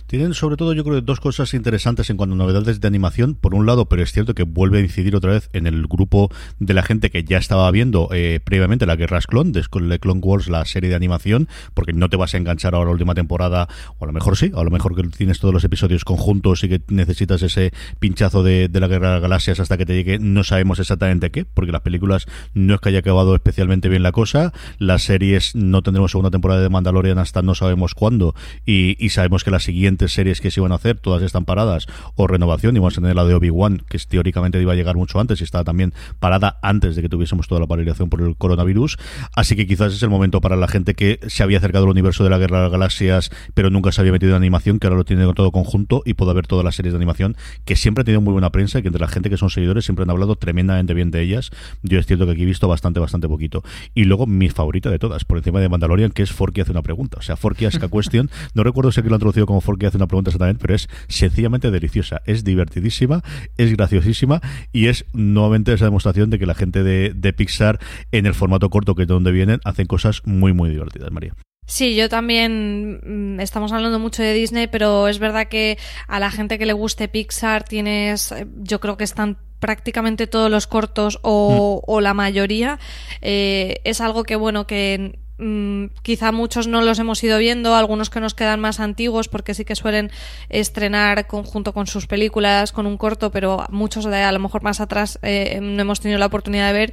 Tienen 0.07 0.35
sobre 0.35 0.57
todo 0.57 0.73
yo 0.73 0.85
creo 0.85 1.01
dos 1.01 1.21
cosas 1.21 1.55
interesantes 1.55 2.11
en 2.11 2.17
cuanto 2.17 2.35
a 2.35 2.39
novedades 2.39 2.81
de 2.81 2.89
animación. 2.89 3.35
Por 3.35 3.55
un 3.55 3.67
lado, 3.67 3.89
pero 3.89 4.03
es 4.03 4.13
cierto 4.13 4.35
que 4.35 4.45
vuelve 4.45 4.79
a 4.79 4.83
incidir 4.83 5.17
otra 5.17 5.33
vez 5.33 5.49
en 5.53 5.67
el 5.67 5.87
grupo 5.87 6.31
de 6.59 6.75
la 6.75 6.83
gente 6.83 7.11
que 7.11 7.25
ya 7.25 7.39
estaba 7.39 7.71
viendo 7.71 8.09
eh, 8.13 8.41
previamente 8.43 8.87
la 8.87 8.97
Guerras 8.97 9.27
Clon, 9.27 9.53
de 9.53 9.63
Clone 9.69 10.21
Wars, 10.23 10.49
la 10.49 10.65
serie 10.65 10.91
de 10.91 10.97
animación, 10.97 11.49
porque 11.75 11.93
no 11.93 12.09
te 12.09 12.17
vas 12.17 12.35
a 12.35 12.39
enganchar 12.39 12.75
ahora 12.75 12.87
la 12.87 12.93
última 12.93 13.15
temporada, 13.15 13.69
o 13.99 14.05
a 14.05 14.07
lo 14.07 14.12
mejor 14.12 14.37
sí, 14.37 14.53
a 14.55 14.62
lo 14.62 14.71
mejor 14.71 14.95
que 14.95 15.03
tienes 15.09 15.41
todos 15.41 15.53
los 15.53 15.64
episodios 15.64 16.05
conjuntos 16.05 16.62
y 16.64 16.69
que 16.69 16.81
necesitas 16.89 17.43
ese 17.43 17.73
pinchazo 17.99 18.43
de, 18.43 18.69
la 18.73 18.89
Guerra 18.89 19.09
de 19.09 19.14
las 19.14 19.23
Galaxias 19.23 19.61
hasta 19.61 19.77
que 19.77 19.87
te 19.87 19.95
llegue, 19.95 20.19
no 20.19 20.45
sabemos 20.45 20.79
exactamente 20.79 21.31
qué, 21.31 21.45
porque 21.45 21.73
las 21.73 21.81
películas 21.81 22.27
no 22.55 22.75
es 22.75 22.81
que 22.81 22.91
haya 22.91 23.01
acabado 23.01 23.35
especialmente 23.35 23.89
bien 23.89 24.03
la 24.03 24.12
cosa, 24.12 24.53
las 24.79 25.03
series 25.03 25.55
no 25.55 25.83
tendremos 25.83 26.11
segunda 26.11 26.31
temporada 26.31 26.62
de 26.62 26.69
Mandalorian 26.69 27.19
hasta 27.19 27.43
no 27.43 27.55
sabemos 27.55 27.95
cuándo, 27.95 28.35
y, 28.64 28.97
y 29.05 29.11
sabemos 29.11 29.45
que 29.45 29.51
las 29.57 29.65
siguientes 29.65 30.13
series 30.13 30.41
que 30.41 30.51
se 30.51 30.61
iban 30.61 30.73
a 30.73 30.77
hacer, 30.77 30.99
todas 30.99 31.23
están 31.23 31.45
paradas, 31.45 31.87
o 32.15 32.27
renovación, 32.27 32.77
y 32.77 32.79
vamos 32.79 32.99
a 32.99 33.01
tener 33.01 33.17
la 33.17 33.25
de 33.25 33.35
Obi-Wan, 33.35 33.83
que 33.89 33.99
teóricamente 33.99 34.61
iba 34.61 34.73
a 34.73 34.77
llegar 34.77 34.97
mucho 34.97 35.19
antes 35.19 35.41
y 35.41 35.45
estaba 35.45 35.65
también 35.65 35.95
parada 36.21 36.59
antes 36.63 36.95
de 36.97 37.03
que 37.03 37.09
tuviésemos 37.09 37.49
toda 37.49 37.61
la 37.61 37.67
paralización 37.67 38.09
por 38.11 38.21
el 38.21 38.37
coronavirus, 38.37 38.99
así 39.35 39.57
que 39.57 39.67
quizás 39.67 39.93
es 39.93 40.03
el 40.03 40.11
momento 40.11 40.41
para 40.41 40.57
la 40.57 40.69
gente 40.69 40.95
que 40.95 41.21
se 41.27 41.43
había 41.43 41.59
acercado 41.59 41.85
al 41.85 41.91
universo 41.91 42.23
de 42.23 42.31
la 42.31 42.39
Guerra 42.39 42.59
de 42.59 42.63
las 42.65 42.73
Galaxias, 42.73 43.31
pero 43.55 43.71
nunca 43.71 43.93
se 43.93 44.01
había 44.01 44.13
metido 44.13 44.33
en 44.33 44.37
animación, 44.37 44.79
que 44.79 44.87
ahora 44.87 44.97
lo 44.97 45.05
tiene 45.05 45.27
todo 45.35 45.51
conjunto 45.51 46.03
y 46.05 46.15
puede 46.15 46.35
ver 46.35 46.47
todas 46.47 46.65
las 46.65 46.75
series 46.75 46.93
de 46.93 46.97
animación 46.97 47.37
que 47.65 47.77
siempre 47.77 48.03
ha 48.03 48.05
tenido 48.05 48.21
muy 48.21 48.33
buena 48.33 48.51
prensa 48.51 48.79
y 48.79 48.83
que 48.83 48.89
entre 48.89 49.01
la 49.01 49.09
gente 49.09 49.31
que 49.31 49.37
son 49.37 49.51
seguidores 49.51 49.85
siempre 49.85 50.03
han 50.03 50.11
hablado 50.11 50.37
tremendamente 50.37 50.95
bien 50.95 51.11
de 51.11 51.23
ellas. 51.23 51.51
Yo 51.83 51.99
es 51.99 52.07
cierto 52.07 52.27
que 52.27 52.33
aquí 52.33 52.43
he 52.43 52.47
visto 52.47 52.69
bastante, 52.69 53.01
bastante 53.01 53.29
poquito. 53.29 53.63
Y 53.95 54.05
luego 54.05 54.27
mi 54.27 54.49
favorita 54.49 54.91
de 54.91 54.99
todas, 54.99 55.25
por 55.25 55.39
encima 55.39 55.61
de 55.61 55.69
Mandalorian, 55.69 56.11
que 56.11 56.23
es 56.23 56.33
Forky 56.33 56.61
hace 56.61 56.73
una 56.73 56.83
pregunta. 56.83 57.19
O 57.19 57.23
sea, 57.23 57.37
Forky 57.37 57.67
Ask 57.67 57.83
a 57.83 57.89
Question, 57.89 58.31
no 58.55 58.63
recuerdo 58.63 58.93
si 58.93 59.01
aquí 59.01 59.09
lo 59.09 59.15
han 59.15 59.21
como 59.47 59.61
Forky 59.61 59.86
hace 59.86 59.97
una 59.97 60.07
pregunta 60.07 60.30
exactamente, 60.30 60.61
pero 60.61 60.74
es 60.74 60.88
sencillamente 61.09 61.70
deliciosa, 61.70 62.22
es 62.26 62.44
divertidísima, 62.44 63.22
es 63.57 63.72
graciosísima 63.74 64.40
y 64.72 64.88
es 64.88 65.05
nuevamente 65.12 65.72
esa 65.72 65.86
demostración 65.86 66.30
de 66.30 66.38
que 66.38 66.47
la 66.47 66.55
gente 66.55 66.82
de, 66.82 67.12
de 67.14 67.32
Pixar 67.32 67.78
en 68.12 68.26
el 68.26 68.34
formato 68.34 68.70
corto 68.70 68.94
que 68.94 69.03
es 69.03 69.09
de 69.09 69.14
donde 69.14 69.32
vienen 69.32 69.61
hacen 69.64 69.86
cosas 69.86 70.22
muy, 70.24 70.53
muy 70.53 70.70
divertidas, 70.70 71.11
María. 71.11 71.34
Sí, 71.66 71.97
yo 71.97 72.09
también 72.09 73.01
mm, 73.36 73.40
estamos 73.40 73.72
hablando 73.72 73.99
mucho 73.99 74.22
de 74.22 74.32
Disney, 74.32 74.68
pero 74.68 75.09
es 75.09 75.18
verdad 75.18 75.49
que 75.49 75.78
a 76.07 76.20
la 76.20 76.30
gente 76.30 76.59
que 76.59 76.66
le 76.66 76.72
guste 76.72 77.09
Pixar 77.09 77.64
tienes, 77.64 78.30
eh, 78.30 78.47
yo 78.59 78.78
creo 78.78 78.97
que 78.97 79.05
están 79.05 79.38
prácticamente 79.59 80.28
todos 80.28 80.51
los 80.51 80.68
cortos 80.68 81.18
o, 81.22 81.82
o 81.84 82.01
la 82.01 82.14
mayoría. 82.14 82.78
Eh, 83.20 83.80
es 83.84 84.01
algo 84.01 84.22
que, 84.22 84.36
bueno, 84.36 84.66
que 84.66 85.18
mm, 85.39 85.87
quizá 86.03 86.32
muchos 86.32 86.66
no 86.66 86.82
los 86.82 86.99
hemos 86.99 87.22
ido 87.22 87.39
viendo, 87.39 87.74
algunos 87.74 88.11
que 88.11 88.20
nos 88.20 88.34
quedan 88.34 88.61
más 88.61 88.80
antiguos 88.80 89.28
porque 89.28 89.55
sí 89.55 89.64
que 89.64 89.76
suelen 89.76 90.11
estrenar 90.49 91.26
conjunto 91.26 91.72
con 91.72 91.87
sus 91.87 92.07
películas, 92.07 92.72
con 92.72 92.87
un 92.87 92.97
corto, 92.97 93.30
pero 93.30 93.64
muchos 93.70 94.05
de 94.05 94.22
a 94.22 94.32
lo 94.32 94.39
mejor 94.39 94.62
más 94.62 94.80
atrás 94.80 95.18
eh, 95.22 95.59
no 95.62 95.80
hemos 95.80 96.01
tenido 96.01 96.18
la 96.18 96.26
oportunidad 96.26 96.68
de 96.68 96.72
ver 96.72 96.93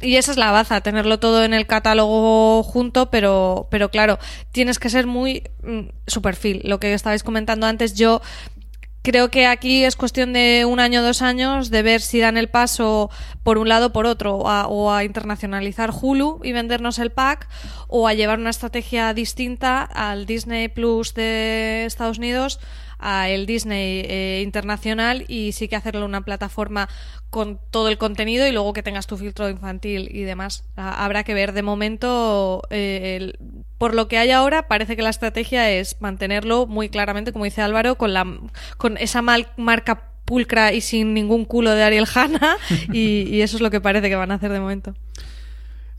y 0.00 0.16
esa 0.16 0.30
es 0.30 0.38
la 0.38 0.52
baza, 0.52 0.80
tenerlo 0.80 1.18
todo 1.18 1.44
en 1.44 1.52
el 1.52 1.66
catálogo 1.66 2.62
junto, 2.62 3.10
pero, 3.10 3.66
pero 3.70 3.90
claro, 3.90 4.18
tienes 4.52 4.78
que 4.78 4.90
ser 4.90 5.06
muy 5.08 5.42
mm, 5.64 5.88
su 6.06 6.22
perfil. 6.22 6.60
Lo 6.64 6.78
que 6.78 6.94
estabais 6.94 7.24
comentando 7.24 7.66
antes, 7.66 7.94
yo 7.94 8.20
creo 9.02 9.30
que 9.30 9.46
aquí 9.46 9.84
es 9.84 9.96
cuestión 9.96 10.32
de 10.32 10.64
un 10.66 10.80
año, 10.80 11.02
dos 11.02 11.22
años, 11.22 11.70
de 11.70 11.82
ver 11.82 12.00
si 12.00 12.20
dan 12.20 12.36
el 12.36 12.48
paso 12.48 13.10
por 13.42 13.58
un 13.58 13.68
lado 13.68 13.86
o 13.86 13.92
por 13.92 14.06
otro, 14.06 14.36
o 14.36 14.92
a, 14.92 15.04
internacionalizar 15.04 15.90
Hulu 15.90 16.40
y 16.42 16.52
vendernos 16.52 16.98
el 16.98 17.10
pack, 17.10 17.48
o 17.88 18.08
a 18.08 18.14
llevar 18.14 18.38
una 18.38 18.50
estrategia 18.50 19.12
distinta 19.14 19.82
al 19.82 20.26
Disney 20.26 20.68
Plus 20.68 21.14
de 21.14 21.84
Estados 21.86 22.18
Unidos 22.18 22.60
a 22.98 23.28
el 23.28 23.46
Disney 23.46 24.02
eh, 24.04 24.42
internacional 24.44 25.24
y 25.28 25.52
sí 25.52 25.68
que 25.68 25.76
hacerlo 25.76 26.04
una 26.04 26.22
plataforma 26.22 26.88
con 27.30 27.60
todo 27.70 27.88
el 27.88 27.98
contenido 27.98 28.46
y 28.46 28.52
luego 28.52 28.72
que 28.72 28.82
tengas 28.82 29.06
tu 29.06 29.16
filtro 29.18 29.48
infantil 29.50 30.08
y 30.12 30.22
demás. 30.22 30.64
Habrá 30.76 31.24
que 31.24 31.34
ver. 31.34 31.52
De 31.52 31.62
momento, 31.62 32.62
eh, 32.70 33.32
por 33.76 33.94
lo 33.94 34.08
que 34.08 34.16
hay 34.18 34.30
ahora, 34.30 34.66
parece 34.68 34.96
que 34.96 35.02
la 35.02 35.10
estrategia 35.10 35.70
es 35.70 35.96
mantenerlo 36.00 36.66
muy 36.66 36.88
claramente, 36.88 37.32
como 37.32 37.44
dice 37.44 37.60
Álvaro, 37.62 37.96
con, 37.96 38.14
la, 38.14 38.26
con 38.78 38.96
esa 38.96 39.20
mal- 39.22 39.48
marca 39.56 40.04
pulcra 40.24 40.72
y 40.72 40.80
sin 40.80 41.14
ningún 41.14 41.44
culo 41.44 41.70
de 41.72 41.82
Ariel 41.82 42.06
Hanna 42.14 42.56
y, 42.92 43.22
y 43.28 43.42
eso 43.42 43.56
es 43.56 43.62
lo 43.62 43.70
que 43.70 43.80
parece 43.80 44.08
que 44.08 44.16
van 44.16 44.30
a 44.30 44.34
hacer 44.34 44.50
de 44.52 44.60
momento. 44.60 44.94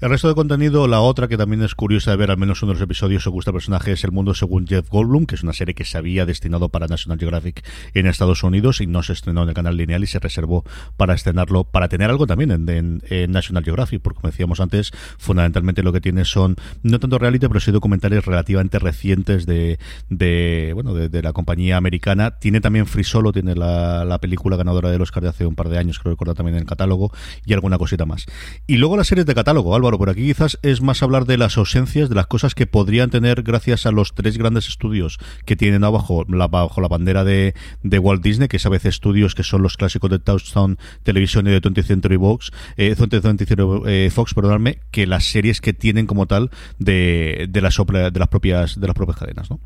El 0.01 0.09
resto 0.09 0.29
de 0.29 0.33
contenido, 0.33 0.87
la 0.87 1.01
otra 1.01 1.27
que 1.27 1.35
también 1.35 1.61
es 1.61 1.75
curiosa 1.75 2.11
de 2.11 2.15
ver, 2.15 2.31
al 2.31 2.37
menos 2.37 2.63
uno 2.63 2.71
de 2.71 2.75
los 2.75 2.81
episodios, 2.81 3.27
o 3.27 3.31
gusta 3.31 3.51
el 3.51 3.55
personaje, 3.55 3.91
es 3.91 4.01
El 4.05 4.13
Mundo 4.13 4.33
según 4.33 4.65
Jeff 4.65 4.87
Goldblum, 4.87 5.25
que 5.25 5.35
es 5.35 5.43
una 5.43 5.51
serie 5.51 5.75
que 5.75 5.83
se 5.83 5.97
había 5.97 6.25
destinado 6.25 6.69
para 6.69 6.87
National 6.87 7.19
Geographic 7.19 7.65
en 7.93 8.07
Estados 8.07 8.41
Unidos 8.43 8.79
y 8.79 8.87
no 8.87 9.03
se 9.03 9.11
estrenó 9.11 9.43
en 9.43 9.49
el 9.49 9.55
canal 9.55 9.75
lineal 9.75 10.01
y 10.01 10.07
se 10.07 10.19
reservó 10.19 10.63
para 10.95 11.15
estrenarlo, 11.15 11.65
para 11.65 11.89
tener 11.89 12.09
algo 12.09 12.27
también 12.27 12.49
en, 12.69 13.01
National 13.29 13.65
Geographic, 13.65 14.01
porque 14.01 14.21
como 14.21 14.31
decíamos 14.31 14.61
antes, 14.61 14.91
fundamentalmente 15.17 15.83
lo 15.83 15.91
que 15.91 15.99
tiene 15.99 16.23
son, 16.23 16.55
no 16.81 16.97
tanto 17.01 17.17
reality, 17.17 17.49
pero 17.49 17.59
sí 17.59 17.71
documentales 17.71 18.23
relativamente 18.23 18.79
recientes 18.79 19.45
de, 19.45 19.79
de 20.07 20.71
bueno, 20.75 20.93
de, 20.93 21.21
la 21.21 21.33
compañía 21.33 21.75
americana. 21.75 22.39
Tiene 22.39 22.61
también 22.61 22.85
Free 22.85 23.03
Solo, 23.03 23.33
tiene 23.33 23.53
la, 23.53 24.05
la 24.05 24.19
película 24.21 24.55
ganadora 24.55 24.91
del 24.91 25.01
Oscar 25.01 25.23
de 25.23 25.29
hace 25.29 25.45
un 25.45 25.55
par 25.55 25.67
de 25.67 25.77
años, 25.77 25.99
creo 25.99 26.13
recordar 26.13 26.37
también 26.37 26.55
en 26.55 26.61
el 26.61 26.67
catálogo, 26.67 27.11
y 27.45 27.51
alguna 27.51 27.77
cosita 27.77 28.05
más. 28.05 28.27
Y 28.65 28.77
luego 28.77 28.95
las 28.95 29.07
series 29.07 29.25
de 29.25 29.35
catálogo, 29.35 29.75
Álvaro, 29.75 29.88
por 29.97 30.09
aquí 30.09 30.27
quizás 30.27 30.59
es 30.61 30.81
más 30.81 31.01
hablar 31.03 31.25
de 31.25 31.37
las 31.37 31.57
ausencias, 31.57 32.09
de 32.09 32.15
las 32.15 32.27
cosas 32.27 32.55
que 32.55 32.67
podrían 32.67 33.09
tener 33.09 33.43
gracias 33.43 33.85
a 33.85 33.91
los 33.91 34.13
tres 34.13 34.37
grandes 34.37 34.67
estudios 34.67 35.17
que 35.45 35.55
tienen 35.55 35.83
abajo 35.83 36.25
la, 36.27 36.47
bajo 36.47 36.81
la 36.81 36.87
bandera 36.87 37.23
de, 37.23 37.55
de 37.83 37.99
Walt 37.99 38.23
Disney, 38.23 38.47
que 38.47 38.57
es 38.57 38.65
a 38.65 38.69
veces 38.69 38.95
estudios 38.95 39.35
que 39.35 39.43
son 39.43 39.61
los 39.61 39.77
clásicos 39.77 40.09
de 40.09 40.19
Touchstone 40.19 40.77
Televisión 41.03 41.47
y 41.47 41.51
de 41.51 41.61
20th 41.61 41.83
Century 41.83 42.17
Fox, 42.17 42.51
eh, 42.77 42.95
20th 42.95 43.21
Century 43.21 43.81
eh, 43.87 44.09
Fox, 44.11 44.33
perdonadme, 44.33 44.79
que 44.91 45.07
las 45.07 45.25
series 45.25 45.61
que 45.61 45.73
tienen 45.73 46.05
como 46.05 46.25
tal 46.25 46.51
de, 46.77 47.47
de, 47.49 47.61
las, 47.61 47.75
de 47.77 48.19
las 48.19 48.27
propias 48.27 48.79
de 48.79 48.87
las 48.87 48.95
propias 48.95 49.17
cadenas, 49.17 49.49
¿no? 49.49 49.59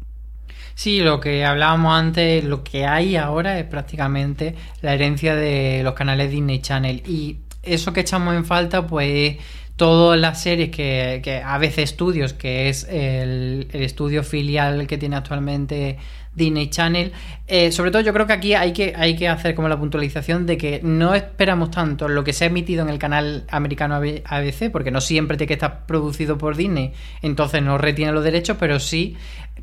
Sí, 0.76 1.01
lo 1.01 1.19
que 1.19 1.45
hablábamos 1.45 1.93
antes, 1.93 2.43
lo 2.43 2.63
que 2.63 2.86
hay 2.86 3.15
ahora 3.15 3.59
es 3.59 3.65
prácticamente 3.65 4.55
la 4.82 4.93
herencia 4.93 5.36
de 5.36 5.82
los 5.84 5.93
canales 5.93 6.32
Disney 6.32 6.59
Channel. 6.59 7.03
Y 7.07 7.38
eso 7.61 7.93
que 7.93 8.01
echamos 8.01 8.36
en 8.36 8.45
falta, 8.45 8.88
pues 8.88 9.38
todas 9.76 10.19
las 10.19 10.41
series 10.41 10.69
que, 10.69 11.21
que 11.24 11.38
ABC 11.38 11.86
Studios, 11.88 12.34
que 12.34 12.69
es 12.69 12.88
el, 12.89 13.67
estudio 13.74 14.24
filial 14.24 14.86
que 14.88 14.97
tiene 14.97 15.15
actualmente 15.15 15.97
Disney 16.36 16.69
Channel. 16.69 17.11
Eh, 17.47 17.71
sobre 17.71 17.91
todo 17.91 18.01
yo 18.01 18.13
creo 18.13 18.26
que 18.26 18.34
aquí 18.34 18.53
hay 18.53 18.74
que, 18.74 18.93
hay 18.95 19.15
que 19.15 19.28
hacer 19.28 19.55
como 19.55 19.67
la 19.67 19.78
puntualización 19.78 20.45
de 20.45 20.57
que 20.57 20.80
no 20.84 21.13
esperamos 21.15 21.71
tanto 21.71 22.07
lo 22.07 22.24
que 22.24 22.34
se 22.34 22.45
ha 22.45 22.47
emitido 22.47 22.84
en 22.84 22.89
el 22.89 22.99
canal 22.99 23.45
americano 23.49 23.95
AB- 23.95 24.24
ABC, 24.26 24.71
porque 24.71 24.91
no 24.91 25.01
siempre 25.01 25.38
tiene 25.38 25.47
que 25.47 25.53
estar 25.53 25.86
producido 25.86 26.38
por 26.38 26.55
Disney, 26.55 26.93
entonces 27.21 27.61
no 27.61 27.78
retiene 27.78 28.11
los 28.11 28.24
derechos, 28.24 28.57
pero 28.59 28.80
sí 28.80 29.15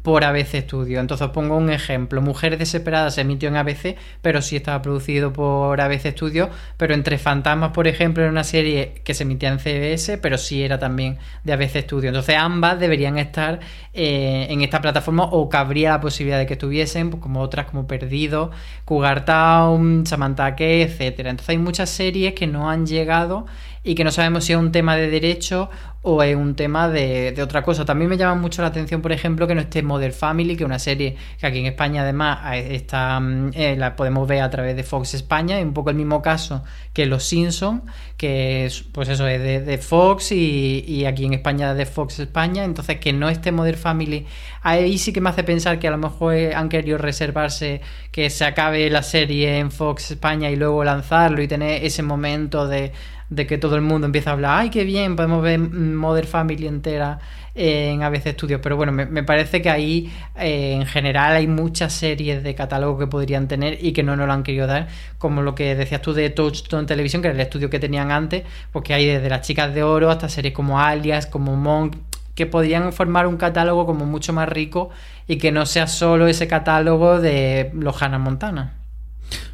por 0.03 0.25
ABC 0.25 0.63
Studio. 0.63 1.01
Entonces 1.01 1.27
os 1.27 1.33
pongo 1.33 1.57
un 1.57 1.71
ejemplo. 1.71 2.23
Mujeres 2.23 2.59
Desesperadas 2.59 3.15
se 3.15 3.23
emitió 3.23 3.49
en 3.49 3.57
ABC, 3.57 3.97
pero 4.23 4.43
sí 4.43 4.57
estaba 4.57 4.81
producido 4.83 5.33
por 5.33 5.81
ABC 5.81 6.13
Studio. 6.13 6.51
Pero 6.77 6.95
Entre 6.95 7.19
Fantasmas, 7.19 7.73
por 7.73 7.87
ejemplo, 7.87 8.23
era 8.23 8.31
una 8.31 8.45
serie 8.45 9.01
que 9.05 9.15
se 9.15 9.25
emitía 9.25 9.51
en 9.51 9.59
CBS, 9.59 10.19
pero 10.19 10.39
sí 10.39 10.63
era 10.63 10.79
también 10.79 11.19
de 11.45 11.53
ABC 11.53 11.83
Studio. 11.83 12.09
Entonces 12.09 12.37
ambas 12.37 12.79
deberían 12.79 13.19
estar 13.19 13.61
eh, 13.93 14.47
en 14.51 14.63
esta 14.63 14.81
plataforma 14.81 15.25
o 15.25 15.49
cabría 15.49 15.91
la 15.91 16.01
posibilidad 16.01 16.39
de 16.39 16.47
que 16.47 16.55
estuviesen, 16.55 17.11
pues, 17.11 17.23
como 17.23 17.41
otras 17.41 17.67
como 17.67 17.87
Perdido, 17.87 18.51
Cougar 18.85 19.25
Town, 19.25 20.07
Samantha 20.07 20.55
Key, 20.57 20.83
etcétera. 20.83 21.31
Entonces 21.31 21.51
hay 21.51 21.59
muchas 21.59 21.91
series 21.91 22.35
que 22.35 22.47
no 22.47 22.71
han 22.71 22.87
llegado 22.87 23.47
y 23.83 23.95
que 23.95 24.05
no 24.05 24.11
sabemos 24.11 24.45
si 24.45 24.53
es 24.53 24.59
un 24.59 24.73
tema 24.73 24.97
de 24.97 25.09
derecho 25.09 25.71
o 26.03 26.23
es 26.23 26.35
un 26.35 26.55
tema 26.55 26.89
de, 26.89 27.35
otra 27.43 27.63
cosa. 27.63 27.85
También 27.85 28.09
me 28.09 28.17
llama 28.17 28.41
mucho 28.41 28.63
la 28.63 28.69
atención, 28.69 29.03
por 29.03 29.13
ejemplo, 29.13 29.47
que 29.47 29.55
no 29.55 29.61
esté 29.61 29.83
Modern 29.83 30.15
Family, 30.15 30.57
que 30.57 30.65
es 30.65 30.67
una 30.67 30.79
serie 30.79 31.17
que 31.39 31.47
aquí 31.47 31.59
en 31.59 31.67
España 31.67 32.03
además 32.03 32.55
eh, 32.55 32.75
está, 32.75 33.21
mm, 33.21 33.51
eh, 33.55 33.77
la 33.77 33.97
podemos 33.97 34.27
ver 34.27 34.43
a 34.43 34.51
través 34.51 34.77
de 34.77 34.83
Fox 34.83 35.15
España, 35.15 35.59
es 35.59 35.65
un 35.65 35.75
poco 35.75 35.91
el 35.91 35.97
mismo 35.97 36.23
caso 36.23 36.63
que 36.95 37.07
Los 37.07 37.25
Simpsons, 37.25 37.83
que 38.17 38.67
es, 38.67 38.83
pues 38.83 39.09
eso 39.09 39.27
es 39.27 39.67
de, 39.67 39.79
Fox 39.79 40.33
y, 40.33 40.85
y 40.87 41.05
aquí 41.05 41.25
en 41.25 41.35
España 41.35 41.75
de 41.75 41.87
Fox 41.87 42.19
España, 42.19 42.65
entonces 42.65 42.99
que 42.99 43.13
no 43.13 43.29
esté 43.29 43.53
Modern 43.53 43.79
Family, 43.79 44.27
ahí 44.63 44.99
sí 44.99 45.13
que 45.13 45.21
me 45.21 45.31
hace 45.31 45.45
pensar 45.45 45.79
que 45.79 45.89
a 45.89 45.91
lo 45.91 45.99
mejor 45.99 46.35
eh, 46.35 46.55
han 46.55 46.69
querido 46.69 46.99
reservarse 46.99 47.81
que 48.11 48.31
se 48.31 48.45
acabe 48.45 48.89
la 48.91 49.03
serie 49.03 49.59
en 49.59 49.71
Fox 49.71 50.11
España 50.11 50.51
y 50.51 50.57
luego 50.57 50.83
lanzarlo 50.85 51.43
y 51.43 51.49
tener 51.49 51.85
ese 51.85 52.03
momento 52.03 52.67
de 52.67 52.93
de 53.31 53.47
que 53.47 53.59
todo 53.59 53.77
el 53.77 53.83
mundo 53.83 54.07
empieza 54.07 54.31
a 54.31 54.33
hablar, 54.35 54.59
ay, 54.59 54.71
qué 54.71 54.85
bien, 54.85 55.17
podemos 55.17 55.43
ver 55.43 55.59
Modern 55.59 56.27
Family 56.27 56.67
entera 56.67 57.21
en 57.55 58.03
ABC 58.03 58.33
Studios, 58.33 58.61
pero 58.63 58.77
bueno, 58.77 58.93
me, 58.93 59.07
me 59.07 59.23
parece 59.23 59.63
que 59.63 59.71
ahí 59.71 60.13
eh, 60.37 60.73
en 60.75 60.87
general 60.87 61.37
hay 61.37 61.47
muchas 61.47 61.93
series 61.93 62.43
de 62.43 62.55
catálogo 62.55 62.99
que 62.99 63.07
podrían 63.07 63.49
tener 63.49 63.85
y 63.85 63.93
que 63.93 64.03
no 64.03 64.17
nos 64.17 64.27
lo 64.27 64.33
han 64.33 64.43
querido 64.43 64.67
dar, 64.67 64.89
como 65.19 65.43
lo 65.43 65.55
que 65.55 65.75
decías 65.75 66.03
tú 66.03 66.13
de 66.13 66.31
Touchstone 66.31 66.87
Television, 66.87 67.23
que 67.23 67.29
era 67.29 67.35
el 67.35 67.41
estudio 67.41 67.71
que 67.71 67.79
tenían 67.79 68.11
antes, 68.11 68.45
porque 68.73 68.95
hay 68.95 69.07
desde 69.07 69.29
las 69.29 69.47
chicas 69.47 69.75
de 69.75 69.83
oro 69.83 70.11
hasta 70.11 70.29
series 70.29 70.55
como 70.55 70.81
Alias, 70.81 71.27
como 71.27 71.57
Monk, 71.57 71.97
que 72.35 72.47
podrían 72.47 72.93
formar 72.93 73.27
un 73.27 73.37
catálogo 73.37 73.87
como 73.87 74.07
mucho 74.07 74.33
más 74.33 74.49
rico 74.49 74.91
y 75.27 75.37
que 75.37 75.53
no 75.53 75.67
sea 75.67 75.87
solo 75.87 76.27
ese 76.27 76.49
catálogo 76.49 77.21
de 77.21 77.71
los 77.75 78.01
Hannah 78.01 78.19
Montana. 78.19 78.75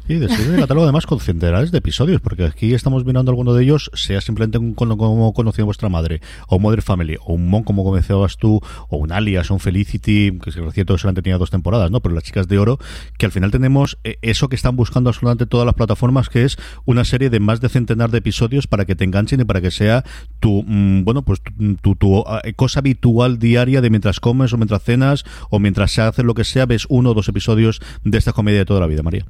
Sí, 0.07 0.15
de 0.19 0.29
serie 0.29 0.53
de 0.53 0.59
catálogo 0.61 0.85
además 0.85 1.05
con 1.05 1.19
centenares 1.19 1.69
de 1.71 1.79
episodios, 1.79 2.21
porque 2.21 2.45
aquí 2.45 2.73
estamos 2.73 3.03
mirando 3.03 3.29
alguno 3.29 3.53
de 3.53 3.63
ellos, 3.63 3.91
sea 3.93 4.21
simplemente 4.21 4.57
un 4.57 4.73
cono- 4.73 4.95
como 4.97 5.33
conocido 5.33 5.65
vuestra 5.65 5.89
madre, 5.89 6.21
o 6.47 6.59
Mother 6.59 6.81
Family, 6.81 7.17
o 7.19 7.33
un 7.33 7.49
Mon 7.49 7.63
como 7.63 7.83
comentabas 7.83 8.37
tú, 8.37 8.61
o 8.87 8.95
un 8.97 9.11
Alias, 9.11 9.51
o 9.51 9.55
un 9.55 9.59
Felicity, 9.59 10.31
que 10.41 10.49
es 10.49 10.55
cierto 10.73 10.97
solamente 10.97 11.21
tenía 11.23 11.37
dos 11.37 11.49
temporadas, 11.51 11.91
¿no? 11.91 11.99
Pero 11.99 12.15
las 12.15 12.23
chicas 12.23 12.47
de 12.47 12.57
oro, 12.57 12.79
que 13.17 13.25
al 13.25 13.33
final 13.33 13.51
tenemos 13.51 13.97
eh, 14.05 14.17
eso 14.21 14.47
que 14.47 14.55
están 14.55 14.77
buscando 14.77 15.09
absolutamente 15.09 15.45
todas 15.45 15.65
las 15.65 15.75
plataformas, 15.75 16.29
que 16.29 16.45
es 16.45 16.55
una 16.85 17.03
serie 17.03 17.29
de 17.29 17.41
más 17.41 17.59
de 17.59 17.67
centenar 17.67 18.09
de 18.09 18.19
episodios 18.19 18.65
para 18.65 18.85
que 18.85 18.95
te 18.95 19.03
enganchen 19.03 19.41
y 19.41 19.43
para 19.43 19.59
que 19.59 19.71
sea 19.71 20.05
tu, 20.39 20.63
mm, 20.65 21.03
bueno, 21.03 21.23
pues 21.23 21.41
tu, 21.41 21.75
tu- 21.81 21.95
tu, 21.95 22.23
eh, 22.45 22.53
cosa 22.53 22.79
habitual 22.79 23.39
diaria 23.39 23.81
de 23.81 23.89
mientras 23.89 24.21
comes 24.21 24.53
o 24.53 24.57
mientras 24.57 24.83
cenas 24.83 25.25
o 25.49 25.59
mientras 25.59 25.91
se 25.91 26.01
hace 26.01 26.23
lo 26.23 26.33
que 26.33 26.45
sea, 26.45 26.65
ves 26.65 26.85
uno 26.87 27.09
o 27.09 27.13
dos 27.13 27.27
episodios 27.27 27.81
de 28.05 28.17
esta 28.17 28.31
comedia 28.31 28.59
de 28.59 28.65
toda 28.65 28.79
la 28.79 28.87
vida, 28.87 29.03
María. 29.03 29.25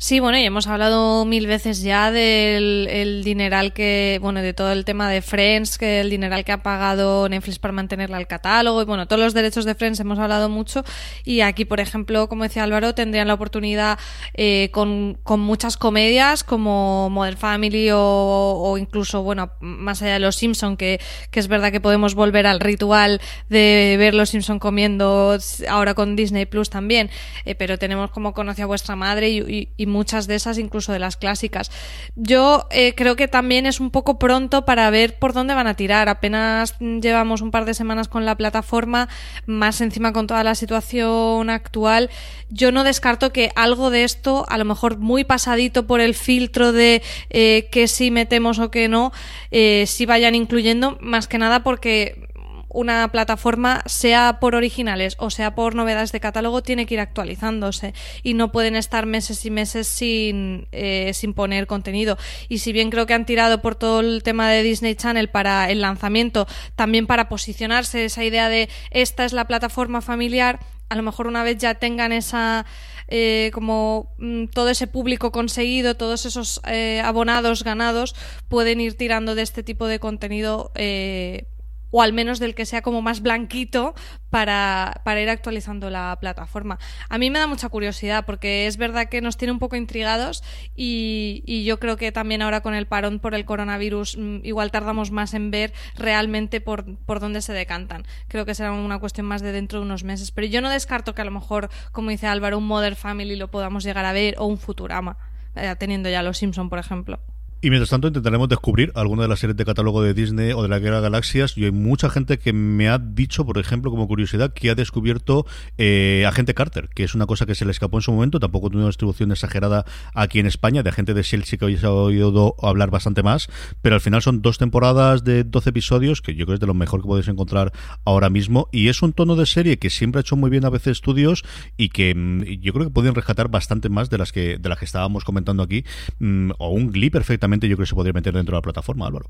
Sí, 0.00 0.20
bueno, 0.20 0.38
y 0.38 0.44
hemos 0.44 0.68
hablado 0.68 1.24
mil 1.24 1.48
veces 1.48 1.82
ya 1.82 2.12
del 2.12 2.86
el 2.88 3.24
dineral 3.24 3.72
que, 3.72 4.20
bueno, 4.22 4.40
de 4.42 4.54
todo 4.54 4.70
el 4.70 4.84
tema 4.84 5.10
de 5.10 5.22
Friends, 5.22 5.76
que 5.76 5.98
el 6.00 6.08
dineral 6.08 6.44
que 6.44 6.52
ha 6.52 6.62
pagado 6.62 7.28
Netflix 7.28 7.58
para 7.58 7.72
mantenerla 7.72 8.16
al 8.16 8.28
catálogo, 8.28 8.80
y 8.80 8.84
bueno, 8.84 9.08
todos 9.08 9.20
los 9.20 9.34
derechos 9.34 9.64
de 9.64 9.74
Friends 9.74 9.98
hemos 9.98 10.20
hablado 10.20 10.48
mucho, 10.48 10.84
y 11.24 11.40
aquí, 11.40 11.64
por 11.64 11.80
ejemplo, 11.80 12.28
como 12.28 12.44
decía 12.44 12.62
Álvaro, 12.62 12.94
tendrían 12.94 13.26
la 13.26 13.34
oportunidad 13.34 13.98
eh, 14.34 14.68
con, 14.72 15.18
con 15.24 15.40
muchas 15.40 15.76
comedias 15.76 16.44
como 16.44 17.10
Modern 17.10 17.36
Family 17.36 17.88
o, 17.92 18.76
incluso, 18.78 19.24
bueno, 19.24 19.50
más 19.58 20.00
allá 20.00 20.12
de 20.12 20.20
Los 20.20 20.36
Simpson, 20.36 20.76
que, 20.76 21.00
que 21.32 21.40
es 21.40 21.48
verdad 21.48 21.72
que 21.72 21.80
podemos 21.80 22.14
volver 22.14 22.46
al 22.46 22.60
ritual 22.60 23.20
de 23.48 23.96
ver 23.98 24.14
Los 24.14 24.28
Simpson 24.30 24.60
comiendo 24.60 25.36
ahora 25.68 25.94
con 25.94 26.14
Disney 26.14 26.46
Plus 26.46 26.70
también, 26.70 27.10
eh, 27.44 27.56
pero 27.56 27.78
tenemos 27.78 28.12
como 28.12 28.32
conoce 28.32 28.62
a 28.62 28.66
vuestra 28.66 28.94
madre 28.94 29.30
y, 29.30 29.38
y- 29.40 29.68
y 29.76 29.87
muchas 29.88 30.26
de 30.26 30.34
esas 30.36 30.58
incluso 30.58 30.92
de 30.92 30.98
las 30.98 31.16
clásicas. 31.16 31.70
Yo 32.14 32.66
eh, 32.70 32.94
creo 32.94 33.16
que 33.16 33.28
también 33.28 33.66
es 33.66 33.80
un 33.80 33.90
poco 33.90 34.18
pronto 34.18 34.64
para 34.64 34.88
ver 34.90 35.18
por 35.18 35.32
dónde 35.32 35.54
van 35.54 35.66
a 35.66 35.74
tirar. 35.74 36.08
Apenas 36.08 36.74
mm, 36.80 37.00
llevamos 37.00 37.40
un 37.40 37.50
par 37.50 37.64
de 37.64 37.74
semanas 37.74 38.08
con 38.08 38.24
la 38.24 38.36
plataforma, 38.36 39.08
más 39.46 39.80
encima 39.80 40.12
con 40.12 40.26
toda 40.26 40.44
la 40.44 40.54
situación 40.54 41.50
actual. 41.50 42.10
Yo 42.50 42.72
no 42.72 42.84
descarto 42.84 43.32
que 43.32 43.50
algo 43.56 43.90
de 43.90 44.04
esto, 44.04 44.46
a 44.48 44.58
lo 44.58 44.64
mejor 44.64 44.98
muy 44.98 45.24
pasadito 45.24 45.86
por 45.86 46.00
el 46.00 46.14
filtro 46.14 46.72
de 46.72 47.02
eh, 47.30 47.68
que 47.70 47.88
sí 47.88 48.10
metemos 48.10 48.58
o 48.58 48.70
que 48.70 48.88
no, 48.88 49.12
eh, 49.50 49.84
sí 49.86 50.06
vayan 50.06 50.34
incluyendo, 50.34 50.98
más 51.00 51.28
que 51.28 51.38
nada 51.38 51.62
porque 51.62 52.27
una 52.68 53.08
plataforma, 53.08 53.82
sea 53.86 54.38
por 54.40 54.54
originales 54.54 55.16
o 55.18 55.30
sea 55.30 55.54
por 55.54 55.74
novedades 55.74 56.12
de 56.12 56.20
catálogo, 56.20 56.62
tiene 56.62 56.86
que 56.86 56.94
ir 56.94 57.00
actualizándose 57.00 57.94
y 58.22 58.34
no 58.34 58.52
pueden 58.52 58.76
estar 58.76 59.06
meses 59.06 59.44
y 59.44 59.50
meses 59.50 59.86
sin, 59.86 60.68
eh, 60.72 61.12
sin 61.14 61.34
poner 61.34 61.66
contenido. 61.66 62.18
Y 62.48 62.58
si 62.58 62.72
bien 62.72 62.90
creo 62.90 63.06
que 63.06 63.14
han 63.14 63.26
tirado 63.26 63.62
por 63.62 63.74
todo 63.74 64.00
el 64.00 64.22
tema 64.22 64.50
de 64.50 64.62
Disney 64.62 64.94
Channel 64.94 65.28
para 65.28 65.70
el 65.70 65.80
lanzamiento, 65.80 66.46
también 66.76 67.06
para 67.06 67.28
posicionarse 67.28 68.04
esa 68.04 68.24
idea 68.24 68.48
de 68.48 68.68
esta 68.90 69.24
es 69.24 69.32
la 69.32 69.46
plataforma 69.46 70.00
familiar, 70.00 70.60
a 70.88 70.96
lo 70.96 71.02
mejor 71.02 71.26
una 71.26 71.42
vez 71.42 71.58
ya 71.58 71.74
tengan 71.74 72.12
esa 72.12 72.64
eh, 73.10 73.50
como 73.54 74.12
mm, 74.18 74.46
todo 74.46 74.68
ese 74.68 74.86
público 74.86 75.32
conseguido, 75.32 75.96
todos 75.96 76.26
esos 76.26 76.60
eh, 76.66 77.00
abonados 77.02 77.64
ganados, 77.64 78.14
pueden 78.48 78.80
ir 78.80 78.98
tirando 78.98 79.34
de 79.34 79.42
este 79.42 79.62
tipo 79.62 79.86
de 79.86 79.98
contenido 79.98 80.70
eh, 80.74 81.46
o 81.90 82.02
al 82.02 82.12
menos 82.12 82.38
del 82.38 82.54
que 82.54 82.66
sea 82.66 82.82
como 82.82 83.02
más 83.02 83.22
blanquito 83.22 83.94
para, 84.30 85.00
para 85.04 85.22
ir 85.22 85.30
actualizando 85.30 85.90
la 85.90 86.16
plataforma. 86.20 86.78
A 87.08 87.18
mí 87.18 87.30
me 87.30 87.38
da 87.38 87.46
mucha 87.46 87.68
curiosidad 87.68 88.26
porque 88.26 88.66
es 88.66 88.76
verdad 88.76 89.08
que 89.08 89.20
nos 89.20 89.36
tiene 89.36 89.52
un 89.52 89.58
poco 89.58 89.76
intrigados 89.76 90.42
y, 90.76 91.64
yo 91.68 91.78
creo 91.80 91.96
que 91.96 92.12
también 92.12 92.40
ahora 92.40 92.62
con 92.62 92.74
el 92.74 92.86
parón 92.86 93.18
por 93.18 93.34
el 93.34 93.44
coronavirus 93.44 94.16
mm, 94.16 94.38
igual 94.44 94.70
tardamos 94.70 95.10
más 95.10 95.34
en 95.34 95.50
ver 95.50 95.72
realmente 95.96 96.60
por, 96.60 96.96
por 96.98 97.20
dónde 97.20 97.42
se 97.42 97.52
decantan. 97.52 98.06
Creo 98.28 98.46
que 98.46 98.54
será 98.54 98.72
una 98.72 98.98
cuestión 98.98 99.26
más 99.26 99.42
de 99.42 99.52
dentro 99.52 99.80
de 99.80 99.86
unos 99.86 100.04
meses. 100.04 100.30
Pero 100.30 100.46
yo 100.46 100.60
no 100.60 100.70
descarto 100.70 101.14
que 101.14 101.22
a 101.22 101.24
lo 101.24 101.30
mejor, 101.30 101.68
como 101.92 102.10
dice 102.10 102.26
Álvaro, 102.26 102.58
un 102.58 102.66
Modern 102.66 102.96
Family 102.96 103.36
lo 103.36 103.50
podamos 103.50 103.84
llegar 103.84 104.04
a 104.04 104.12
ver 104.12 104.36
o 104.38 104.46
un 104.46 104.58
Futurama, 104.58 105.16
eh, 105.56 105.74
teniendo 105.78 106.08
ya 106.08 106.22
los 106.22 106.38
Simpson, 106.38 106.68
por 106.70 106.78
ejemplo. 106.78 107.20
Y 107.60 107.70
mientras 107.70 107.90
tanto 107.90 108.06
intentaremos 108.06 108.48
descubrir 108.48 108.92
alguna 108.94 109.22
de 109.22 109.28
las 109.28 109.40
series 109.40 109.56
de 109.56 109.64
catálogo 109.64 110.00
de 110.00 110.14
Disney 110.14 110.52
o 110.52 110.62
de 110.62 110.68
la 110.68 110.78
Guerra 110.78 110.98
de 110.98 111.02
Galaxias. 111.02 111.58
Y 111.58 111.64
hay 111.64 111.72
mucha 111.72 112.08
gente 112.08 112.38
que 112.38 112.52
me 112.52 112.88
ha 112.88 112.98
dicho, 112.98 113.44
por 113.44 113.58
ejemplo, 113.58 113.90
como 113.90 114.06
curiosidad, 114.06 114.52
que 114.52 114.70
ha 114.70 114.76
descubierto 114.76 115.44
eh, 115.76 116.24
Agente 116.28 116.54
Carter, 116.54 116.88
que 116.88 117.02
es 117.02 117.16
una 117.16 117.26
cosa 117.26 117.46
que 117.46 117.56
se 117.56 117.64
le 117.64 117.72
escapó 117.72 117.98
en 117.98 118.02
su 118.02 118.12
momento. 118.12 118.38
Tampoco 118.38 118.68
tiene 118.68 118.82
una 118.82 118.90
distribución 118.90 119.32
exagerada 119.32 119.84
aquí 120.14 120.38
en 120.38 120.46
España. 120.46 120.84
De 120.84 120.90
Agente 120.90 121.14
de 121.14 121.22
S.H.I.E.L.D. 121.22 121.46
sí 121.46 121.58
que 121.58 121.64
habéis 121.64 121.82
oído 121.82 122.54
hablar 122.62 122.92
bastante 122.92 123.24
más. 123.24 123.48
Pero 123.82 123.96
al 123.96 124.00
final 124.00 124.22
son 124.22 124.40
dos 124.40 124.58
temporadas 124.58 125.24
de 125.24 125.42
12 125.42 125.70
episodios, 125.70 126.22
que 126.22 126.36
yo 126.36 126.46
creo 126.46 126.54
que 126.54 126.54
es 126.54 126.60
de 126.60 126.68
lo 126.68 126.74
mejor 126.74 127.02
que 127.02 127.08
podéis 127.08 127.26
encontrar 127.26 127.72
ahora 128.04 128.30
mismo. 128.30 128.68
Y 128.70 128.86
es 128.86 129.02
un 129.02 129.12
tono 129.12 129.34
de 129.34 129.46
serie 129.46 129.80
que 129.80 129.90
siempre 129.90 130.20
ha 130.20 130.22
hecho 130.22 130.36
muy 130.36 130.48
bien 130.50 130.64
a 130.64 130.70
veces 130.70 130.92
estudios 130.92 131.42
y 131.76 131.88
que 131.88 132.14
mm, 132.14 132.42
yo 132.60 132.72
creo 132.72 132.86
que 132.86 132.92
pueden 132.92 133.16
rescatar 133.16 133.48
bastante 133.48 133.88
más 133.88 134.10
de 134.10 134.18
las 134.18 134.30
que, 134.30 134.58
de 134.58 134.68
las 134.68 134.78
que 134.78 134.84
estábamos 134.84 135.24
comentando 135.24 135.64
aquí. 135.64 135.84
Mm, 136.20 136.52
o 136.58 136.70
un 136.70 136.92
Glee 136.92 137.10
perfectamente 137.10 137.47
yo 137.50 137.76
creo 137.76 137.84
que 137.84 137.86
se 137.86 137.94
podría 137.94 138.12
meter 138.12 138.34
dentro 138.34 138.54
de 138.54 138.58
la 138.58 138.62
plataforma, 138.62 139.06
Álvaro. 139.06 139.26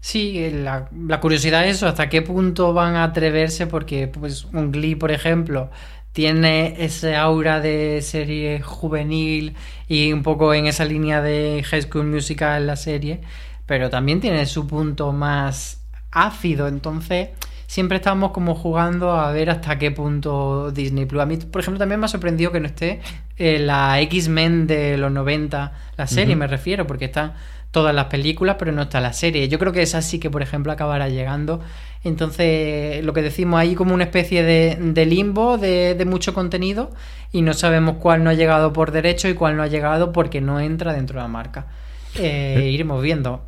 Sí, 0.00 0.50
la, 0.52 0.88
la 1.06 1.20
curiosidad 1.20 1.66
es 1.66 1.76
eso, 1.76 1.88
hasta 1.88 2.08
qué 2.08 2.22
punto 2.22 2.72
van 2.72 2.94
a 2.94 3.04
atreverse, 3.04 3.66
porque 3.66 4.06
pues 4.08 4.44
un 4.52 4.70
Glee, 4.70 4.94
por 4.94 5.10
ejemplo, 5.10 5.70
tiene 6.12 6.76
ese 6.78 7.16
aura 7.16 7.60
de 7.60 8.00
serie 8.02 8.62
juvenil 8.62 9.54
y 9.88 10.12
un 10.12 10.22
poco 10.22 10.54
en 10.54 10.66
esa 10.66 10.84
línea 10.84 11.20
de 11.20 11.62
High 11.62 11.82
School 11.82 12.06
Musical 12.06 12.66
la 12.66 12.76
serie, 12.76 13.20
pero 13.66 13.90
también 13.90 14.20
tiene 14.20 14.46
su 14.46 14.66
punto 14.66 15.12
más 15.12 15.82
ácido, 16.10 16.68
entonces 16.68 17.30
siempre 17.66 17.96
estamos 17.96 18.30
como 18.30 18.54
jugando 18.54 19.12
a 19.12 19.32
ver 19.32 19.50
hasta 19.50 19.78
qué 19.78 19.90
punto 19.90 20.70
Disney 20.70 21.06
Plus. 21.06 21.22
A 21.22 21.26
mí, 21.26 21.36
por 21.36 21.60
ejemplo, 21.60 21.78
también 21.78 22.00
me 22.00 22.06
ha 22.06 22.08
sorprendido 22.08 22.52
que 22.52 22.60
no 22.60 22.66
esté 22.66 23.00
eh, 23.36 23.58
la 23.58 24.00
X-Men 24.00 24.66
de 24.66 24.96
los 24.96 25.12
90, 25.12 25.72
la 25.96 26.06
serie 26.06 26.36
me 26.36 26.46
refiero, 26.46 26.86
porque 26.86 27.06
están 27.06 27.34
todas 27.70 27.94
las 27.94 28.06
películas, 28.06 28.56
pero 28.58 28.72
no 28.72 28.82
está 28.82 29.00
la 29.00 29.12
serie. 29.12 29.48
Yo 29.48 29.58
creo 29.58 29.72
que 29.72 29.82
esa 29.82 30.00
sí 30.00 30.18
que, 30.18 30.30
por 30.30 30.42
ejemplo, 30.42 30.72
acabará 30.72 31.08
llegando. 31.08 31.60
Entonces, 32.04 33.04
lo 33.04 33.12
que 33.12 33.22
decimos 33.22 33.60
ahí 33.60 33.74
como 33.74 33.92
una 33.92 34.04
especie 34.04 34.42
de, 34.42 34.78
de 34.80 35.06
limbo 35.06 35.58
de, 35.58 35.94
de 35.94 36.04
mucho 36.04 36.32
contenido 36.32 36.90
y 37.32 37.42
no 37.42 37.52
sabemos 37.52 37.96
cuál 37.96 38.22
no 38.22 38.30
ha 38.30 38.34
llegado 38.34 38.72
por 38.72 38.92
derecho 38.92 39.28
y 39.28 39.34
cuál 39.34 39.56
no 39.56 39.62
ha 39.62 39.66
llegado 39.66 40.12
porque 40.12 40.40
no 40.40 40.60
entra 40.60 40.92
dentro 40.92 41.18
de 41.18 41.22
la 41.22 41.28
marca. 41.28 41.66
Eh, 42.14 42.70
iremos 42.72 43.02
viendo. 43.02 43.42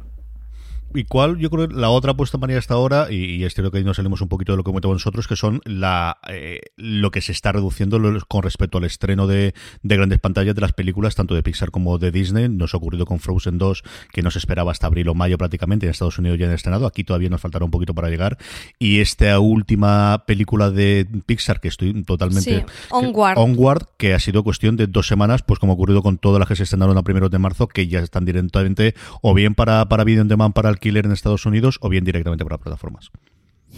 ¿Y 0.95 1.05
cuál? 1.05 1.37
Yo 1.39 1.51
creo 1.51 1.69
que 1.69 1.75
la 1.75 1.91
otra 1.91 2.13
apuesta 2.13 2.39
María 2.39 2.59
hasta 2.59 2.73
ahora, 2.75 3.09
y, 3.11 3.17
y 3.37 3.45
es 3.45 3.53
cierto 3.55 3.71
que 3.71 3.79
ahí 3.79 3.85
nos 3.85 3.97
salimos 3.97 4.21
un 4.23 4.29
poquito 4.29 4.53
de 4.53 4.57
lo 4.57 4.63
que 4.65 4.69
comentamos 4.71 4.95
nosotros, 4.95 5.29
que 5.29 5.37
son 5.37 5.61
la 5.65 6.17
eh, 6.29 6.61
lo 6.77 7.11
que 7.11 7.21
se 7.21 7.33
está 7.33 7.53
reduciendo 7.53 7.99
lo- 7.99 8.19
con 8.27 8.43
respecto 8.43 8.79
al 8.79 8.85
estreno 8.85 9.27
de, 9.27 9.55
de 9.83 9.97
grandes 9.97 10.19
pantallas 10.19 10.55
de 10.55 10.61
las 10.63 10.73
películas, 10.73 11.15
tanto 11.15 11.35
de 11.35 11.43
Pixar 11.43 11.71
como 11.71 11.99
de 11.99 12.11
Disney. 12.11 12.49
Nos 12.49 12.73
ha 12.73 12.79
ocurrido 12.79 13.05
con 13.05 13.21
Frozen 13.21 13.59
2, 13.59 13.83
que 14.13 14.23
no 14.23 14.31
se 14.31 14.39
esperaba 14.39 14.73
hasta 14.73 14.87
abril 14.87 15.09
o 15.11 15.15
mayo 15.15 15.37
prácticamente, 15.37 15.85
en 15.85 15.91
Estados 15.91 16.19
Unidos 16.19 16.39
ya 16.39 16.47
han 16.47 16.53
estrenado, 16.53 16.87
aquí 16.87 17.05
todavía 17.05 17.29
nos 17.29 17.41
faltará 17.43 17.67
un 17.67 17.71
poquito 17.71 17.95
para 17.95 18.09
llegar. 18.09 18.39
Y 18.79 19.01
esta 19.01 19.39
última 19.41 20.25
película 20.27 20.71
de 20.71 21.07
Pixar, 21.27 21.61
que 21.61 21.69
estoy 21.69 22.03
totalmente... 22.05 22.41
Sí, 22.61 22.65
Onward. 22.91 23.35
que- 23.35 23.41
Onward, 23.43 23.83
que 23.99 24.15
ha 24.15 24.19
sido 24.21 24.43
cuestión 24.43 24.77
de 24.77 24.87
dos 24.87 25.07
semanas, 25.07 25.43
pues 25.43 25.59
como 25.61 25.73
ha 25.73 25.75
ocurrido 25.75 26.03
con 26.03 26.17
todas 26.17 26.39
las 26.39 26.49
que 26.49 26.57
se 26.57 26.63
estrenaron 26.63 26.97
a 26.97 27.03
primeros 27.03 27.31
de 27.31 27.39
marzo, 27.39 27.69
que 27.69 27.89
ya 27.89 28.01
están 28.01 28.25
directamente 28.25 28.95
o 29.21 29.35
bien 29.35 29.55
para, 29.55 29.87
para 29.89 30.05
video 30.05 30.23
on 30.23 30.29
demand 30.29 30.55
para 30.55 30.69
alquiler 30.79 31.07
en 31.07 31.13
Estados 31.13 31.45
Unidos 31.45 31.79
o 31.81 31.89
bien 31.89 32.05
directamente 32.05 32.45
para 32.45 32.59
plataformas. 32.59 33.11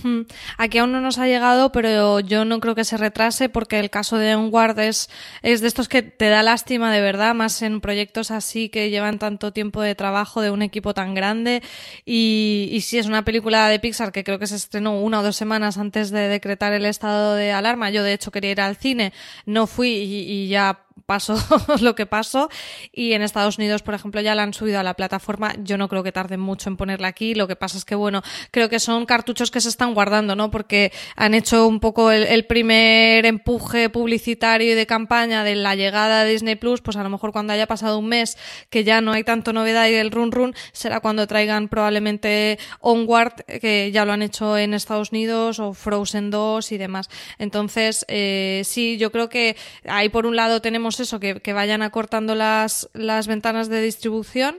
Hmm. 0.03 0.21
Aquí 0.57 0.79
aún 0.79 0.93
no 0.93 1.01
nos 1.01 1.19
ha 1.19 1.27
llegado, 1.27 1.73
pero 1.73 2.21
yo 2.21 2.45
no 2.45 2.61
creo 2.61 2.77
que 2.77 2.85
se 2.85 2.97
retrase 2.97 3.49
porque 3.49 3.81
el 3.81 3.91
caso 3.91 4.19
de 4.19 4.37
Onward 4.37 4.79
es, 4.79 5.11
es 5.43 5.61
de 5.61 5.67
estos 5.67 5.89
que 5.89 6.03
te 6.03 6.29
da 6.29 6.45
lástima 6.45 6.93
de 6.93 7.01
verdad, 7.01 7.35
más 7.35 7.61
en 7.63 7.81
proyectos 7.81 8.31
así 8.31 8.69
que 8.69 8.91
llevan 8.91 9.19
tanto 9.19 9.53
tiempo 9.53 9.83
de 9.83 9.97
trabajo 9.97 10.43
de 10.43 10.53
un 10.53 10.63
equipo 10.63 10.95
tan 10.95 11.15
grande. 11.15 11.63
Y, 12.07 12.69
y 12.73 12.83
si 12.83 12.99
es 12.99 13.07
una 13.07 13.25
película 13.25 13.69
de 13.69 13.81
Pixar 13.81 14.13
que 14.13 14.23
creo 14.23 14.39
que 14.39 14.47
se 14.47 14.57
estrenó 14.57 15.01
una 15.01 15.21
o 15.21 15.23
dos 15.25 15.37
semanas 15.37 15.77
antes 15.77 16.11
de 16.11 16.29
decretar 16.29 16.73
el 16.73 16.87
estado 16.87 17.35
de 17.35 17.51
alarma. 17.51 17.91
Yo 17.91 18.05
de 18.05 18.13
hecho 18.13 18.31
quería 18.31 18.53
ir 18.53 18.61
al 18.61 18.77
cine, 18.77 19.13
no 19.45 19.67
fui 19.67 19.89
y 19.89 20.49
ya 20.49 20.87
pasó 21.11 21.35
lo 21.81 21.97
que 21.97 22.07
pasó. 22.07 22.49
Y 22.93 23.15
en 23.15 23.23
Estados 23.23 23.59
Unidos, 23.59 23.83
por 23.83 23.95
ejemplo, 23.95 24.21
ya 24.21 24.37
la 24.37 24.45
han 24.45 24.55
subido 24.55 24.79
a 24.79 24.85
la 24.85 24.95
plataforma. 24.95 25.57
Yo 25.59 25.77
no 25.77 25.89
creo 25.89 26.05
que 26.05 26.13
tarden 26.13 26.39
mucho 26.39 26.71
en 26.71 26.77
ponerla 26.77 27.09
aquí. 27.09 27.35
Lo 27.35 27.49
que 27.49 27.57
pasa 27.57 27.79
es 27.79 27.85
que, 27.85 27.97
bueno, 27.97 28.23
creo 28.53 28.69
que 28.69 28.79
son 28.79 29.07
cartuchos 29.07 29.51
que 29.51 29.61
se 29.61 29.71
están 29.71 29.93
guardando, 29.93 30.37
¿no? 30.37 30.53
Porque 30.53 30.93
han 31.17 31.35
hecho 31.35 31.67
un 31.67 31.81
poco 31.81 32.13
el, 32.13 32.23
el 32.23 32.47
primer 32.47 33.27
empuje 33.27 33.91
publicitario 33.91 34.71
y 34.71 34.75
de 34.77 34.87
campaña 34.87 35.43
de 35.43 35.57
la 35.57 35.75
llegada 35.75 36.23
de 36.23 36.31
Disney 36.31 36.55
Plus. 36.55 36.81
Pues 36.81 36.97
a 36.97 37.03
lo 37.03 37.11
mejor 37.11 37.33
cuando 37.33 37.55
haya 37.55 37.67
pasado 37.67 37.99
un 37.99 38.07
mes 38.07 38.39
que 38.69 38.85
ya 38.85 39.01
no 39.01 39.11
hay 39.11 39.25
tanto 39.25 39.53
novedad 39.53 39.89
y 39.89 39.95
el 39.95 40.13
run 40.13 40.31
run, 40.31 40.55
será 40.71 41.01
cuando 41.01 41.27
traigan 41.27 41.67
probablemente 41.67 42.61
Onward, 42.79 43.35
que 43.61 43.91
ya 43.91 44.05
lo 44.05 44.13
han 44.13 44.23
hecho 44.23 44.57
en 44.57 44.75
Estados 44.75 45.11
Unidos, 45.11 45.59
o 45.59 45.75
Frozen 45.75 46.31
2 46.31 46.71
y 46.71 46.79
demás. 46.79 47.09
Entonces, 47.39 48.05
eh, 48.07 48.63
sí, 48.65 48.97
yo 48.97 49.11
creo 49.11 49.29
que 49.29 49.57
ahí 49.89 50.09
por 50.09 50.25
un 50.25 50.37
lado 50.37 50.63
tenemos 50.63 51.00
eso, 51.01 51.21
que, 51.21 51.53
vayan 51.53 51.83
acortando 51.83 52.35
las, 52.35 52.89
las 52.95 53.27
ventanas 53.27 53.69
de 53.69 53.83
distribución 53.83 54.59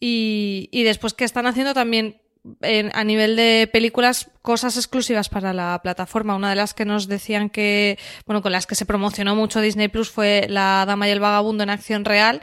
y, 0.00 0.82
después 0.84 1.14
que 1.14 1.24
están 1.24 1.46
haciendo 1.46 1.72
también 1.72 2.20
a 2.92 3.04
nivel 3.04 3.36
de 3.36 3.70
películas 3.72 4.30
cosas 4.42 4.76
exclusivas 4.76 5.30
para 5.30 5.54
la 5.54 5.80
plataforma. 5.82 6.36
Una 6.36 6.50
de 6.50 6.56
las 6.56 6.74
que 6.74 6.84
nos 6.84 7.08
decían 7.08 7.48
que, 7.48 7.98
bueno, 8.26 8.42
con 8.42 8.52
las 8.52 8.66
que 8.66 8.74
se 8.74 8.84
promocionó 8.84 9.34
mucho 9.34 9.62
Disney 9.62 9.88
Plus 9.88 10.10
fue 10.10 10.46
La 10.50 10.84
Dama 10.86 11.08
y 11.08 11.12
el 11.12 11.20
Vagabundo 11.20 11.62
en 11.62 11.70
acción 11.70 12.04
real 12.04 12.42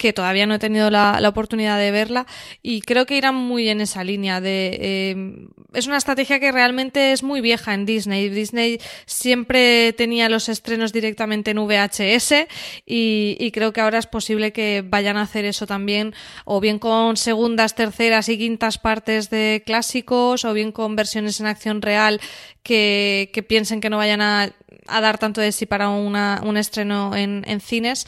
que 0.00 0.14
todavía 0.14 0.46
no 0.46 0.54
he 0.54 0.58
tenido 0.58 0.88
la, 0.88 1.20
la 1.20 1.28
oportunidad 1.28 1.78
de 1.78 1.90
verla 1.90 2.26
y 2.62 2.80
creo 2.80 3.04
que 3.04 3.18
irán 3.18 3.34
muy 3.34 3.68
en 3.68 3.82
esa 3.82 4.02
línea 4.02 4.40
de 4.40 4.78
eh, 4.80 5.46
es 5.74 5.86
una 5.86 5.98
estrategia 5.98 6.40
que 6.40 6.50
realmente 6.50 7.12
es 7.12 7.22
muy 7.22 7.42
vieja 7.42 7.74
en 7.74 7.84
Disney. 7.84 8.30
Disney 8.30 8.80
siempre 9.04 9.92
tenía 9.92 10.30
los 10.30 10.48
estrenos 10.48 10.94
directamente 10.94 11.50
en 11.50 11.58
VHS 11.58 12.46
y, 12.86 13.36
y 13.38 13.50
creo 13.50 13.74
que 13.74 13.82
ahora 13.82 13.98
es 13.98 14.06
posible 14.06 14.54
que 14.54 14.82
vayan 14.82 15.18
a 15.18 15.22
hacer 15.22 15.44
eso 15.44 15.66
también 15.66 16.14
o 16.46 16.60
bien 16.60 16.78
con 16.78 17.18
segundas, 17.18 17.74
terceras 17.74 18.30
y 18.30 18.38
quintas 18.38 18.78
partes 18.78 19.28
de 19.28 19.62
clásicos 19.66 20.46
o 20.46 20.54
bien 20.54 20.72
con 20.72 20.96
versiones 20.96 21.40
en 21.40 21.46
acción 21.46 21.82
real 21.82 22.22
que, 22.62 23.30
que 23.34 23.42
piensen 23.42 23.82
que 23.82 23.90
no 23.90 23.98
vayan 23.98 24.22
a, 24.22 24.50
a 24.86 25.00
dar 25.02 25.18
tanto 25.18 25.42
de 25.42 25.52
sí 25.52 25.66
para 25.66 25.90
una, 25.90 26.40
un 26.42 26.56
estreno 26.56 27.14
en, 27.14 27.44
en 27.46 27.60
cines 27.60 28.06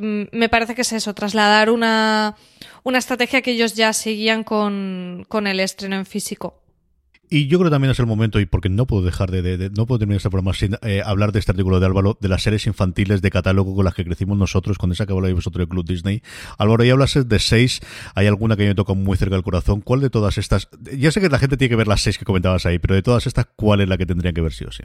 me 0.00 0.48
parece 0.48 0.74
que 0.74 0.82
es 0.82 0.92
eso, 0.92 1.14
trasladar 1.14 1.70
una, 1.70 2.36
una 2.82 2.98
estrategia 2.98 3.42
que 3.42 3.52
ellos 3.52 3.74
ya 3.74 3.92
seguían 3.92 4.44
con, 4.44 5.24
con 5.28 5.46
el 5.46 5.60
estreno 5.60 5.96
en 5.96 6.06
físico. 6.06 6.56
Y 7.32 7.46
yo 7.46 7.58
creo 7.60 7.70
que 7.70 7.74
también 7.74 7.92
es 7.92 7.98
el 8.00 8.06
momento, 8.06 8.40
y 8.40 8.46
porque 8.46 8.68
no 8.68 8.88
puedo 8.88 9.04
dejar 9.04 9.30
de, 9.30 9.40
de- 9.40 9.56
de- 9.56 9.70
no 9.70 9.86
puedo 9.86 10.00
terminar 10.00 10.16
este 10.16 10.30
programa 10.30 10.52
sin 10.52 10.76
eh, 10.82 11.00
hablar 11.04 11.30
de 11.30 11.38
este 11.38 11.52
artículo 11.52 11.78
de 11.78 11.86
Álvaro, 11.86 12.18
de 12.20 12.28
las 12.28 12.42
series 12.42 12.66
infantiles 12.66 13.22
de 13.22 13.30
catálogo 13.30 13.72
con 13.76 13.84
las 13.84 13.94
que 13.94 14.04
crecimos 14.04 14.36
nosotros, 14.36 14.78
con 14.78 14.90
esa 14.90 15.06
que 15.06 15.12
habláis 15.12 15.36
vosotros 15.36 15.60
del 15.60 15.68
Club 15.68 15.86
Disney. 15.86 16.22
Álvaro, 16.58 16.82
ya 16.82 16.92
hablas 16.92 17.16
de 17.28 17.38
seis, 17.38 17.82
hay 18.16 18.26
alguna 18.26 18.56
que 18.56 18.66
me 18.66 18.74
toca 18.74 18.94
muy 18.94 19.16
cerca 19.16 19.36
del 19.36 19.44
corazón. 19.44 19.80
¿Cuál 19.80 20.00
de 20.00 20.10
todas 20.10 20.38
estas? 20.38 20.68
Ya 20.98 21.12
sé 21.12 21.20
que 21.20 21.28
la 21.28 21.38
gente 21.38 21.56
tiene 21.56 21.68
que 21.70 21.76
ver 21.76 21.86
las 21.86 22.00
seis 22.00 22.18
que 22.18 22.24
comentabas 22.24 22.66
ahí, 22.66 22.80
pero 22.80 22.96
de 22.96 23.02
todas 23.02 23.24
estas, 23.28 23.46
¿cuál 23.54 23.80
es 23.80 23.88
la 23.88 23.96
que 23.96 24.06
tendrían 24.06 24.34
que 24.34 24.40
ver 24.40 24.52
sí 24.52 24.64
o 24.64 24.72
sí? 24.72 24.82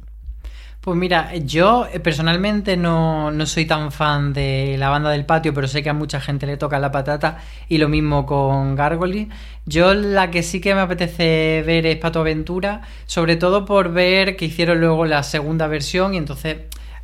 Pues 0.86 0.99
mira, 0.99 1.36
yo 1.38 1.88
eh, 1.91 1.99
personalmente 1.99 2.77
no, 2.77 3.31
no 3.31 3.47
soy 3.47 3.65
tan 3.65 3.91
fan 3.91 4.33
de 4.33 4.75
la 4.77 4.89
banda 4.89 5.09
del 5.09 5.25
patio, 5.25 5.51
pero 5.51 5.67
sé 5.67 5.81
que 5.81 5.89
a 5.89 5.93
mucha 5.93 6.21
gente 6.21 6.45
le 6.45 6.57
toca 6.57 6.77
la 6.77 6.91
patata 6.91 7.39
y 7.67 7.79
lo 7.79 7.89
mismo 7.89 8.27
con 8.27 8.75
Gargoyle. 8.75 9.29
Yo 9.65 9.95
la 9.95 10.29
que 10.29 10.43
sí 10.43 10.61
que 10.61 10.75
me 10.75 10.81
apetece 10.81 11.63
ver 11.65 11.88
es 11.88 11.97
Pato 11.97 12.19
Aventura, 12.19 12.81
sobre 13.07 13.36
todo 13.36 13.65
por 13.65 13.93
ver 13.93 14.36
que 14.36 14.45
hicieron 14.45 14.79
luego 14.79 15.07
la 15.07 15.23
segunda 15.23 15.65
versión 15.65 16.13
y 16.13 16.17
entonces 16.17 16.57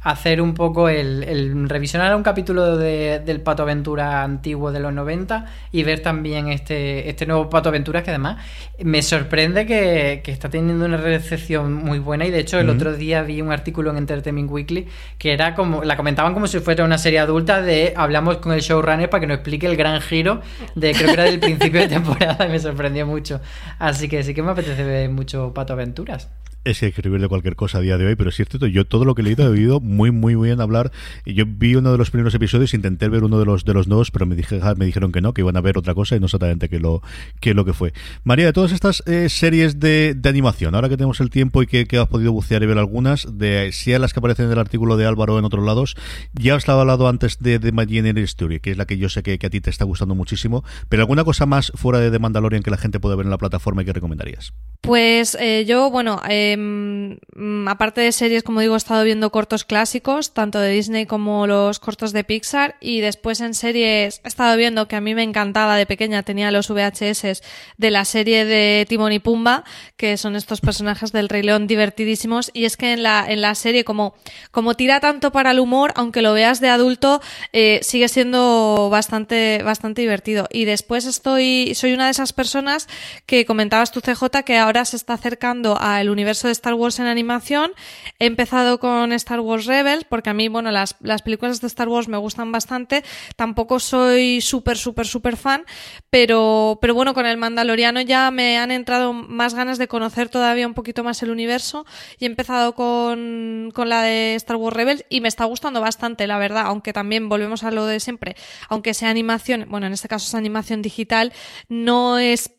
hacer 0.04 0.41
un 0.41 0.54
poco 0.56 0.89
el, 0.89 1.24
el 1.24 1.70
revisionar 1.70 2.16
un 2.16 2.24
capítulo 2.24 2.76
de- 2.78 3.20
del 3.24 3.39
Pato 3.41 3.64
Aventura 3.64 4.24
antiguo 4.24 4.72
de 4.72 4.80
los 4.80 4.91
90 4.91 5.45
y 5.72 5.84
ver 5.84 5.99
también 6.02 6.47
este, 6.47 7.08
este 7.10 7.26
nuevo 7.28 7.49
Pato 7.52 7.70
Aventura 7.70 8.02
que 8.02 8.10
además 8.10 8.43
me 8.84 9.04
sorprende 9.04 9.68
que, 9.68 10.22
que 10.24 10.32
está 10.32 10.49
teniendo 10.49 10.86
una 10.86 10.97
recepción 10.97 11.74
muy 11.74 11.99
buena 11.99 12.26
y 12.26 12.32
de 12.32 12.39
hecho 12.39 12.60
el 12.60 12.70
otro 12.72 12.93
día 12.93 13.22
vi 13.22 13.41
un 13.41 13.52
artículo 13.52 13.91
en 13.91 13.97
Entertainment 13.97 14.49
Weekly 14.49 14.88
que 15.20 15.34
era 15.34 15.54
como, 15.54 15.84
la 15.84 15.95
comentaban 15.97 16.34
como 16.34 16.47
si 16.47 16.60
fuera 16.62 16.84
una 16.84 16.97
serie 16.97 17.20
adulta 17.20 17.62
de 17.62 17.93
hablamos 17.95 18.38
con 18.38 18.54
el 18.54 18.62
showrunner 18.62 19.10
para 19.10 19.22
que 19.22 19.28
nos 19.28 19.36
explique 19.36 19.68
el 19.68 19.76
gran 19.78 20.02
giro 20.02 20.41
de 20.74 20.93
creo 20.93 21.08
que 21.08 21.14
era 21.14 21.24
del 21.26 21.39
principio 21.39 21.80
de 21.80 21.88
temporada 21.88 22.47
y 22.47 22.49
me 22.52 22.60
sorprendió 22.60 23.06
mucho. 23.06 23.39
Así 23.78 24.10
que 24.10 24.24
sí 24.24 24.34
que 24.34 24.41
me 24.41 24.52
apetece 24.52 24.84
ver 24.84 25.10
mucho 25.10 25.54
Pato 25.54 25.74
Aventuras. 25.74 26.30
Es 26.64 26.80
que 26.80 26.86
escribir 26.86 27.20
de 27.20 27.28
cualquier 27.28 27.55
cosa 27.55 27.80
a 27.80 27.82
día 27.82 27.97
de 27.97 28.05
hoy, 28.05 28.16
pero 28.16 28.30
es 28.30 28.36
cierto, 28.36 28.68
yo 28.68 28.86
todo 28.86 29.03
lo 29.03 29.16
que 29.16 29.24
he 29.24 29.26
leído 29.26 29.43
he 29.45 29.47
oído 29.47 29.80
muy, 29.80 30.12
muy 30.12 30.36
bien 30.36 30.62
hablar. 30.62 30.91
Yo 31.26 31.45
vi 31.47 31.74
uno 31.74 31.91
de 31.91 31.97
los 31.97 32.12
primeros 32.12 32.36
episodios, 32.36 32.76
intenté 32.76 33.09
ver 33.09 33.24
uno 33.24 33.39
de 33.39 33.45
los 33.45 33.66
de 33.66 33.74
los 33.74 33.88
nuevos, 33.88 34.12
pero 34.12 34.28
me, 34.28 34.36
dije, 34.36 34.59
me 34.78 34.86
dijeron 34.86 35.12
que 35.12 35.22
no, 35.22 35.34
que 35.34 35.41
iban 35.41 35.57
a 35.57 35.62
ver 35.62 35.80
otra 35.80 35.95
cosa 35.95 36.16
y 36.16 36.20
no 36.20 36.28
exactamente 36.28 36.70
qué 36.70 36.80
lo, 36.80 37.01
qué 37.39 37.55
lo 37.55 37.66
que 37.66 37.74
fue. 37.74 37.93
María, 38.24 38.45
de 38.45 38.53
todas 38.53 38.74
estas 38.74 39.01
eh, 39.07 39.28
series 39.30 39.80
de, 39.80 40.14
de 40.16 40.30
animación, 40.30 40.76
ahora 40.76 40.88
que 40.88 40.97
tenemos 40.97 41.20
el 41.20 41.32
tiempo 41.32 41.64
y 41.64 41.66
que, 41.66 41.88
has 41.97 42.07
podido 42.07 42.32
bucear 42.32 42.62
y 42.62 42.68
ver 42.68 42.78
algunas, 42.78 43.39
de 43.39 43.72
si 43.74 43.91
a 43.93 43.97
las 43.97 44.14
que 44.14 44.20
aparecen 44.20 44.45
en 44.45 44.51
el 44.51 44.59
artículo 44.59 44.97
de 44.97 45.07
Álvaro 45.07 45.39
en 45.39 45.45
otros 45.45 45.66
lados, 45.66 45.95
ya 46.34 46.53
os 46.53 46.59
estaba 46.59 46.82
hablado 46.82 47.07
antes 47.07 47.39
de 47.39 47.57
The 47.57 47.70
Imaginary 47.70 48.22
Story, 48.22 48.59
que 48.59 48.70
es 48.70 48.78
la 48.78 48.86
que 48.86 48.99
yo 48.99 49.09
sé 49.09 49.24
que, 49.24 49.39
que 49.39 49.47
a 49.47 49.49
ti 49.49 49.62
te 49.62 49.72
está 49.72 49.86
gustando 49.86 50.14
muchísimo, 50.14 50.64
pero 50.89 51.01
alguna 51.01 51.24
cosa 51.24 51.47
más 51.47 51.72
fuera 51.74 51.97
de 51.97 52.12
The 52.12 52.20
Mandalorian 52.20 52.62
que 52.62 52.70
la 52.70 52.78
gente 52.78 52.99
pueda 52.99 53.16
ver 53.16 53.26
en 53.26 53.32
la 53.32 53.39
plataforma 53.39 53.82
y 53.82 53.86
que 53.86 53.93
recomendarías. 53.93 54.53
Pues 54.82 55.38
eh, 55.39 55.63
yo, 55.67 55.91
bueno, 55.91 56.19
em, 56.27 57.19
mm, 57.36 57.67
aparte 57.67 58.01
de 58.01 58.11
series, 58.11 58.41
como 58.41 58.61
digo, 58.61 58.73
he 58.73 58.77
estado 58.77 59.03
viendo 59.03 59.32
cortos 59.32 59.63
clásicos, 59.63 60.34
tanto 60.34 60.59
de 60.59 60.71
Disney 60.71 61.05
como 61.05 61.45
los 61.45 61.77
cortos 61.77 62.13
de 62.13 62.23
Pixar, 62.23 62.77
y 62.82 62.99
después 62.99 63.41
en 63.41 63.53
series 63.53 64.21
he 64.23 64.27
estado 64.27 64.57
viendo 64.57 64.88
que 64.88 64.95
a 64.95 65.01
mí 65.01 65.13
me 65.13 65.21
encantaba 65.21 65.75
de 65.75 65.86
pequeña, 65.86 66.23
tenía 66.23 66.49
los 66.49 66.67
VHS 66.67 67.43
de 67.77 67.91
la 67.91 68.05
serie 68.05 68.43
de 68.43 68.88
Timón 68.89 69.11
y 69.11 69.19
Pumba, 69.19 69.65
que 69.97 70.17
son 70.17 70.36
estos 70.36 70.61
personajes 70.61 71.11
del 71.11 71.29
Rey 71.29 71.43
León 71.43 71.67
divertidísimos, 71.67 72.49
y 72.51 72.65
es 72.65 72.75
que 72.75 72.93
en 72.93 73.03
la, 73.03 73.23
en 73.29 73.41
la 73.41 73.53
serie, 73.53 73.84
como, 73.84 74.15
como 74.49 74.73
tira 74.73 74.99
tanto 74.99 75.32
para 75.32 75.51
el 75.51 75.59
humor, 75.59 75.93
aunque 75.95 76.23
lo 76.23 76.34
veas 76.34 76.59
de 76.59 76.69
adulto, 76.69 77.21
eh, 77.53 77.82
sigue 77.84 78.07
siendo 78.07 78.89
bastante, 78.89 79.61
bastante 79.63 80.01
divertido. 80.01 80.47
Y 80.51 80.65
después 80.65 81.05
estoy, 81.05 81.75
soy 81.75 81.93
una 81.93 82.05
de 82.05 82.11
esas 82.11 82.34
personas 82.34 82.88
que 83.27 83.45
comentabas 83.45 83.91
tu 83.91 84.01
CJ 84.01 84.43
que 84.43 84.57
ahora 84.57 84.70
se 84.86 84.95
está 84.95 85.13
acercando 85.13 85.78
al 85.80 86.09
universo 86.09 86.47
de 86.47 86.53
Star 86.53 86.74
Wars 86.74 86.99
en 86.99 87.05
animación. 87.05 87.72
He 88.19 88.26
empezado 88.26 88.80
con 88.80 89.11
Star 89.13 89.39
Wars 89.39 89.65
Rebels, 89.65 90.05
porque 90.05 90.30
a 90.30 90.34
mí, 90.34 90.47
bueno, 90.47 90.72
las, 90.72 90.95
las 91.01 91.22
películas 91.22 91.61
de 91.61 91.67
Star 91.67 91.89
Wars 91.89 92.07
me 92.07 92.17
gustan 92.17 92.51
bastante. 92.51 93.03
Tampoco 93.36 93.80
soy 93.80 94.41
súper, 94.41 94.78
súper, 94.78 95.07
súper 95.07 95.38
fan, 95.38 95.65
pero, 96.09 96.80
pero 96.82 96.93
bueno, 96.93 97.13
con 97.13 97.26
el 97.26 97.38
Mandaloriano 97.38 98.01
ya 98.01 98.32
me 98.32 98.57
han 98.57 98.72
entrado 98.72 99.13
más 99.13 99.53
ganas 99.53 99.78
de 99.78 99.88
conocer 99.88 100.30
todavía 100.30 100.67
un 100.67 100.74
poquito 100.74 101.03
más 101.03 101.22
el 101.24 101.30
universo 101.30 101.86
y 102.17 102.26
he 102.26 102.28
empezado 102.28 102.74
con, 102.74 103.72
con 103.74 103.89
la 103.89 104.03
de 104.03 104.36
Star 104.36 104.55
Wars 104.55 104.76
Rebels 104.76 105.05
y 105.09 105.22
me 105.22 105.28
está 105.28 105.45
gustando 105.45 105.82
bastante, 105.82 106.28
la 106.28 106.38
verdad, 106.38 106.63
aunque 106.65 106.93
también 106.93 107.30
volvemos 107.30 107.63
a 107.63 107.72
lo 107.72 107.86
de 107.86 107.99
siempre, 107.99 108.36
aunque 108.69 108.93
sea 108.93 109.09
animación, 109.09 109.65
bueno, 109.69 109.88
en 109.88 109.93
este 109.93 110.07
caso 110.07 110.26
es 110.28 110.36
animación 110.36 110.82
digital, 110.82 111.34
no 111.69 112.19
es 112.19 112.51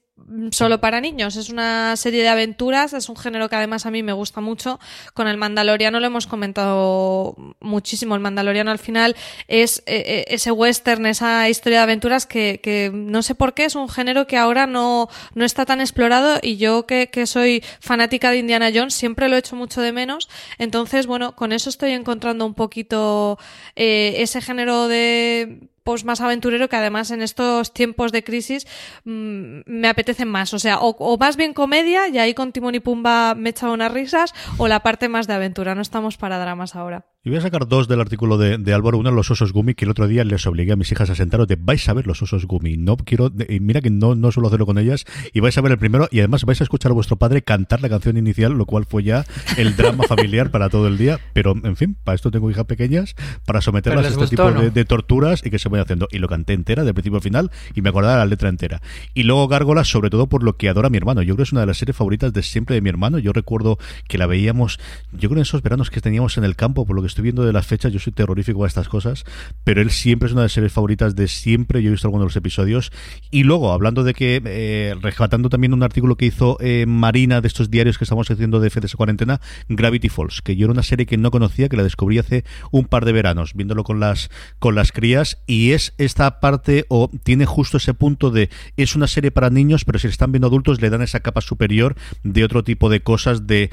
solo 0.50 0.80
para 0.80 1.00
niños, 1.00 1.36
es 1.36 1.48
una 1.48 1.96
serie 1.96 2.22
de 2.22 2.28
aventuras, 2.28 2.92
es 2.92 3.08
un 3.08 3.16
género 3.16 3.48
que 3.48 3.56
además 3.56 3.86
a 3.86 3.90
mí 3.90 4.02
me 4.02 4.12
gusta 4.12 4.40
mucho. 4.40 4.78
Con 5.14 5.28
el 5.28 5.36
Mandaloriano 5.36 6.00
lo 6.00 6.06
hemos 6.06 6.26
comentado 6.26 7.36
muchísimo. 7.60 8.14
El 8.14 8.20
Mandaloriano 8.20 8.70
al 8.70 8.78
final 8.78 9.16
es 9.48 9.78
eh, 9.86 10.02
eh, 10.06 10.24
ese 10.28 10.52
western, 10.52 11.06
esa 11.06 11.48
historia 11.48 11.78
de 11.78 11.84
aventuras 11.84 12.26
que, 12.26 12.60
que 12.62 12.90
no 12.92 13.22
sé 13.22 13.34
por 13.34 13.54
qué 13.54 13.64
es 13.64 13.74
un 13.74 13.88
género 13.88 14.26
que 14.26 14.36
ahora 14.36 14.66
no, 14.66 15.08
no 15.34 15.44
está 15.44 15.64
tan 15.64 15.80
explorado 15.80 16.38
y 16.42 16.56
yo 16.56 16.86
que, 16.86 17.08
que 17.08 17.26
soy 17.26 17.62
fanática 17.80 18.30
de 18.30 18.38
Indiana 18.38 18.70
Jones 18.72 18.94
siempre 18.94 19.28
lo 19.28 19.36
he 19.36 19.40
hecho 19.40 19.56
mucho 19.56 19.80
de 19.80 19.92
menos. 19.92 20.28
Entonces, 20.58 21.06
bueno, 21.06 21.34
con 21.36 21.52
eso 21.52 21.70
estoy 21.70 21.92
encontrando 21.92 22.46
un 22.46 22.54
poquito 22.54 23.38
eh, 23.76 24.14
ese 24.18 24.40
género 24.40 24.88
de 24.88 25.71
pues 25.85 26.05
más 26.05 26.20
aventurero 26.20 26.68
que 26.68 26.76
además 26.76 27.11
en 27.11 27.22
estos 27.22 27.72
tiempos 27.72 28.12
de 28.12 28.24
crisis 28.24 28.66
mmm, 29.05 29.61
me 29.66 29.89
apetecen 29.89 30.28
más. 30.28 30.55
O 30.55 30.59
sea, 30.59 30.78
o, 30.80 30.97
o, 30.99 31.18
más 31.18 31.37
bien 31.37 31.55
comedia, 31.55 32.09
y 32.09 32.18
ahí 32.18 32.35
con 32.35 32.53
Timón 32.53 32.74
y 32.74 32.80
Pumba 32.80 33.35
me 33.35 33.49
he 33.49 33.51
echado 33.51 33.72
unas 33.72 33.93
risas, 33.93 34.35
o 34.59 34.68
la 34.68 34.80
parte 34.80 35.09
más 35.09 35.26
de 35.26 35.35
aventura. 35.35 35.74
No 35.74 35.83
estamos 35.83 36.16
para 36.16 36.39
dramas 36.39 36.76
ahora. 36.76 37.11
Y 37.24 37.30
voy 37.30 37.38
a 37.38 37.42
sacar 37.42 37.68
dos 37.68 37.86
del 37.86 38.00
artículo 38.00 38.36
de, 38.36 38.58
de 38.58 38.74
Álvaro. 38.74 38.98
Uno, 38.98 39.12
los 39.12 39.30
osos 39.30 39.52
gumi, 39.52 39.74
que 39.74 39.84
el 39.84 39.92
otro 39.92 40.08
día 40.08 40.24
les 40.24 40.44
obligué 40.44 40.72
a 40.72 40.76
mis 40.76 40.90
hijas 40.90 41.08
a 41.08 41.14
sentaros 41.14 41.46
de 41.46 41.54
vais 41.54 41.88
a 41.88 41.92
ver 41.92 42.04
los 42.08 42.20
osos 42.20 42.46
gumi. 42.46 42.76
No 42.76 42.96
quiero, 42.96 43.30
mira 43.60 43.80
que 43.80 43.90
no, 43.90 44.16
no 44.16 44.32
suelo 44.32 44.48
hacerlo 44.48 44.66
con 44.66 44.76
ellas. 44.76 45.04
Y 45.32 45.38
vais 45.38 45.56
a 45.56 45.60
ver 45.60 45.70
el 45.70 45.78
primero 45.78 46.08
y 46.10 46.18
además 46.18 46.44
vais 46.44 46.60
a 46.60 46.64
escuchar 46.64 46.90
a 46.90 46.94
vuestro 46.94 47.14
padre 47.14 47.42
cantar 47.42 47.80
la 47.80 47.88
canción 47.88 48.16
inicial, 48.16 48.54
lo 48.54 48.66
cual 48.66 48.86
fue 48.86 49.04
ya 49.04 49.24
el 49.56 49.76
drama 49.76 50.02
familiar 50.08 50.50
para 50.50 50.68
todo 50.68 50.88
el 50.88 50.98
día. 50.98 51.20
Pero, 51.32 51.54
en 51.62 51.76
fin, 51.76 51.96
para 52.02 52.16
esto 52.16 52.32
tengo 52.32 52.50
hijas 52.50 52.64
pequeñas, 52.64 53.14
para 53.46 53.60
someterlas 53.60 54.04
a 54.04 54.08
este 54.08 54.18
gustó, 54.18 54.48
tipo 54.48 54.50
¿no? 54.50 54.60
de, 54.60 54.72
de, 54.72 54.84
torturas 54.84 55.46
y 55.46 55.50
que 55.50 55.60
se 55.60 55.68
vayan 55.68 55.84
haciendo. 55.84 56.08
Y 56.10 56.18
lo 56.18 56.26
canté 56.26 56.54
entera, 56.54 56.82
de 56.82 56.92
principio 56.92 57.18
al 57.18 57.22
final, 57.22 57.52
y 57.72 57.82
me 57.82 57.90
acordaba 57.90 58.16
la 58.16 58.26
letra 58.26 58.48
entera. 58.48 58.82
Y 59.14 59.22
luego 59.22 59.46
Gárgolas, 59.46 59.86
sobre 59.86 60.10
todo 60.10 60.26
por 60.26 60.42
lo 60.42 60.56
que 60.56 60.68
adora 60.68 60.90
mi 60.90 60.96
hermano. 60.96 61.22
Yo 61.22 61.36
creo 61.36 61.44
que 61.44 61.48
es 61.50 61.52
una 61.52 61.60
de 61.60 61.68
las 61.68 61.78
series 61.78 61.96
favoritas 61.96 62.32
de 62.32 62.42
siempre 62.42 62.74
de 62.74 62.80
mi 62.80 62.88
hermano. 62.88 63.20
Yo 63.20 63.32
recuerdo 63.32 63.78
que 64.08 64.18
la 64.18 64.26
veíamos, 64.26 64.80
yo 65.12 65.28
creo 65.28 65.38
en 65.38 65.42
esos 65.42 65.62
veranos 65.62 65.88
que 65.88 66.00
teníamos 66.00 66.36
en 66.36 66.42
el 66.42 66.56
campo, 66.56 66.84
por 66.84 66.96
lo 66.96 67.02
que 67.02 67.11
estoy 67.12 67.22
viendo 67.22 67.44
de 67.44 67.52
las 67.52 67.66
fechas, 67.66 67.92
yo 67.92 67.98
soy 67.98 68.12
terrorífico 68.12 68.64
a 68.64 68.66
estas 68.66 68.88
cosas, 68.88 69.24
pero 69.64 69.80
él 69.80 69.90
siempre 69.90 70.26
es 70.26 70.32
una 70.32 70.42
de 70.42 70.46
las 70.46 70.52
series 70.52 70.72
favoritas 70.72 71.14
de 71.14 71.28
siempre. 71.28 71.82
Yo 71.82 71.88
he 71.88 71.92
visto 71.92 72.08
algunos 72.08 72.24
de 72.24 72.28
los 72.28 72.36
episodios. 72.36 72.92
Y 73.30 73.44
luego, 73.44 73.72
hablando 73.72 74.04
de 74.04 74.14
que, 74.14 74.42
eh, 74.44 74.94
rescatando 75.00 75.48
también 75.48 75.72
un 75.72 75.82
artículo 75.82 76.16
que 76.16 76.26
hizo 76.26 76.56
eh, 76.60 76.84
Marina 76.86 77.40
de 77.40 77.48
estos 77.48 77.70
diarios 77.70 77.98
que 77.98 78.04
estamos 78.04 78.30
haciendo 78.30 78.60
de 78.60 78.70
FDS 78.70 78.96
Cuarentena, 78.96 79.40
Gravity 79.68 80.08
Falls, 80.08 80.42
que 80.42 80.56
yo 80.56 80.66
era 80.66 80.72
una 80.72 80.82
serie 80.82 81.06
que 81.06 81.16
no 81.16 81.30
conocía, 81.30 81.68
que 81.68 81.76
la 81.76 81.82
descubrí 81.82 82.18
hace 82.18 82.44
un 82.70 82.86
par 82.86 83.04
de 83.04 83.12
veranos, 83.12 83.54
viéndolo 83.54 83.84
con 83.84 84.00
las, 84.00 84.30
con 84.58 84.74
las 84.74 84.92
crías, 84.92 85.38
y 85.46 85.72
es 85.72 85.94
esta 85.98 86.40
parte, 86.40 86.84
o 86.88 87.10
tiene 87.22 87.46
justo 87.46 87.76
ese 87.76 87.94
punto 87.94 88.30
de, 88.30 88.50
es 88.76 88.96
una 88.96 89.06
serie 89.06 89.30
para 89.30 89.50
niños, 89.50 89.84
pero 89.84 89.98
si 89.98 90.08
están 90.08 90.32
viendo 90.32 90.48
adultos, 90.48 90.80
le 90.80 90.90
dan 90.90 91.02
esa 91.02 91.20
capa 91.20 91.40
superior 91.40 91.94
de 92.22 92.44
otro 92.44 92.64
tipo 92.64 92.88
de 92.88 93.02
cosas 93.02 93.46
de 93.46 93.70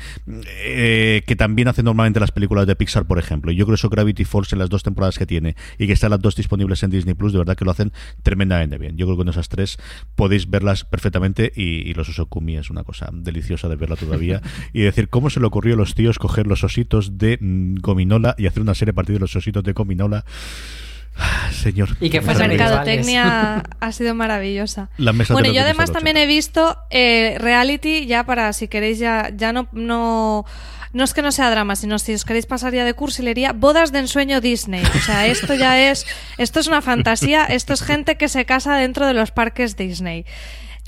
eh, 0.63 1.23
que 1.25 1.35
también 1.35 1.67
hacen 1.67 1.85
normalmente 1.85 2.19
las 2.19 2.31
películas 2.31 2.67
de 2.67 2.75
Pixar, 2.75 3.05
por 3.05 3.19
ejemplo. 3.19 3.28
Yo 3.29 3.65
creo 3.65 3.67
que 3.67 3.73
eso 3.75 3.89
Gravity 3.89 4.25
Falls 4.25 4.51
en 4.53 4.59
las 4.59 4.69
dos 4.69 4.83
temporadas 4.83 5.17
que 5.17 5.25
tiene 5.25 5.55
y 5.77 5.87
que 5.87 5.93
están 5.93 6.11
las 6.11 6.19
dos 6.19 6.35
disponibles 6.35 6.83
en 6.83 6.89
Disney 6.89 7.13
Plus, 7.13 7.31
de 7.33 7.39
verdad 7.39 7.55
que 7.55 7.65
lo 7.65 7.71
hacen 7.71 7.91
tremendamente 8.23 8.77
bien. 8.77 8.97
Yo 8.97 9.05
creo 9.05 9.15
que 9.15 9.21
con 9.21 9.29
esas 9.29 9.49
tres 9.49 9.77
podéis 10.15 10.49
verlas 10.49 10.85
perfectamente 10.85 11.51
y, 11.55 11.93
los 11.93 12.07
Osokumi 12.09 12.57
es 12.57 12.69
una 12.69 12.83
cosa 12.83 13.09
deliciosa 13.11 13.67
de 13.67 13.75
verla 13.75 13.95
todavía 13.95 14.41
y 14.73 14.81
decir 14.81 15.09
cómo 15.09 15.29
se 15.29 15.39
le 15.39 15.47
ocurrió 15.47 15.73
a 15.73 15.77
los 15.77 15.95
tíos 15.95 16.17
coger 16.17 16.47
los 16.47 16.63
ositos 16.63 17.17
de 17.17 17.37
mm, 17.39 17.75
Gominola 17.81 18.35
y 18.37 18.47
hacer 18.47 18.61
una 18.61 18.73
serie 18.73 18.91
a 18.91 18.95
partir 18.95 19.15
de 19.15 19.19
los 19.19 19.35
ositos 19.35 19.63
de 19.63 19.73
Gominola. 19.73 20.25
Señor. 21.51 21.89
Y 21.99 22.09
que 22.09 22.17
La 22.17 22.23
fuesen 22.23 22.49
mercadotecnia 22.49 23.63
ha 23.79 23.91
sido 23.91 24.15
maravillosa. 24.15 24.89
La 24.97 25.13
mesa 25.13 25.33
bueno, 25.33 25.51
yo 25.51 25.61
además 25.61 25.91
también 25.91 26.17
he 26.17 26.25
visto 26.25 26.77
eh, 26.89 27.37
reality, 27.39 28.05
ya 28.05 28.25
para 28.25 28.53
si 28.53 28.67
queréis, 28.67 28.99
ya, 28.99 29.31
ya 29.35 29.51
no, 29.51 29.67
no. 29.71 30.45
No 30.93 31.03
es 31.03 31.13
que 31.13 31.21
no 31.21 31.31
sea 31.31 31.51
drama, 31.51 31.75
sino 31.75 31.99
si 31.99 32.13
os 32.13 32.25
queréis 32.25 32.45
pasar 32.47 32.73
ya 32.73 32.83
de 32.83 32.93
cursilería, 32.93 33.53
bodas 33.53 33.91
de 33.91 33.99
ensueño 33.99 34.41
Disney. 34.41 34.83
O 34.83 34.99
sea, 35.05 35.27
esto 35.27 35.53
ya 35.53 35.79
es. 35.91 36.05
Esto 36.37 36.59
es 36.59 36.67
una 36.67 36.81
fantasía. 36.81 37.45
Esto 37.45 37.73
es 37.73 37.81
gente 37.83 38.15
que 38.17 38.27
se 38.27 38.45
casa 38.45 38.75
dentro 38.75 39.05
de 39.05 39.13
los 39.13 39.31
parques 39.31 39.77
Disney. 39.77 40.25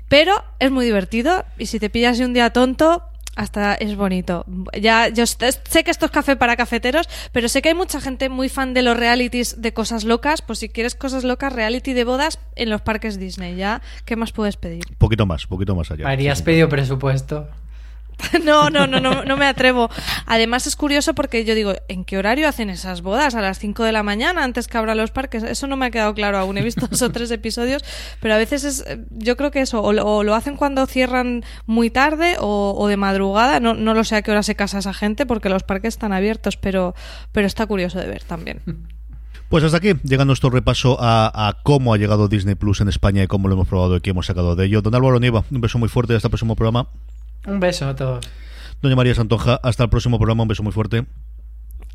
Pero 0.07 0.43
es 0.59 0.71
muy 0.71 0.85
divertido 0.85 1.45
y 1.57 1.67
si 1.67 1.79
te 1.79 1.89
pillas 1.89 2.17
de 2.17 2.25
un 2.25 2.33
día 2.33 2.49
tonto, 2.51 3.03
hasta 3.35 3.75
es 3.75 3.95
bonito. 3.95 4.43
Ya, 4.77 5.07
yo 5.07 5.25
sé 5.25 5.83
que 5.85 5.91
esto 5.91 6.05
es 6.05 6.11
café 6.11 6.35
para 6.35 6.57
cafeteros, 6.57 7.07
pero 7.31 7.47
sé 7.47 7.61
que 7.61 7.69
hay 7.69 7.75
mucha 7.75 8.01
gente 8.01 8.27
muy 8.27 8.49
fan 8.49 8.73
de 8.73 8.81
los 8.81 8.97
realities 8.97 9.61
de 9.61 9.73
cosas 9.73 10.03
locas. 10.03 10.41
Pues 10.41 10.59
si 10.59 10.67
quieres 10.67 10.95
cosas 10.95 11.23
locas, 11.23 11.53
reality 11.53 11.93
de 11.93 12.03
bodas 12.03 12.39
en 12.55 12.69
los 12.69 12.81
parques 12.81 13.19
Disney. 13.19 13.55
Ya, 13.55 13.81
¿qué 14.03 14.15
más 14.17 14.33
puedes 14.33 14.57
pedir? 14.57 14.83
Poquito 14.97 15.25
más, 15.25 15.47
poquito 15.47 15.75
más 15.75 15.89
allá. 15.91 16.03
María, 16.03 16.33
has 16.33 16.39
Sí, 16.39 16.43
pedido 16.43 16.67
presupuesto. 16.67 17.47
No, 18.43 18.69
no, 18.69 18.87
no, 18.87 18.99
no, 18.99 19.23
no 19.23 19.37
me 19.37 19.45
atrevo. 19.45 19.89
Además 20.25 20.67
es 20.67 20.75
curioso 20.75 21.13
porque 21.13 21.45
yo 21.45 21.55
digo, 21.55 21.73
¿en 21.87 22.05
qué 22.05 22.17
horario 22.17 22.47
hacen 22.47 22.69
esas 22.69 23.01
bodas? 23.01 23.35
¿A 23.35 23.41
las 23.41 23.59
5 23.59 23.83
de 23.83 23.91
la 23.91 24.03
mañana 24.03 24.43
antes 24.43 24.67
que 24.67 24.77
abran 24.77 24.97
los 24.97 25.11
parques? 25.11 25.43
Eso 25.43 25.67
no 25.67 25.77
me 25.77 25.87
ha 25.87 25.91
quedado 25.91 26.13
claro 26.13 26.37
aún. 26.37 26.57
He 26.57 26.63
visto 26.63 26.87
dos 26.87 27.01
o 27.01 27.11
tres 27.11 27.31
episodios, 27.31 27.83
pero 28.19 28.33
a 28.33 28.37
veces 28.37 28.63
es, 28.63 28.83
eh, 28.87 29.03
yo 29.11 29.37
creo 29.37 29.51
que 29.51 29.61
eso, 29.61 29.81
o 29.81 29.93
lo, 30.23 30.35
hacen 30.35 30.55
cuando 30.55 30.85
cierran 30.85 31.43
muy 31.65 31.89
tarde 31.89 32.37
o, 32.39 32.75
o 32.77 32.87
de 32.87 32.97
madrugada. 32.97 33.59
No, 33.59 33.73
no 33.73 33.93
lo 33.93 34.03
sé 34.03 34.15
a 34.15 34.21
qué 34.21 34.31
hora 34.31 34.43
se 34.43 34.55
casa 34.55 34.79
esa 34.79 34.93
gente 34.93 35.25
porque 35.25 35.49
los 35.49 35.63
parques 35.63 35.93
están 35.93 36.13
abiertos, 36.13 36.57
pero, 36.57 36.95
pero 37.31 37.47
está 37.47 37.65
curioso 37.65 37.99
de 37.99 38.07
ver 38.07 38.23
también. 38.23 38.61
Pues 39.49 39.65
hasta 39.65 39.77
aquí 39.77 39.93
llega 40.03 40.23
nuestro 40.23 40.49
repaso 40.49 40.97
a, 41.01 41.49
a 41.49 41.61
cómo 41.61 41.93
ha 41.93 41.97
llegado 41.97 42.29
Disney 42.29 42.55
Plus 42.55 42.79
en 42.79 42.87
España 42.87 43.21
y 43.23 43.27
cómo 43.27 43.49
lo 43.49 43.55
hemos 43.55 43.67
probado 43.67 43.97
y 43.97 44.01
qué 44.01 44.11
hemos 44.11 44.25
sacado 44.25 44.55
de 44.55 44.65
ello. 44.65 44.81
Don 44.81 44.95
Álvaro 44.95 45.19
Nieva, 45.19 45.43
un 45.51 45.59
beso 45.59 45.77
muy 45.77 45.89
fuerte 45.89 46.15
hasta 46.15 46.29
el 46.29 46.31
próximo 46.31 46.55
programa. 46.55 46.87
Un 47.45 47.59
beso 47.59 47.87
a 47.87 47.95
todos. 47.95 48.25
Doña 48.81 48.95
María 48.95 49.15
Santonja, 49.15 49.59
hasta 49.61 49.83
el 49.83 49.89
próximo 49.89 50.17
programa, 50.17 50.43
un 50.43 50.49
beso 50.49 50.63
muy 50.63 50.71
fuerte. 50.71 51.05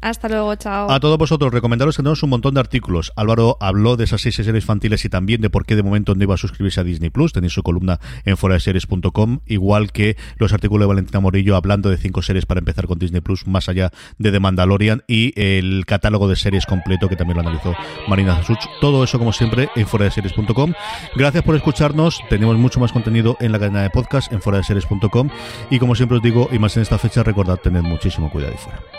Hasta 0.00 0.28
luego, 0.28 0.54
chao. 0.56 0.90
A 0.90 1.00
todos 1.00 1.18
vosotros, 1.18 1.52
recomendaros 1.52 1.96
que 1.96 2.02
tenemos 2.02 2.22
un 2.22 2.30
montón 2.30 2.54
de 2.54 2.60
artículos. 2.60 3.12
Álvaro 3.16 3.56
habló 3.60 3.96
de 3.96 4.04
esas 4.04 4.20
seis 4.20 4.34
series 4.34 4.54
infantiles 4.54 5.04
y 5.04 5.08
también 5.08 5.40
de 5.40 5.50
por 5.50 5.64
qué 5.64 5.76
de 5.76 5.82
momento 5.82 6.14
no 6.14 6.22
iba 6.22 6.34
a 6.34 6.38
suscribirse 6.38 6.80
a 6.80 6.84
Disney 6.84 7.10
Plus. 7.10 7.32
Tenéis 7.32 7.52
su 7.52 7.62
columna 7.62 7.98
en 8.24 8.36
foradeseries.com, 8.36 9.40
igual 9.46 9.92
que 9.92 10.16
los 10.36 10.52
artículos 10.52 10.84
de 10.84 10.88
Valentina 10.88 11.20
Morillo 11.20 11.56
hablando 11.56 11.90
de 11.90 11.96
cinco 11.96 12.22
series 12.22 12.46
para 12.46 12.58
empezar 12.58 12.86
con 12.86 12.98
Disney 12.98 13.20
Plus, 13.20 13.46
más 13.46 13.68
allá 13.68 13.90
de 14.18 14.32
The 14.32 14.40
Mandalorian 14.40 15.02
y 15.06 15.32
el 15.40 15.84
catálogo 15.86 16.28
de 16.28 16.36
series 16.36 16.66
completo 16.66 17.08
que 17.08 17.16
también 17.16 17.36
lo 17.36 17.42
analizó 17.42 17.74
Marina 18.08 18.36
Zasuch. 18.36 18.64
Todo 18.80 19.02
eso, 19.04 19.18
como 19.18 19.32
siempre, 19.32 19.68
en 19.74 19.86
foradeseries.com. 19.86 20.72
Gracias 21.14 21.42
por 21.42 21.56
escucharnos. 21.56 22.20
Tenemos 22.28 22.56
mucho 22.56 22.80
más 22.80 22.92
contenido 22.92 23.36
en 23.40 23.52
la 23.52 23.58
cadena 23.58 23.82
de 23.82 23.90
podcast 23.90 24.32
en 24.32 24.40
foradeseries.com. 24.40 25.30
Y 25.70 25.78
como 25.78 25.94
siempre 25.94 26.18
os 26.18 26.22
digo, 26.22 26.48
y 26.52 26.58
más 26.58 26.76
en 26.76 26.82
esta 26.82 26.98
fecha, 26.98 27.22
recordad 27.22 27.58
tener 27.58 27.82
muchísimo 27.82 28.30
cuidado 28.30 28.54
y 28.54 28.58
fuera. 28.58 28.95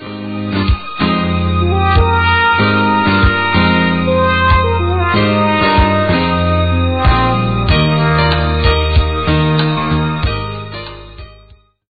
Thank 0.00 0.54
you. 0.58 0.63